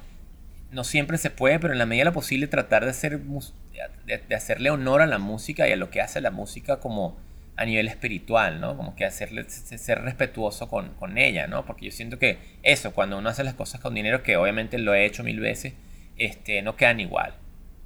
no 0.72 0.82
siempre 0.82 1.18
se 1.18 1.30
puede, 1.30 1.60
pero 1.60 1.72
en 1.72 1.78
la 1.78 1.86
medida 1.86 2.00
de 2.00 2.10
lo 2.10 2.12
posible 2.12 2.48
tratar 2.48 2.84
de, 2.84 2.90
hacer, 2.90 3.20
de 3.20 4.34
hacerle 4.34 4.70
honor 4.70 5.00
a 5.00 5.06
la 5.06 5.18
música 5.18 5.68
y 5.68 5.72
a 5.72 5.76
lo 5.76 5.90
que 5.90 6.00
hace 6.00 6.20
la 6.20 6.32
música 6.32 6.80
como 6.80 7.16
a 7.56 7.64
nivel 7.64 7.86
espiritual, 7.86 8.60
¿no? 8.60 8.76
Como 8.76 8.96
que 8.96 9.04
hacerle, 9.04 9.48
ser 9.48 10.02
respetuoso 10.02 10.68
con, 10.68 10.94
con, 10.94 11.16
ella, 11.16 11.46
¿no? 11.46 11.64
Porque 11.64 11.86
yo 11.86 11.92
siento 11.92 12.18
que 12.18 12.38
eso, 12.64 12.92
cuando 12.92 13.18
uno 13.18 13.28
hace 13.28 13.44
las 13.44 13.54
cosas 13.54 13.80
con 13.80 13.94
dinero, 13.94 14.24
que 14.24 14.36
obviamente 14.36 14.78
lo 14.78 14.94
he 14.94 15.04
hecho 15.04 15.22
mil 15.22 15.38
veces, 15.38 15.74
este, 16.16 16.60
no 16.62 16.74
quedan 16.74 16.98
igual. 16.98 17.34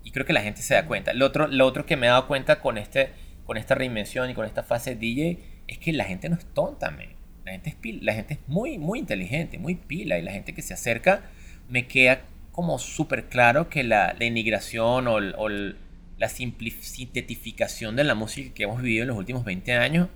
Y 0.02 0.12
creo 0.12 0.24
que 0.24 0.32
la 0.32 0.40
gente 0.40 0.62
se 0.62 0.72
da 0.72 0.86
cuenta. 0.86 1.12
Lo 1.12 1.26
otro, 1.26 1.46
lo 1.46 1.66
otro 1.66 1.84
que 1.84 1.98
me 1.98 2.06
he 2.06 2.10
dado 2.10 2.26
cuenta 2.26 2.60
con, 2.60 2.78
este, 2.78 3.10
con 3.44 3.58
esta 3.58 3.74
reinvención 3.74 4.30
y 4.30 4.34
con 4.34 4.46
esta 4.46 4.62
fase 4.62 4.94
de 4.94 4.96
DJ 4.96 5.51
es 5.68 5.78
que 5.78 5.92
la 5.92 6.04
gente 6.04 6.28
no 6.28 6.36
es 6.36 6.44
tonta, 6.46 6.90
man. 6.90 7.08
La 7.44 7.52
gente 7.52 7.70
es, 7.70 8.02
la 8.02 8.14
gente 8.14 8.34
es 8.34 8.40
muy, 8.46 8.78
muy 8.78 8.98
inteligente, 8.98 9.58
muy 9.58 9.74
pila. 9.74 10.18
Y 10.18 10.22
la 10.22 10.32
gente 10.32 10.54
que 10.54 10.62
se 10.62 10.74
acerca 10.74 11.22
me 11.68 11.86
queda 11.86 12.22
como 12.52 12.78
súper 12.78 13.28
claro 13.28 13.68
que 13.68 13.82
la, 13.82 14.14
la 14.18 14.24
inmigración 14.24 15.08
o, 15.08 15.20
la 15.20 16.28
sintetificación 16.28 17.96
de 17.96 18.04
la 18.04 18.14
música 18.14 18.54
que 18.54 18.62
hemos 18.64 18.80
vivido 18.80 19.02
en 19.02 19.08
los 19.08 19.16
últimos 19.16 19.44
20 19.44 19.72
años 19.72 20.08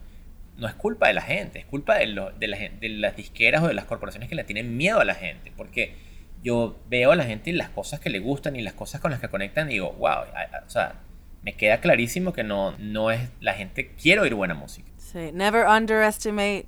no 0.57 0.69
es 0.69 0.75
culpa 0.75 1.09
de 1.09 1.15
la 1.15 1.23
gente, 1.23 1.59
es 1.59 1.67
culpa 1.67 1.97
de 1.97 2.07
las 2.07 3.17
disqueras 3.17 3.63
o 3.63 3.69
de 3.69 3.75
las 3.75 3.87
corporaciones 3.87 4.29
que 4.29 4.37
le 4.37 4.45
tienen 4.45 4.77
miedo 4.77 5.01
a 5.01 5.05
la 5.05 5.15
gente. 5.15 5.53
Porque 5.57 5.95
yo 6.43 6.79
veo 6.89 7.13
a 7.13 7.17
la 7.17 7.25
gente 7.25 7.51
y 7.51 7.55
las 7.55 7.71
cosas 7.71 8.01
que 8.01 8.09
le 8.11 8.21
gustan 8.21 8.57
y 8.57 8.63
las 8.63 8.75
cosas 8.75 9.01
con 9.01 9.11
las 9.11 9.21
que 9.21 9.29
conectan 9.29 9.69
y 9.69 9.75
digo, 9.75 9.93
wow, 9.95 10.23
o 10.65 10.71
sea, 10.71 10.95
me 11.43 11.55
queda 11.55 11.81
clarísimo 11.81 12.33
que 12.33 12.45
no, 12.45 12.77
no 12.79 13.11
es, 13.11 13.21
la 13.41 13.55
gente 13.55 13.93
quiere 14.01 14.21
oír 14.21 14.35
buena 14.35 14.55
música. 14.55 14.91
Sí, 15.17 15.31
never 15.33 15.67
underestimate 15.67 16.67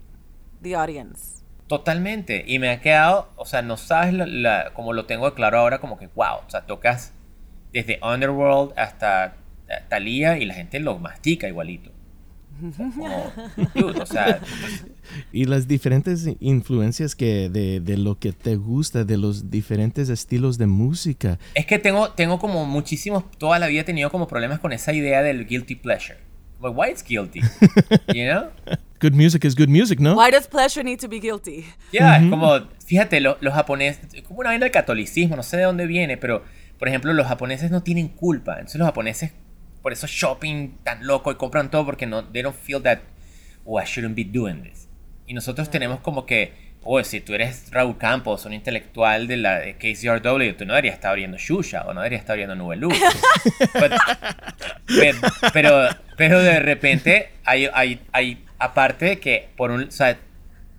the 0.62 0.74
audience. 0.74 1.42
Totalmente, 1.66 2.44
y 2.46 2.58
me 2.58 2.70
ha 2.70 2.80
quedado, 2.80 3.28
o 3.36 3.44
sea, 3.44 3.60
no 3.60 3.76
sabes 3.76 4.14
la, 4.14 4.70
como 4.72 4.94
lo 4.94 5.04
tengo 5.04 5.34
claro 5.34 5.58
ahora, 5.58 5.80
como 5.80 5.98
que, 5.98 6.06
wow, 6.14 6.38
o 6.46 6.50
sea, 6.50 6.62
tocas 6.62 7.12
desde 7.74 8.00
Underworld 8.02 8.72
hasta 8.78 9.36
Thalía 9.90 10.38
y 10.38 10.46
la 10.46 10.54
gente 10.54 10.80
lo 10.80 10.98
mastica 10.98 11.46
igualito 11.46 11.90
y 15.32 15.44
las 15.44 15.68
diferentes 15.68 16.26
influencias 16.40 17.14
que 17.14 17.50
de, 17.50 17.80
de, 17.80 17.98
lo 17.98 18.18
que 18.18 18.32
te 18.32 18.56
gusta, 18.56 19.04
de 19.04 19.18
los 19.18 19.50
diferentes 19.50 20.08
estilos 20.08 20.56
de 20.56 20.66
música. 20.66 21.38
Es 21.54 21.66
que 21.66 21.78
tengo, 21.78 22.12
tengo 22.12 22.38
como 22.38 22.64
muchísimos, 22.64 23.30
toda 23.32 23.58
la 23.58 23.66
vida 23.66 23.82
he 23.82 23.84
tenido 23.84 24.10
como 24.10 24.26
problemas 24.26 24.58
con 24.58 24.72
esa 24.72 24.94
idea 24.94 25.22
del 25.22 25.46
guilty 25.46 25.74
pleasure. 25.74 26.27
Like, 26.60 26.74
why 26.74 26.88
it's 26.90 27.02
guilty? 27.02 27.42
You 28.14 28.26
know? 28.26 28.50
Good 29.00 29.14
music 29.14 29.44
is 29.44 29.54
good 29.54 29.68
music, 29.68 30.00
¿no? 30.00 30.16
Why 30.16 30.30
does 30.30 30.48
pleasure 30.48 30.82
need 30.82 30.98
to 31.00 31.08
be 31.08 31.20
guilty? 31.20 31.66
Yeah, 31.92 32.16
es 32.16 32.28
como, 32.28 32.58
fíjate, 32.84 33.20
los 33.20 33.36
japoneses, 33.54 34.22
como 34.26 34.40
una 34.40 34.50
vaina 34.50 34.64
del 34.64 34.72
catolicismo, 34.72 35.36
no 35.36 35.42
sé 35.42 35.58
de 35.58 35.62
dónde 35.64 35.86
viene, 35.86 36.16
pero, 36.16 36.42
por 36.78 36.88
ejemplo, 36.88 37.12
los 37.12 37.26
japoneses 37.26 37.70
no 37.70 37.82
tienen 37.82 38.08
culpa. 38.08 38.54
Entonces 38.54 38.78
los 38.78 38.86
japoneses 38.86 39.32
por 39.82 39.92
eso 39.92 40.06
shopping 40.06 40.78
tan 40.82 41.06
loco 41.06 41.30
y 41.32 41.36
compran 41.36 41.70
todo 41.70 41.86
porque 41.86 42.06
no, 42.06 42.24
they 42.24 42.42
don't 42.42 42.56
feel 42.56 42.82
that, 42.82 43.00
oh, 43.64 43.80
I 43.80 43.84
shouldn't 43.84 44.16
be 44.16 44.24
doing 44.24 44.62
this. 44.62 44.88
Y 45.26 45.34
nosotros 45.34 45.70
tenemos 45.70 46.00
como 46.00 46.26
que, 46.26 46.52
oh, 46.82 47.02
si 47.04 47.20
tú 47.20 47.34
eres 47.34 47.70
Raúl 47.70 47.98
Campos, 47.98 48.44
un 48.46 48.52
intelectual 48.52 49.26
de 49.26 49.36
la 49.36 49.58
de 49.58 49.74
KCRW, 49.74 50.56
tú 50.56 50.64
no 50.64 50.74
deberías 50.74 50.94
estar 50.94 51.10
abriendo 51.10 51.36
Shusha 51.36 51.82
o 51.82 51.94
no 51.94 52.00
deberías 52.00 52.20
estar 52.20 52.34
abriendo 52.34 52.54
Nube 52.54 52.76
Luz. 52.76 52.94
pero, 55.52 55.88
pero 56.16 56.40
de 56.40 56.60
repente 56.60 57.30
hay, 57.44 57.68
hay, 57.72 58.00
hay, 58.12 58.44
aparte 58.58 59.06
de 59.06 59.20
que, 59.20 59.48
por 59.56 59.70
un, 59.70 59.84
o 59.84 59.90
sea, 59.90 60.18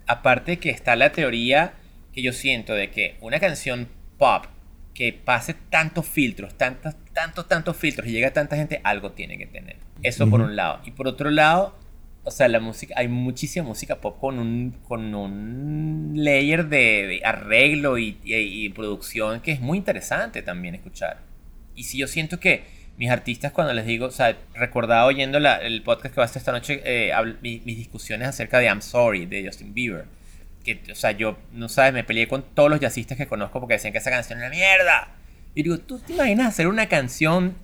aparte 0.06 0.52
de 0.52 0.58
que 0.58 0.70
está 0.70 0.96
la 0.96 1.12
teoría 1.12 1.74
que 2.12 2.22
yo 2.22 2.32
siento 2.32 2.74
de 2.74 2.90
que 2.90 3.16
una 3.20 3.38
canción 3.38 3.88
pop 4.18 4.46
que 4.94 5.12
pase 5.12 5.54
tantos 5.54 6.06
filtros, 6.06 6.56
tantos, 6.58 6.94
tantos, 7.12 7.48
tantos 7.48 7.76
filtros 7.76 8.08
y 8.08 8.12
llega 8.12 8.28
a 8.28 8.32
tanta 8.32 8.56
gente, 8.56 8.80
algo 8.84 9.12
tiene 9.12 9.38
que 9.38 9.46
tener. 9.46 9.76
Eso 10.02 10.28
por 10.28 10.40
un 10.40 10.56
lado. 10.56 10.80
Y 10.84 10.90
por 10.90 11.06
otro 11.06 11.30
lado, 11.30 11.78
o 12.24 12.30
sea, 12.30 12.48
la 12.48 12.60
música, 12.60 12.94
hay 12.96 13.08
muchísima 13.08 13.66
música 13.66 14.00
pop 14.00 14.18
con 14.20 14.38
un, 14.38 14.76
con 14.86 15.14
un 15.14 16.12
layer 16.14 16.68
de, 16.68 17.20
arreglo 17.24 17.98
y, 17.98 18.72
producción 18.74 19.40
que 19.40 19.52
es 19.52 19.60
muy 19.60 19.78
interesante 19.78 20.42
también 20.42 20.74
escuchar. 20.74 21.18
Y 21.74 21.84
si 21.84 21.98
yo 21.98 22.06
siento 22.06 22.40
que 22.40 22.64
mis 22.96 23.10
artistas, 23.10 23.52
cuando 23.52 23.72
les 23.72 23.86
digo, 23.86 24.06
o 24.06 24.10
sea, 24.10 24.36
recordaba 24.54 25.06
oyendo 25.06 25.38
el 25.38 25.82
podcast 25.82 26.14
que 26.14 26.20
va 26.20 26.24
a 26.24 26.26
estar 26.26 26.40
esta 26.40 26.52
noche, 26.52 26.82
eh, 26.84 27.12
mis, 27.40 27.64
mis 27.64 27.76
discusiones 27.78 28.28
acerca 28.28 28.58
de 28.58 28.66
I'm 28.66 28.82
Sorry 28.82 29.26
de 29.26 29.46
Justin 29.46 29.72
Bieber 29.72 30.06
que, 30.64 30.80
o 30.90 30.94
sea, 30.94 31.12
yo, 31.12 31.38
no 31.52 31.68
sabes, 31.68 31.92
me 31.92 32.04
peleé 32.04 32.28
con 32.28 32.42
todos 32.42 32.70
los 32.70 32.80
jazzistas 32.80 33.16
que 33.16 33.26
conozco 33.26 33.60
porque 33.60 33.74
decían 33.74 33.92
que 33.92 33.98
esa 33.98 34.10
canción 34.10 34.38
era 34.38 34.50
mierda. 34.50 35.08
Y 35.54 35.62
digo, 35.62 35.78
¿tú 35.78 35.98
te 35.98 36.12
imaginas 36.12 36.48
hacer 36.48 36.68
una 36.68 36.86
canción, 36.88 37.56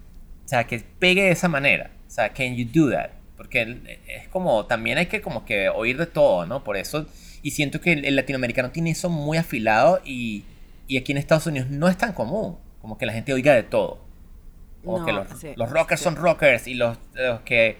o 0.44 0.48
sea, 0.48 0.64
que 0.64 0.82
pegue 0.98 1.22
de 1.22 1.30
esa 1.30 1.48
manera? 1.48 1.90
O 2.06 2.10
sea, 2.10 2.30
can 2.30 2.56
you 2.56 2.66
do 2.72 2.90
that? 2.90 3.10
Porque 3.36 3.98
es 4.08 4.28
como, 4.28 4.66
también 4.66 4.98
hay 4.98 5.06
que 5.06 5.20
como 5.20 5.44
que 5.44 5.68
oír 5.68 5.98
de 5.98 6.06
todo, 6.06 6.46
¿no? 6.46 6.64
Por 6.64 6.76
eso, 6.76 7.06
y 7.42 7.50
siento 7.50 7.80
que 7.80 7.92
el, 7.92 8.16
latinoamericano 8.16 8.70
tiene 8.70 8.90
eso 8.90 9.10
muy 9.10 9.36
afilado 9.36 10.00
y, 10.04 10.44
y, 10.88 10.96
aquí 10.96 11.12
en 11.12 11.18
Estados 11.18 11.46
Unidos 11.46 11.68
no 11.70 11.88
es 11.88 11.98
tan 11.98 12.12
común, 12.12 12.56
como 12.80 12.96
que 12.96 13.06
la 13.06 13.12
gente 13.12 13.32
oiga 13.32 13.54
de 13.54 13.62
todo. 13.62 14.04
Como 14.84 15.04
que 15.04 15.12
los, 15.12 15.26
los 15.56 15.70
rockers 15.70 16.00
son 16.00 16.16
rockers 16.16 16.66
y 16.66 16.74
los, 16.74 16.96
los 17.14 17.40
que... 17.40 17.76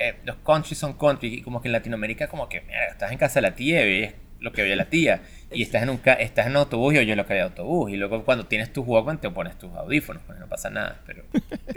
Eh, 0.00 0.14
los 0.24 0.36
country 0.36 0.76
son 0.76 0.92
country, 0.94 1.34
y 1.34 1.42
como 1.42 1.60
que 1.60 1.68
en 1.68 1.72
Latinoamérica 1.72 2.28
como 2.28 2.48
que, 2.48 2.60
mira, 2.60 2.86
estás 2.86 3.10
en 3.10 3.18
casa 3.18 3.40
de 3.40 3.48
la 3.48 3.56
tía 3.56 3.84
y 3.84 4.14
lo 4.40 4.52
que 4.52 4.62
oye 4.62 4.76
la 4.76 4.86
tía. 4.86 5.22
Y 5.50 5.62
estás 5.62 5.82
en 5.82 5.88
un, 5.88 5.98
estás 6.18 6.44
en 6.44 6.52
un 6.52 6.58
autobús 6.58 6.92
y 6.92 6.98
oyes 6.98 7.16
lo 7.16 7.24
que 7.24 7.32
hay 7.32 7.38
de 7.38 7.44
autobús. 7.46 7.90
Y 7.90 7.96
luego 7.96 8.22
cuando 8.22 8.44
tienes 8.44 8.70
tu 8.70 8.82
Walkman 8.82 9.18
te 9.18 9.30
pones 9.30 9.56
tus 9.58 9.72
audífonos, 9.72 10.22
pues 10.26 10.38
no 10.38 10.46
pasa 10.46 10.68
nada. 10.68 11.00
Pero, 11.06 11.24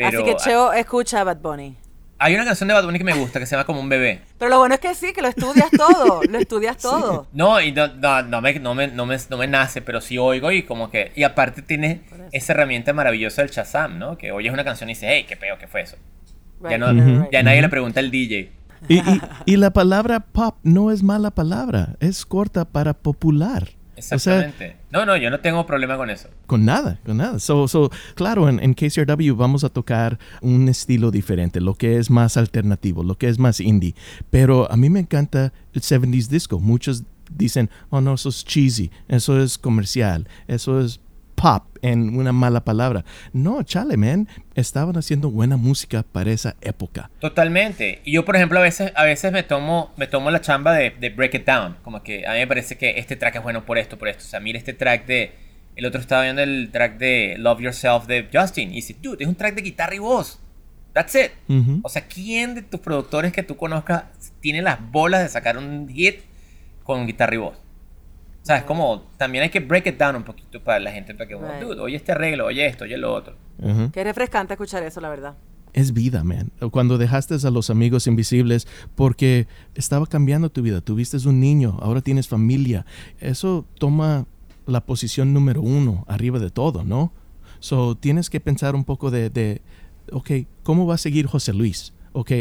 Así 0.06 0.24
que 0.26 0.36
Cheo 0.36 0.74
escucha 0.74 1.22
a 1.22 1.24
Bad 1.24 1.38
Bunny. 1.38 1.78
Hay 2.24 2.36
una 2.36 2.46
canción 2.46 2.68
de 2.68 2.76
Bad 2.76 2.86
Bunny 2.86 3.00
que 3.00 3.04
me 3.04 3.16
gusta 3.16 3.40
que 3.40 3.48
se 3.48 3.56
llama 3.56 3.66
Como 3.66 3.80
un 3.80 3.90
bebé. 3.90 4.22
Pero 4.38 4.50
lo 4.52 4.60
bueno 4.60 4.76
es 4.76 4.80
que 4.80 4.94
sí, 4.94 5.12
que 5.12 5.24
lo 5.24 5.28
estudias 5.28 5.72
todo. 5.72 6.22
lo 6.30 6.38
estudias 6.38 6.78
todo. 6.78 7.26
No, 7.34 7.60
y 7.60 7.72
no, 7.72 7.88
no, 7.88 8.42
me, 8.42 8.60
no, 8.60 8.76
me, 8.76 8.88
no, 8.88 9.38
me, 9.38 9.48
nace, 9.48 9.82
pero 9.82 10.02
sí 10.02 10.20
oigo 10.20 10.52
y 10.52 10.62
como 10.62 10.92
que. 10.92 11.12
Y 11.16 11.24
aparte 11.24 11.64
tiene 11.64 12.02
esa 12.32 12.54
herramienta 12.54 12.94
maravillosa 12.94 13.42
del 13.42 13.50
Shazam, 13.50 13.98
¿no? 13.98 14.20
Que 14.20 14.32
oyes 14.32 14.54
una 14.54 14.64
canción 14.64 14.88
y 14.92 14.94
dices, 14.94 15.10
hey, 15.12 15.26
qué 15.28 15.36
peo, 15.36 15.58
¿qué 15.58 15.66
fue 15.66 15.82
eso? 15.82 15.98
ya, 16.70 16.78
no, 16.78 17.28
ya 17.32 17.42
nadie 17.42 17.60
le 17.60 17.70
pregunta 17.70 18.00
al 18.00 18.12
DJ. 18.12 18.52
Y, 18.88 19.58
la 19.58 19.72
palabra 19.72 20.20
pop 20.20 20.58
no 20.62 20.92
es 20.92 21.02
mala 21.02 21.32
palabra, 21.32 21.96
es 22.00 22.26
corta 22.26 22.66
para 22.66 22.94
popular. 22.94 23.70
Exactamente. 24.02 24.78
no, 24.92 25.06
no, 25.06 25.18
yo 25.18 25.30
no 25.30 25.40
tengo 25.40 25.66
problema 25.66 25.98
con 25.98 26.10
eso. 26.10 26.30
Con 26.48 26.66
nada, 26.66 27.00
con 27.06 27.18
nada. 27.18 27.40
So, 27.40 27.68
so, 27.68 27.92
claro, 28.16 28.50
en, 28.50 28.60
en, 28.60 28.74
KCRW 28.74 29.36
vamos 29.36 29.64
a 29.64 29.70
tocar 29.70 30.20
un 30.42 30.68
estilo 30.70 31.12
diferente, 31.12 31.62
lo 31.62 31.76
que 31.76 31.98
es 31.98 32.10
más 32.10 32.38
alternativo, 32.38 33.04
lo 33.04 33.18
que 33.18 33.30
es 33.30 33.40
más 33.40 33.60
indie. 33.60 33.96
Pero 34.30 34.72
a 34.72 34.78
mí 34.78 34.90
me 34.90 35.00
encanta 35.00 35.54
el 35.74 35.82
70s 35.82 36.28
disco. 36.28 36.60
Muchos 36.60 37.04
dicen, 37.30 37.70
oh 37.90 38.02
no, 38.02 38.14
eso 38.14 38.30
es 38.30 38.44
cheesy, 38.44 38.92
eso 39.08 39.42
es 39.42 39.58
comercial, 39.58 40.28
eso 40.48 40.82
es 40.82 41.00
pop 41.42 41.64
en 41.82 42.16
una 42.18 42.32
mala 42.32 42.64
palabra. 42.64 43.04
No, 43.34 43.64
chale, 43.64 43.98
man, 43.98 44.28
estaban 44.56 44.96
haciendo 44.98 45.32
buena 45.32 45.58
música 45.58 46.04
para 46.04 46.32
esa 46.32 46.56
época. 46.62 47.10
Totalmente. 47.20 48.02
Y 48.04 48.14
yo, 48.14 48.26
por 48.26 48.36
ejemplo, 48.36 48.60
a 48.60 48.62
veces, 48.62 48.92
a 48.96 49.04
veces 49.04 49.32
me 49.32 49.44
tomo, 49.44 49.92
me 49.98 50.08
tomo 50.08 50.30
la 50.32 50.42
chamba 50.42 50.74
de, 50.74 51.10
break 51.10 51.36
it 51.36 51.46
down. 51.46 51.78
Como 51.84 52.04
que 52.04 52.28
a 52.28 52.34
mí 52.34 52.40
me 52.40 52.48
parece 52.48 52.78
que 52.78 53.00
este 53.00 53.16
track 53.16 53.38
es 53.38 53.44
bueno 53.44 53.66
por 53.66 53.78
esto, 53.78 53.98
por 53.98 54.08
esto. 54.08 54.24
O 54.24 54.28
sea, 54.28 54.40
mira 54.40 54.58
este 54.58 54.74
track 54.74 55.06
de... 55.06 55.34
El 55.76 55.86
otro 55.86 56.02
estaba 56.02 56.24
viendo 56.24 56.44
el 56.44 56.70
track 56.72 56.98
de 56.98 57.36
Love 57.40 57.62
Yourself 57.62 58.06
de 58.06 58.28
Justin. 58.32 58.72
Y 58.72 58.76
dice, 58.76 58.96
dude, 59.02 59.24
es 59.24 59.28
un 59.28 59.36
track 59.36 59.56
de 59.56 59.62
guitarra 59.62 59.96
y 59.96 60.00
voz. 60.00 60.40
That's 60.94 61.16
it. 61.16 61.32
O 61.82 61.90
sea, 61.90 62.06
¿quién 62.06 62.54
de 62.54 62.62
tus 62.62 62.82
productores 62.82 63.32
que 63.32 63.44
tú 63.44 63.56
conozcas 63.56 64.04
tiene 64.42 64.62
las 64.62 64.80
bolas 64.92 65.24
de 65.24 65.30
sacar 65.30 65.58
un 65.58 65.88
hit 65.88 66.20
con 66.84 67.08
guitarra 67.08 67.36
y 67.36 67.38
voz? 67.38 67.58
O 68.42 68.46
sea, 68.46 68.58
es 68.58 68.64
como, 68.64 69.04
también 69.18 69.44
hay 69.44 69.50
que 69.50 69.60
break 69.60 69.88
it 69.88 69.98
down 69.98 70.16
un 70.16 70.24
poquito 70.24 70.64
para 70.64 70.80
la 70.80 70.92
gente, 70.92 71.14
para 71.14 71.28
que, 71.28 71.36
dude, 71.36 71.80
oye 71.80 71.96
este 71.96 72.12
arreglo, 72.12 72.48
oye 72.48 72.66
esto, 72.66 72.86
oye 72.86 72.98
lo 72.98 73.14
otro. 73.14 73.36
Qué 73.94 74.04
refrescante 74.04 74.54
escuchar 74.54 74.82
eso, 74.82 75.00
la 75.00 75.10
verdad. 75.10 75.36
Es 75.74 75.94
vida, 75.94 76.24
man. 76.24 76.52
Cuando 76.72 76.98
dejaste 76.98 77.36
a 77.46 77.52
los 77.52 77.70
amigos 77.70 78.08
invisibles 78.08 78.68
porque 78.96 79.48
estaba 79.76 80.08
cambiando 80.08 80.50
tu 80.50 80.64
vida. 80.64 80.82
Tuviste 80.82 81.18
un 81.28 81.40
niño, 81.40 81.78
ahora 81.82 82.02
tienes 82.02 82.28
familia. 82.28 82.86
Eso 83.20 83.66
toma 83.78 84.26
la 84.66 84.82
posición 84.86 85.34
número 85.34 85.62
uno 85.62 86.04
arriba 86.08 86.40
de 86.40 86.50
todo, 86.50 86.84
¿no? 86.84 87.14
So, 87.60 87.96
tienes 87.96 88.30
que 88.30 88.40
pensar 88.40 88.76
un 88.76 88.84
poco 88.84 89.12
de, 89.12 89.30
de 89.30 89.62
ok, 90.12 90.32
¿cómo 90.64 90.88
va 90.88 90.96
a 90.96 90.98
seguir 90.98 91.28
José 91.28 91.54
Luis? 91.54 91.94
Ok, 92.14 92.32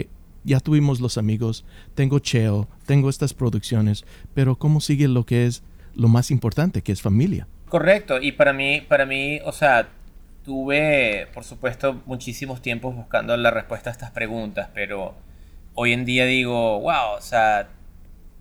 ya 0.45 0.61
tuvimos 0.61 1.01
los 1.01 1.19
amigos, 1.19 1.65
tengo 1.95 2.19
Cheo, 2.19 2.69
tengo 2.87 3.11
estas 3.11 3.35
producciones, 3.35 4.05
pero 4.35 4.57
¿cómo 4.57 4.81
sigue 4.81 5.07
lo 5.09 5.27
que 5.27 5.47
es 5.47 5.63
lo 6.01 6.09
más 6.09 6.31
importante, 6.31 6.81
que 6.81 6.93
es 6.93 7.03
familia. 7.03 7.47
Correcto, 7.69 8.21
y 8.21 8.33
para 8.33 8.55
mí, 8.55 8.81
para 8.81 9.05
mí, 9.05 9.39
o 9.45 9.53
sea, 9.53 9.91
tuve, 10.47 11.29
por 11.35 11.45
supuesto, 11.45 12.03
muchísimos 12.07 12.63
tiempos 12.63 12.97
buscando 12.97 13.37
la 13.37 13.51
respuesta 13.51 13.91
a 13.91 13.93
estas 13.93 14.11
preguntas, 14.11 14.71
pero 14.73 15.15
hoy 15.75 15.93
en 15.93 16.07
día 16.07 16.25
digo, 16.25 16.81
wow, 16.81 17.17
o 17.19 17.21
sea, 17.21 17.69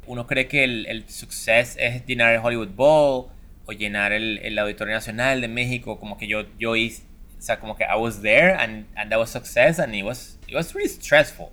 uno 0.07 0.25
cree 0.25 0.47
que 0.47 0.63
el, 0.63 0.85
el 0.85 1.09
suceso 1.09 1.77
es 1.79 2.05
llenar 2.05 2.33
el 2.33 2.39
Hollywood 2.39 2.69
Bowl 2.69 3.27
o 3.65 3.71
llenar 3.73 4.13
el, 4.13 4.39
el, 4.39 4.57
Auditorio 4.57 4.93
Nacional 4.93 5.41
de 5.41 5.49
México, 5.49 5.99
como 5.99 6.17
que 6.17 6.27
yo, 6.27 6.45
yo 6.57 6.77
hice, 6.77 7.03
o 7.37 7.41
sea, 7.41 7.59
como 7.59 7.75
que 7.75 7.83
I 7.83 7.99
was 7.99 8.21
there 8.21 8.53
and, 8.53 8.85
and 8.95 9.11
that 9.11 9.19
was 9.19 9.31
success 9.31 9.79
and 9.79 9.93
it 9.93 10.05
was, 10.05 10.39
it 10.47 10.55
was 10.55 10.73
really 10.73 10.89
stressful. 10.89 11.49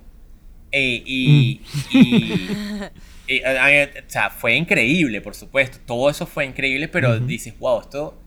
E, 0.71 1.03
y, 1.05 1.61
y, 1.91 2.81
o 3.27 4.09
sea, 4.09 4.29
fue 4.29 4.55
increíble, 4.55 5.21
por 5.21 5.35
supuesto. 5.35 5.79
Todo 5.85 6.09
eso 6.09 6.25
fue 6.25 6.45
increíble, 6.45 6.87
pero 6.87 7.19
dices, 7.19 7.57
wow, 7.59 7.81
esto. 7.81 8.17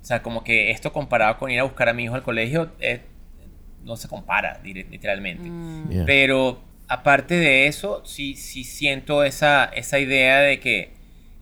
O 0.00 0.04
sea, 0.04 0.22
como 0.22 0.42
que 0.44 0.70
esto 0.70 0.92
comparado 0.92 1.38
con 1.38 1.50
ir 1.50 1.60
a 1.60 1.64
buscar 1.64 1.88
a 1.88 1.92
mi 1.92 2.04
hijo 2.04 2.14
al 2.14 2.22
colegio, 2.22 2.72
eh, 2.80 3.02
no 3.84 3.96
se 3.96 4.08
compara 4.08 4.60
literalmente. 4.64 5.48
Mm. 5.48 6.04
Pero 6.06 6.62
aparte 6.88 7.34
de 7.34 7.66
eso, 7.66 8.02
sí, 8.04 8.34
sí 8.34 8.64
siento 8.64 9.24
esa, 9.24 9.64
esa 9.64 9.98
idea 9.98 10.40
de 10.40 10.58
que... 10.58 10.92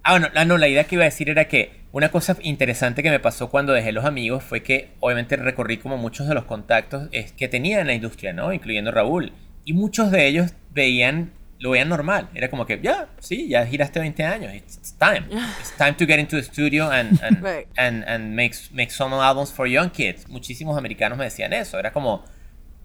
Ah, 0.03 0.19
bueno, 0.19 0.29
no, 0.45 0.59
la 0.59 0.69
idea 0.69 0.85
que 0.85 0.97
iba 0.97 1.05
a 1.05 1.07
decir 1.07 1.29
era 1.29 1.47
que 1.47 1.79
una 1.91 2.11
cosa 2.11 2.37
interesante 2.43 3.03
que 3.03 3.11
me 3.11 3.19
pasó 3.19 3.49
cuando 3.51 3.73
dejé 3.73 3.93
los 3.93 4.05
amigos 4.05 4.45
fue 4.45 4.63
que 4.63 4.91
obviamente 5.01 5.37
recorrí 5.37 5.79
como 5.79 5.97
muchos 5.97 6.29
de 6.29 6.35
los 6.35 6.45
contactos 6.45 7.09
que 7.37 7.49
tenía 7.49 7.81
en 7.81 7.87
la 7.87 7.95
industria, 7.95 8.33
¿no? 8.33 8.53
Incluyendo 8.53 8.91
Raúl. 8.91 9.33
Y 9.65 9.73
muchos 9.73 10.11
de 10.11 10.27
ellos 10.27 10.53
veían, 10.71 11.33
lo 11.59 11.71
veían 11.71 11.89
normal. 11.89 12.29
Era 12.35 12.49
como 12.51 12.67
que, 12.67 12.81
ya, 12.83 13.09
sí, 13.19 13.49
ya 13.49 13.67
giraste 13.67 14.01
20 14.01 14.25
años. 14.25 14.55
It's 14.55 14.97
time. 14.99 15.27
It's 15.61 15.77
time 15.77 15.95
to 15.95 16.07
get 16.07 16.19
into 16.19 16.37
the 16.37 16.43
studio 16.43 16.91
and, 16.91 17.21
and, 17.23 17.45
and, 17.77 18.05
and 18.07 18.35
make, 18.35 18.55
make 18.73 18.91
some 18.91 19.15
albums 19.15 19.53
for 19.53 19.67
young 19.67 19.91
kids. 19.91 20.29
Muchísimos 20.29 20.77
americanos 20.79 21.19
me 21.19 21.25
decían 21.25 21.53
eso. 21.53 21.79
Era 21.79 21.93
como, 21.93 22.25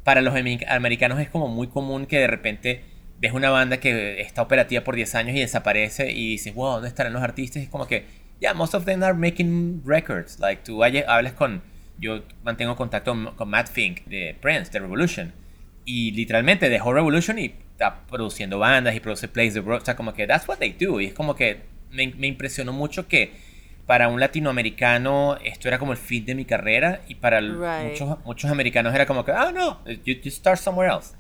para 0.03 0.21
los 0.21 0.34
americanos 0.36 1.19
es 1.19 1.30
como 1.30 1.47
muy 1.47 1.67
común 1.67 2.05
que 2.05 2.19
de 2.19 2.28
repente 2.28 2.84
ves 3.19 3.32
una 3.32 3.49
banda 3.49 3.78
que 3.78 4.19
está 4.21 4.41
operativa 4.41 4.84
por 4.84 4.95
10 4.95 5.15
años 5.15 5.36
y 5.36 5.39
desaparece 5.39 6.11
y 6.11 6.32
dices, 6.32 6.53
wow, 6.53 6.74
¿dónde 6.74 6.89
estarán 6.89 7.13
los 7.13 7.21
artistas? 7.21 7.63
es 7.63 7.69
como 7.69 7.88
que 7.88 8.24
yeah, 8.43 8.53
most 8.53 8.74
of 8.74 8.84
them 8.86 9.01
are 9.03 9.13
making 9.13 9.82
records. 9.86 10.39
Like, 10.39 10.63
tú 10.63 10.84
hables 10.84 11.34
con, 11.34 11.61
yo 11.97 12.24
mantengo 12.43 12.76
contacto 12.76 13.34
con 13.38 13.49
Matt 13.49 13.69
Fink 13.69 14.03
de 14.05 14.36
Prince, 14.41 14.69
de 14.71 14.80
Revolution. 14.80 15.34
Y 15.86 16.11
literalmente 16.11 16.69
dejó 16.69 16.93
Revolution 16.93 17.39
y 17.39 17.55
está 17.74 18.05
produciendo 18.09 18.59
bandas 18.59 18.95
y 18.95 18.99
produce 18.99 19.28
plays 19.28 19.53
de 19.53 19.59
O 19.59 19.80
sea, 19.82 19.95
como 19.95 20.13
que 20.13 20.26
that's 20.26 20.47
what 20.47 20.57
they 20.57 20.71
do. 20.71 21.01
Y 21.01 21.07
es 21.07 21.13
como 21.13 21.36
que 21.36 21.63
me, 21.91 22.07
me 22.07 22.28
impresionó 22.28 22.71
mucho 22.74 23.07
que 23.07 23.34
para 23.86 24.07
un 24.07 24.19
latinoamericano 24.19 25.38
esto 25.43 25.67
era 25.67 25.78
como 25.78 25.91
el 25.91 25.97
fin 25.97 26.26
de 26.26 26.36
mi 26.36 26.45
carrera 26.45 27.01
y 27.07 27.15
para 27.15 27.41
muchos, 27.41 28.17
muchos 28.26 28.49
americanos 28.49 28.95
era 28.95 29.05
como 29.05 29.26
que, 29.26 29.32
ah, 29.32 29.51
no, 29.53 29.84
you, 29.86 30.15
you 30.15 30.32
start 30.32 30.57
somewhere 30.57 30.91
else. 30.91 31.15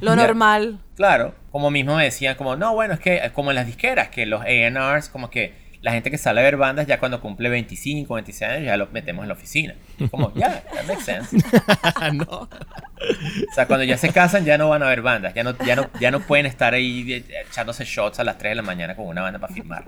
Lo 0.00 0.14
normal. 0.14 0.78
Claro, 0.94 1.34
como 1.50 1.70
mismo 1.70 1.96
me 1.96 2.04
decían 2.04 2.36
como, 2.36 2.54
no, 2.56 2.72
bueno, 2.74 2.94
es 2.94 3.00
que 3.00 3.20
como 3.34 3.50
en 3.50 3.56
las 3.56 3.66
disqueras, 3.66 4.08
que 4.08 4.26
los 4.26 4.42
A&Rs 4.42 5.08
como 5.08 5.30
que 5.30 5.54
la 5.82 5.92
gente 5.92 6.12
que 6.12 6.18
sale 6.18 6.40
a 6.40 6.44
ver 6.44 6.56
bandas 6.56 6.86
ya 6.86 7.00
cuando 7.00 7.20
cumple 7.20 7.48
25, 7.48 8.14
26 8.14 8.50
años 8.50 8.66
ya 8.66 8.76
los 8.76 8.92
metemos 8.92 9.24
en 9.24 9.28
la 9.28 9.34
oficina. 9.34 9.74
Como, 10.10 10.32
ya, 10.34 10.62
that 10.72 10.84
makes 10.86 11.02
sense. 11.02 11.36
no. 12.14 12.48
O 12.48 13.54
sea, 13.54 13.66
cuando 13.66 13.84
ya 13.84 13.98
se 13.98 14.10
casan 14.10 14.44
ya 14.44 14.56
no 14.56 14.68
van 14.68 14.84
a 14.84 14.88
ver 14.88 15.02
bandas, 15.02 15.34
ya 15.34 15.42
no, 15.42 15.58
ya 15.66 15.74
no, 15.74 15.90
ya 15.98 16.12
no 16.12 16.20
pueden 16.20 16.46
estar 16.46 16.72
ahí 16.72 17.24
echándose 17.48 17.84
shots 17.84 18.20
a 18.20 18.24
las 18.24 18.38
3 18.38 18.52
de 18.52 18.54
la 18.54 18.62
mañana 18.62 18.94
con 18.94 19.06
una 19.06 19.22
banda 19.22 19.40
para 19.40 19.52
filmar. 19.52 19.84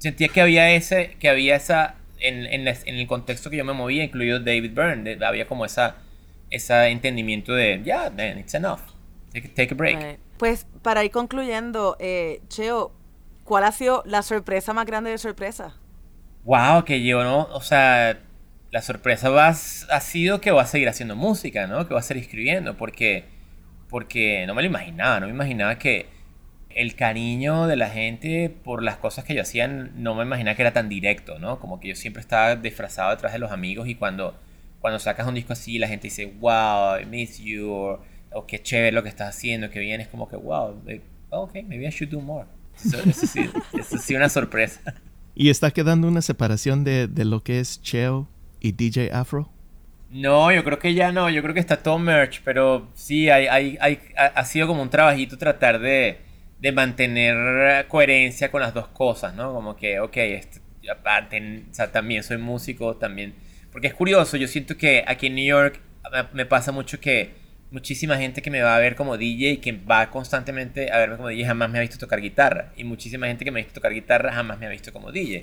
Sentía 0.00 0.26
que 0.28 0.40
había 0.40 0.70
ese, 0.72 1.16
que 1.20 1.28
había 1.28 1.54
esa, 1.54 1.94
en, 2.18 2.44
en, 2.46 2.66
el 2.66 3.06
contexto 3.06 3.48
que 3.48 3.58
yo 3.58 3.64
me 3.64 3.74
movía, 3.74 4.02
incluido 4.02 4.40
David 4.40 4.72
Byrne, 4.74 5.24
había 5.24 5.46
como 5.46 5.64
esa, 5.64 5.94
ese 6.50 6.88
entendimiento 6.88 7.54
de, 7.54 7.80
ya, 7.84 8.08
yeah, 8.08 8.10
man, 8.10 8.40
it's 8.40 8.54
enough. 8.54 8.80
Take, 9.54 9.72
a 9.72 9.76
break. 9.76 10.18
Pues 10.38 10.66
para 10.82 11.04
ir 11.04 11.12
concluyendo, 11.12 11.96
eh, 12.00 12.40
Cheo, 12.48 12.92
¿Cuál 13.46 13.62
ha 13.62 13.70
sido 13.70 14.02
la 14.06 14.22
sorpresa 14.22 14.72
más 14.72 14.86
grande 14.86 15.10
de 15.10 15.18
sorpresa? 15.18 15.76
Wow, 16.42 16.84
que 16.84 17.04
yo 17.04 17.22
no, 17.22 17.42
o 17.52 17.60
sea, 17.60 18.18
la 18.72 18.82
sorpresa 18.82 19.30
va, 19.30 19.48
ha 19.50 20.00
sido 20.00 20.40
que 20.40 20.50
va 20.50 20.62
a 20.62 20.66
seguir 20.66 20.88
haciendo 20.88 21.14
música, 21.14 21.68
¿no? 21.68 21.86
Que 21.86 21.94
va 21.94 22.00
a 22.00 22.02
seguir 22.02 22.24
escribiendo, 22.24 22.76
porque, 22.76 23.24
porque 23.88 24.44
no 24.48 24.54
me 24.54 24.62
lo 24.62 24.66
imaginaba, 24.66 25.20
no 25.20 25.26
me 25.26 25.32
imaginaba 25.32 25.78
que 25.78 26.08
el 26.70 26.96
cariño 26.96 27.68
de 27.68 27.76
la 27.76 27.88
gente 27.88 28.50
por 28.50 28.82
las 28.82 28.96
cosas 28.96 29.24
que 29.24 29.32
yo 29.32 29.42
hacía, 29.42 29.68
no 29.68 30.16
me 30.16 30.24
imaginaba 30.24 30.56
que 30.56 30.62
era 30.62 30.72
tan 30.72 30.88
directo, 30.88 31.38
¿no? 31.38 31.60
Como 31.60 31.78
que 31.78 31.88
yo 31.88 31.94
siempre 31.94 32.22
estaba 32.22 32.56
disfrazado 32.56 33.10
detrás 33.10 33.32
de 33.32 33.38
los 33.38 33.52
amigos 33.52 33.86
y 33.86 33.94
cuando, 33.94 34.36
cuando 34.80 34.98
sacas 34.98 35.28
un 35.28 35.36
disco 35.36 35.52
así, 35.52 35.78
la 35.78 35.86
gente 35.86 36.08
dice, 36.08 36.26
wow, 36.40 36.98
I 37.00 37.06
miss 37.06 37.38
you, 37.38 37.70
o, 37.70 38.46
qué 38.48 38.60
chévere 38.60 38.90
lo 38.90 39.04
que 39.04 39.08
estás 39.08 39.36
haciendo, 39.36 39.70
que 39.70 39.78
bien, 39.78 40.00
es 40.00 40.08
como 40.08 40.28
que, 40.28 40.36
wow, 40.36 40.82
ok, 41.30 41.54
maybe 41.68 41.86
I 41.86 41.90
should 41.90 42.10
do 42.10 42.20
more. 42.20 42.55
Eso, 42.84 43.26
sí, 43.26 43.50
eso 43.78 43.98
sí, 43.98 44.14
una 44.14 44.28
sorpresa. 44.28 44.80
¿Y 45.34 45.50
está 45.50 45.70
quedando 45.70 46.08
una 46.08 46.22
separación 46.22 46.84
de, 46.84 47.08
de, 47.08 47.24
lo 47.24 47.42
que 47.42 47.60
es 47.60 47.80
Cheo 47.82 48.28
y 48.60 48.72
DJ 48.72 49.12
Afro? 49.12 49.50
No, 50.10 50.52
yo 50.52 50.64
creo 50.64 50.78
que 50.78 50.94
ya 50.94 51.12
no, 51.12 51.28
yo 51.30 51.42
creo 51.42 51.52
que 51.52 51.60
está 51.60 51.82
todo 51.82 51.98
merch, 51.98 52.40
pero 52.44 52.88
sí, 52.94 53.28
hay, 53.28 53.46
hay, 53.46 53.76
hay, 53.80 54.00
ha 54.16 54.44
sido 54.44 54.66
como 54.66 54.82
un 54.82 54.88
trabajito 54.88 55.36
tratar 55.36 55.78
de, 55.80 56.20
de 56.58 56.72
mantener 56.72 57.86
coherencia 57.88 58.50
con 58.50 58.60
las 58.60 58.72
dos 58.72 58.88
cosas, 58.88 59.34
¿no? 59.34 59.52
Como 59.52 59.76
que, 59.76 60.00
ok, 60.00 60.16
este, 60.16 60.60
aparte, 60.90 61.64
o 61.70 61.74
sea, 61.74 61.92
también 61.92 62.22
soy 62.22 62.38
músico, 62.38 62.96
también... 62.96 63.34
Porque 63.72 63.88
es 63.88 63.94
curioso, 63.94 64.36
yo 64.36 64.48
siento 64.48 64.76
que 64.76 65.04
aquí 65.06 65.26
en 65.26 65.34
New 65.34 65.44
York 65.44 65.80
me 66.32 66.46
pasa 66.46 66.72
mucho 66.72 66.98
que 66.98 67.34
muchísima 67.70 68.16
gente 68.16 68.42
que 68.42 68.50
me 68.50 68.62
va 68.62 68.76
a 68.76 68.78
ver 68.78 68.94
como 68.94 69.18
DJ 69.18 69.52
y 69.52 69.56
que 69.58 69.72
va 69.72 70.10
constantemente 70.10 70.92
a 70.92 70.98
verme 70.98 71.16
como 71.16 71.28
DJ 71.28 71.46
jamás 71.46 71.70
me 71.70 71.78
ha 71.78 71.80
visto 71.80 71.98
tocar 71.98 72.20
guitarra. 72.20 72.72
Y 72.76 72.84
muchísima 72.84 73.26
gente 73.26 73.44
que 73.44 73.50
me 73.50 73.60
ha 73.60 73.64
visto 73.64 73.80
tocar 73.80 73.92
guitarra 73.92 74.32
jamás 74.32 74.58
me 74.58 74.66
ha 74.66 74.70
visto 74.70 74.92
como 74.92 75.12
DJ. 75.12 75.42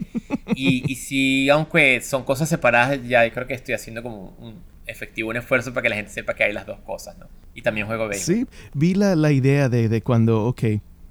Y, 0.56 0.92
y 0.92 0.96
si, 0.96 1.50
aunque 1.50 2.02
son 2.02 2.24
cosas 2.24 2.50
separadas, 2.50 3.00
ya 3.08 3.30
creo 3.32 3.48
que 3.48 3.54
estoy 3.54 3.74
haciendo 3.76 4.04
como 4.04 4.36
un 4.40 4.62
efectivo, 4.86 5.30
un 5.30 5.38
esfuerzo 5.38 5.74
para 5.74 5.84
que 5.84 5.90
la 5.90 5.96
gente 5.96 6.12
sepa 6.12 6.34
que 6.34 6.44
hay 6.44 6.54
las 6.54 6.66
dos 6.66 6.80
cosas, 6.80 7.18
¿no? 7.18 7.28
Y 7.54 7.62
también 7.62 7.88
juego 7.88 8.08
béisbol. 8.08 8.36
Sí, 8.36 8.46
vi 8.74 8.94
la, 8.96 9.16
la 9.16 9.32
idea 9.32 9.70
de, 9.70 9.90
de, 9.90 10.02
cuando, 10.02 10.46
ok, 10.46 10.64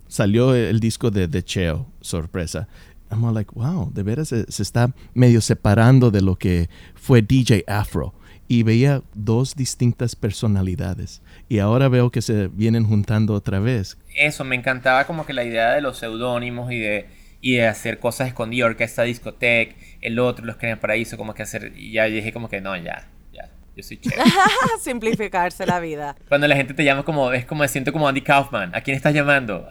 salió 0.09 0.55
el 0.55 0.81
disco 0.81 1.11
de, 1.11 1.29
de 1.29 1.43
Cheo, 1.43 1.87
sorpresa. 2.01 2.69
I'm 3.11 3.33
like, 3.35 3.51
wow, 3.55 3.93
de 3.93 4.03
veras 4.03 4.29
se, 4.29 4.51
se 4.51 4.63
está 4.63 4.95
medio 5.13 5.41
separando 5.41 6.11
de 6.11 6.23
lo 6.23 6.37
que 6.37 6.71
fue 6.95 7.21
DJ 7.21 7.65
Afro 7.67 8.15
y 8.53 8.65
veía 8.65 9.01
dos 9.15 9.57
distintas 9.57 10.15
personalidades 10.15 11.23
y 11.49 11.59
ahora 11.61 11.89
veo 11.89 12.11
que 12.11 12.21
se 12.21 12.49
vienen 12.49 12.85
juntando 12.85 13.33
otra 13.33 13.61
vez. 13.61 13.97
Eso, 14.15 14.45
me 14.45 14.57
encantaba 14.57 15.07
como 15.07 15.25
que 15.25 15.33
la 15.33 15.43
idea 15.43 15.71
de 15.73 15.81
los 15.81 15.97
seudónimos 15.97 16.71
y 16.71 16.79
de, 16.79 17.09
y 17.41 17.55
de 17.55 17.67
hacer 17.67 17.99
cosas 17.99 18.29
escondidas, 18.29 18.69
orquesta 18.69 19.05
discoteca, 19.05 19.75
el 20.03 20.19
otro, 20.19 20.45
los 20.45 20.59
que 20.59 20.67
en 20.67 20.73
el 20.73 20.79
paraíso, 20.79 21.17
como 21.17 21.33
que 21.33 21.45
hacer, 21.45 21.73
y 21.75 21.93
ya 21.93 22.05
dije 22.05 22.31
como 22.31 22.51
que 22.51 22.61
no, 22.61 22.77
ya, 22.77 23.09
ya, 23.33 23.49
yo 23.75 23.83
soy 23.83 23.97
chévere. 23.97 24.23
Simplificarse 24.83 25.65
la 25.65 25.81
vida. 25.81 26.15
Cuando 26.29 26.47
la 26.47 26.55
gente 26.55 26.75
te 26.75 26.85
llama 26.85 27.05
como, 27.05 27.33
es 27.33 27.47
como, 27.47 27.63
me 27.63 27.69
siento 27.69 27.91
como 27.91 28.07
Andy 28.07 28.21
Kaufman, 28.21 28.75
¿a 28.75 28.83
quién 28.83 28.99
estás 28.99 29.15
llamando? 29.15 29.67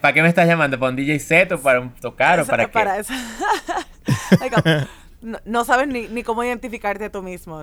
¿Para 0.00 0.14
qué 0.14 0.22
me 0.22 0.28
estás 0.28 0.46
llamando? 0.46 0.78
¿Para 0.78 0.88
un 0.88 0.96
DJ 0.96 1.18
set 1.18 1.52
o 1.52 1.60
para 1.60 1.78
un 1.82 1.90
tocar 1.90 2.40
o 2.40 2.46
para 2.46 2.64
qué? 2.64 2.72
Para 2.72 3.00
eso. 3.00 3.12
No, 5.44 5.64
sabes 5.64 5.88
ni, 5.88 6.22
cómo 6.22 6.44
identificarte 6.44 7.10
tú 7.10 7.22
mismo. 7.22 7.62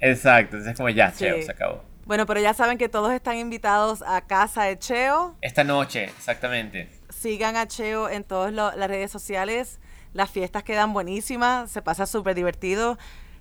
Exacto, 0.00 0.56
es 0.56 0.76
como 0.76 0.88
ya, 0.88 1.12
Cheo, 1.12 1.42
se 1.42 1.52
acabó. 1.52 1.82
Bueno, 2.04 2.26
pero 2.26 2.40
ya 2.40 2.54
saben 2.54 2.78
que 2.78 2.88
todos 2.88 3.12
están 3.12 3.36
invitados 3.36 4.02
a 4.06 4.20
casa 4.26 4.64
de 4.64 4.78
Cheo. 4.78 5.36
Esta 5.40 5.64
noche, 5.64 6.04
exactamente. 6.04 6.88
Sigan 7.08 7.56
a 7.56 7.66
Cheo 7.66 8.08
en 8.08 8.24
todas 8.24 8.52
las 8.52 8.88
redes 8.88 9.10
sociales. 9.10 9.80
Las 10.12 10.30
fiestas 10.30 10.62
quedan 10.62 10.92
buenísimas, 10.92 11.70
se 11.70 11.82
pasa 11.82 12.06
súper 12.06 12.34
divertido. 12.34 12.96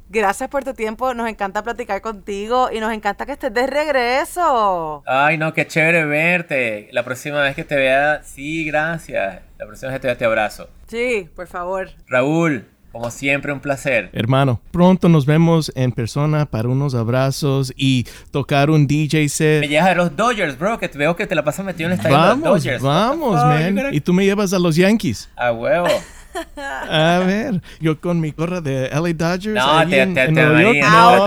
Gracias 0.10 0.50
por 0.50 0.64
tu 0.64 0.74
tiempo, 0.74 1.16
nos 1.16 1.28
encanta 1.28 1.64
platicar 1.64 2.02
contigo 2.02 2.70
y 2.72 2.80
nos 2.80 2.94
encanta 2.94 3.26
que 3.26 3.32
estés 3.32 3.54
de 3.54 3.66
regreso. 3.66 5.04
Ay, 5.08 5.38
no, 5.38 5.54
qué 5.54 5.66
chévere 5.66 6.06
verte. 6.06 6.90
La 6.92 7.04
próxima 7.04 7.42
vez 7.42 7.56
que 7.56 7.64
te 7.64 7.76
vea, 7.76 8.22
sí, 8.24 8.66
gracias. 8.66 9.42
La 9.58 9.66
próxima 9.66 9.92
vez 9.92 10.00
que 10.00 10.02
te 10.02 10.08
vea, 10.08 10.18
te 10.18 10.26
abrazo. 10.26 10.70
Sí, 10.88 11.28
por 11.36 11.48
favor. 11.48 11.90
Raúl, 12.08 12.68
como 12.96 13.12
siempre, 13.12 13.52
un 13.52 13.60
placer. 13.60 14.10
Hermano, 14.14 14.62
pronto 14.72 15.10
nos 15.10 15.26
vemos 15.26 15.70
en 15.76 15.92
persona 15.92 16.46
para 16.46 16.70
unos 16.70 16.96
abrazos 16.96 17.74
y 17.76 18.06
tocar 18.32 18.70
un 18.70 18.88
DJ 18.88 19.28
set. 19.28 19.60
Me 19.60 19.68
llevas 19.68 19.90
a 19.90 19.96
los 19.96 20.16
Dodgers, 20.16 20.58
bro, 20.58 20.80
que 20.80 20.88
veo 20.88 21.14
que 21.14 21.28
te 21.28 21.36
la 21.36 21.44
pasas 21.44 21.66
metido 21.66 21.90
en 21.90 21.92
el 21.92 21.98
estadio 22.00 22.18
de 22.18 22.28
los 22.30 22.64
Dodgers. 22.64 22.82
Vamos, 22.82 23.36
man. 23.36 23.94
Y 23.94 24.00
tú 24.00 24.14
me 24.14 24.24
llevas 24.24 24.54
a 24.54 24.60
los 24.60 24.78
Yankees. 24.78 25.30
A 25.36 25.52
huevo. 25.52 25.90
A 26.58 27.20
ver, 27.26 27.62
yo 27.80 28.00
con 28.00 28.20
mi 28.20 28.32
gorra 28.32 28.62
de 28.62 28.90
LA 28.90 29.14
Dodgers. 29.14 29.56
No, 29.56 29.88
te, 29.88 30.06
te, 30.08 30.32
no, 30.32 31.26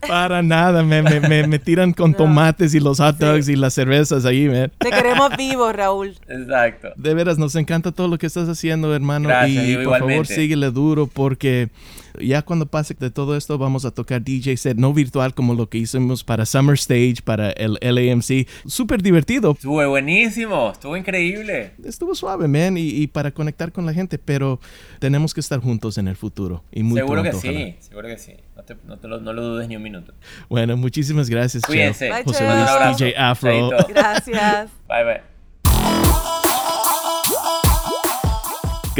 Para 0.08 0.42
nada, 0.42 0.82
me, 0.82 1.02
me, 1.02 1.46
me, 1.46 1.58
tiran 1.58 1.92
con 1.92 2.14
tomates 2.14 2.74
y 2.74 2.80
los 2.80 2.98
hot 2.98 3.16
dogs 3.18 3.48
y 3.48 3.56
las 3.56 3.74
cervezas 3.74 4.24
ahí, 4.24 4.48
man. 4.48 4.70
Te 4.78 4.90
queremos 4.90 5.36
vivos, 5.36 5.74
Raúl. 5.74 6.16
Exacto. 6.28 6.88
De 6.96 7.14
veras, 7.14 7.38
nos 7.38 7.54
encanta 7.54 7.92
todo 7.92 8.08
lo 8.08 8.18
que 8.18 8.26
estás 8.26 8.48
haciendo, 8.48 8.94
hermano. 8.94 9.28
y 9.46 9.76
por 9.84 9.98
favor, 9.98 10.26
síguele 10.26 10.70
duro 10.70 11.06
porque 11.06 11.68
ya 12.18 12.42
cuando 12.42 12.66
pase 12.66 12.94
de 12.98 13.10
todo 13.10 13.36
esto 13.36 13.58
vamos 13.58 13.84
a 13.84 13.90
tocar 13.90 14.22
DJ 14.22 14.56
set 14.56 14.76
no 14.76 14.92
virtual 14.92 15.34
como 15.34 15.54
lo 15.54 15.68
que 15.68 15.78
hicimos 15.78 16.24
para 16.24 16.46
Summer 16.46 16.74
Stage, 16.74 17.16
para 17.24 17.50
el 17.50 17.78
LAMC. 17.80 18.48
Súper 18.66 19.02
divertido. 19.02 19.52
Estuvo 19.52 19.86
buenísimo, 19.88 20.70
estuvo 20.72 20.96
increíble. 20.96 21.72
Estuvo 21.84 22.14
suave, 22.14 22.48
man, 22.48 22.76
y, 22.76 23.06
para 23.06 23.30
conectar 23.30 23.72
con 23.72 23.86
la 23.86 23.92
gente, 23.92 24.18
pero 24.18 24.60
tenemos 24.98 25.34
que 25.34 25.40
estar 25.40 25.60
juntos 25.60 25.98
en 25.98 26.08
el 26.08 26.16
futuro. 26.16 26.64
Y 26.72 26.82
muy 26.82 26.98
seguro 26.98 27.22
que 27.22 27.32
sí, 27.32 27.76
seguro 27.80 28.08
que 28.08 28.18
sí. 28.18 28.34
No, 28.86 28.98
te, 28.98 29.08
lo, 29.08 29.18
dudes 29.18 29.68
ni 29.68 29.76
un 29.76 29.82
minuto. 29.82 30.12
Bueno, 30.48 30.76
muchísimas 30.76 31.30
gracias, 31.30 31.64
Cuídense. 31.64 32.10
José 32.24 32.44
Luis, 32.46 32.96
DJ 32.98 33.16
Afro. 33.16 33.70
Gracias. 33.88 34.70
Bye, 34.88 35.04
bye. 35.04 35.29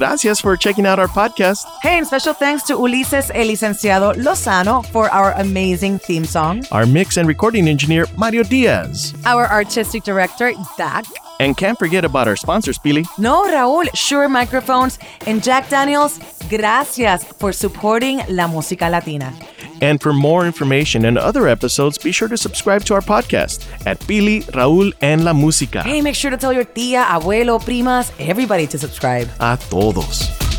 Gracias 0.01 0.40
for 0.40 0.57
checking 0.57 0.86
out 0.86 0.98
our 0.98 1.09
podcast. 1.09 1.66
Hey, 1.82 1.98
and 1.98 2.07
special 2.07 2.32
thanks 2.32 2.62
to 2.62 2.72
Ulises 2.72 3.30
El 3.34 3.48
Licenciado 3.48 4.14
Lozano 4.14 4.82
for 4.82 5.11
our 5.11 5.32
amazing 5.32 5.98
theme 5.98 6.24
song. 6.24 6.64
Our 6.72 6.86
mix 6.86 7.18
and 7.18 7.28
recording 7.28 7.68
engineer, 7.68 8.07
Mario 8.16 8.42
Diaz. 8.42 9.12
Our 9.26 9.46
artistic 9.46 10.03
director, 10.03 10.55
Dak. 10.78 11.05
And 11.41 11.57
can't 11.57 11.78
forget 11.78 12.05
about 12.05 12.28
our 12.28 12.36
sponsors, 12.36 12.78
Pili. 12.78 13.07
No, 13.16 13.45
Raúl, 13.45 13.88
Shure 13.95 14.28
Microphones, 14.28 14.99
and 15.26 15.43
Jack 15.43 15.70
Daniels, 15.70 16.20
gracias 16.51 17.24
for 17.24 17.51
supporting 17.55 18.18
la 18.28 18.47
música 18.47 18.91
latina. 18.91 19.32
And 19.80 20.03
for 20.03 20.12
more 20.12 20.45
information 20.45 21.07
and 21.07 21.16
other 21.16 21.49
episodes, 21.49 21.97
be 21.97 22.12
sure 22.12 22.28
to 22.28 22.36
subscribe 22.36 22.84
to 22.84 22.95
our 22.95 23.01
podcast 23.01 23.66
at 23.86 23.99
Pili, 24.01 24.45
Raúl, 24.53 24.93
and 25.01 25.24
La 25.24 25.32
Música. 25.32 25.82
Hey, 25.82 26.03
make 26.03 26.14
sure 26.14 26.30
to 26.30 26.36
tell 26.36 26.53
your 26.53 26.66
tía, 26.66 27.05
abuelo, 27.07 27.59
primas, 27.59 28.12
everybody 28.20 28.66
to 28.66 28.78
subscribe. 28.78 29.26
A 29.41 29.59
todos. 29.70 30.49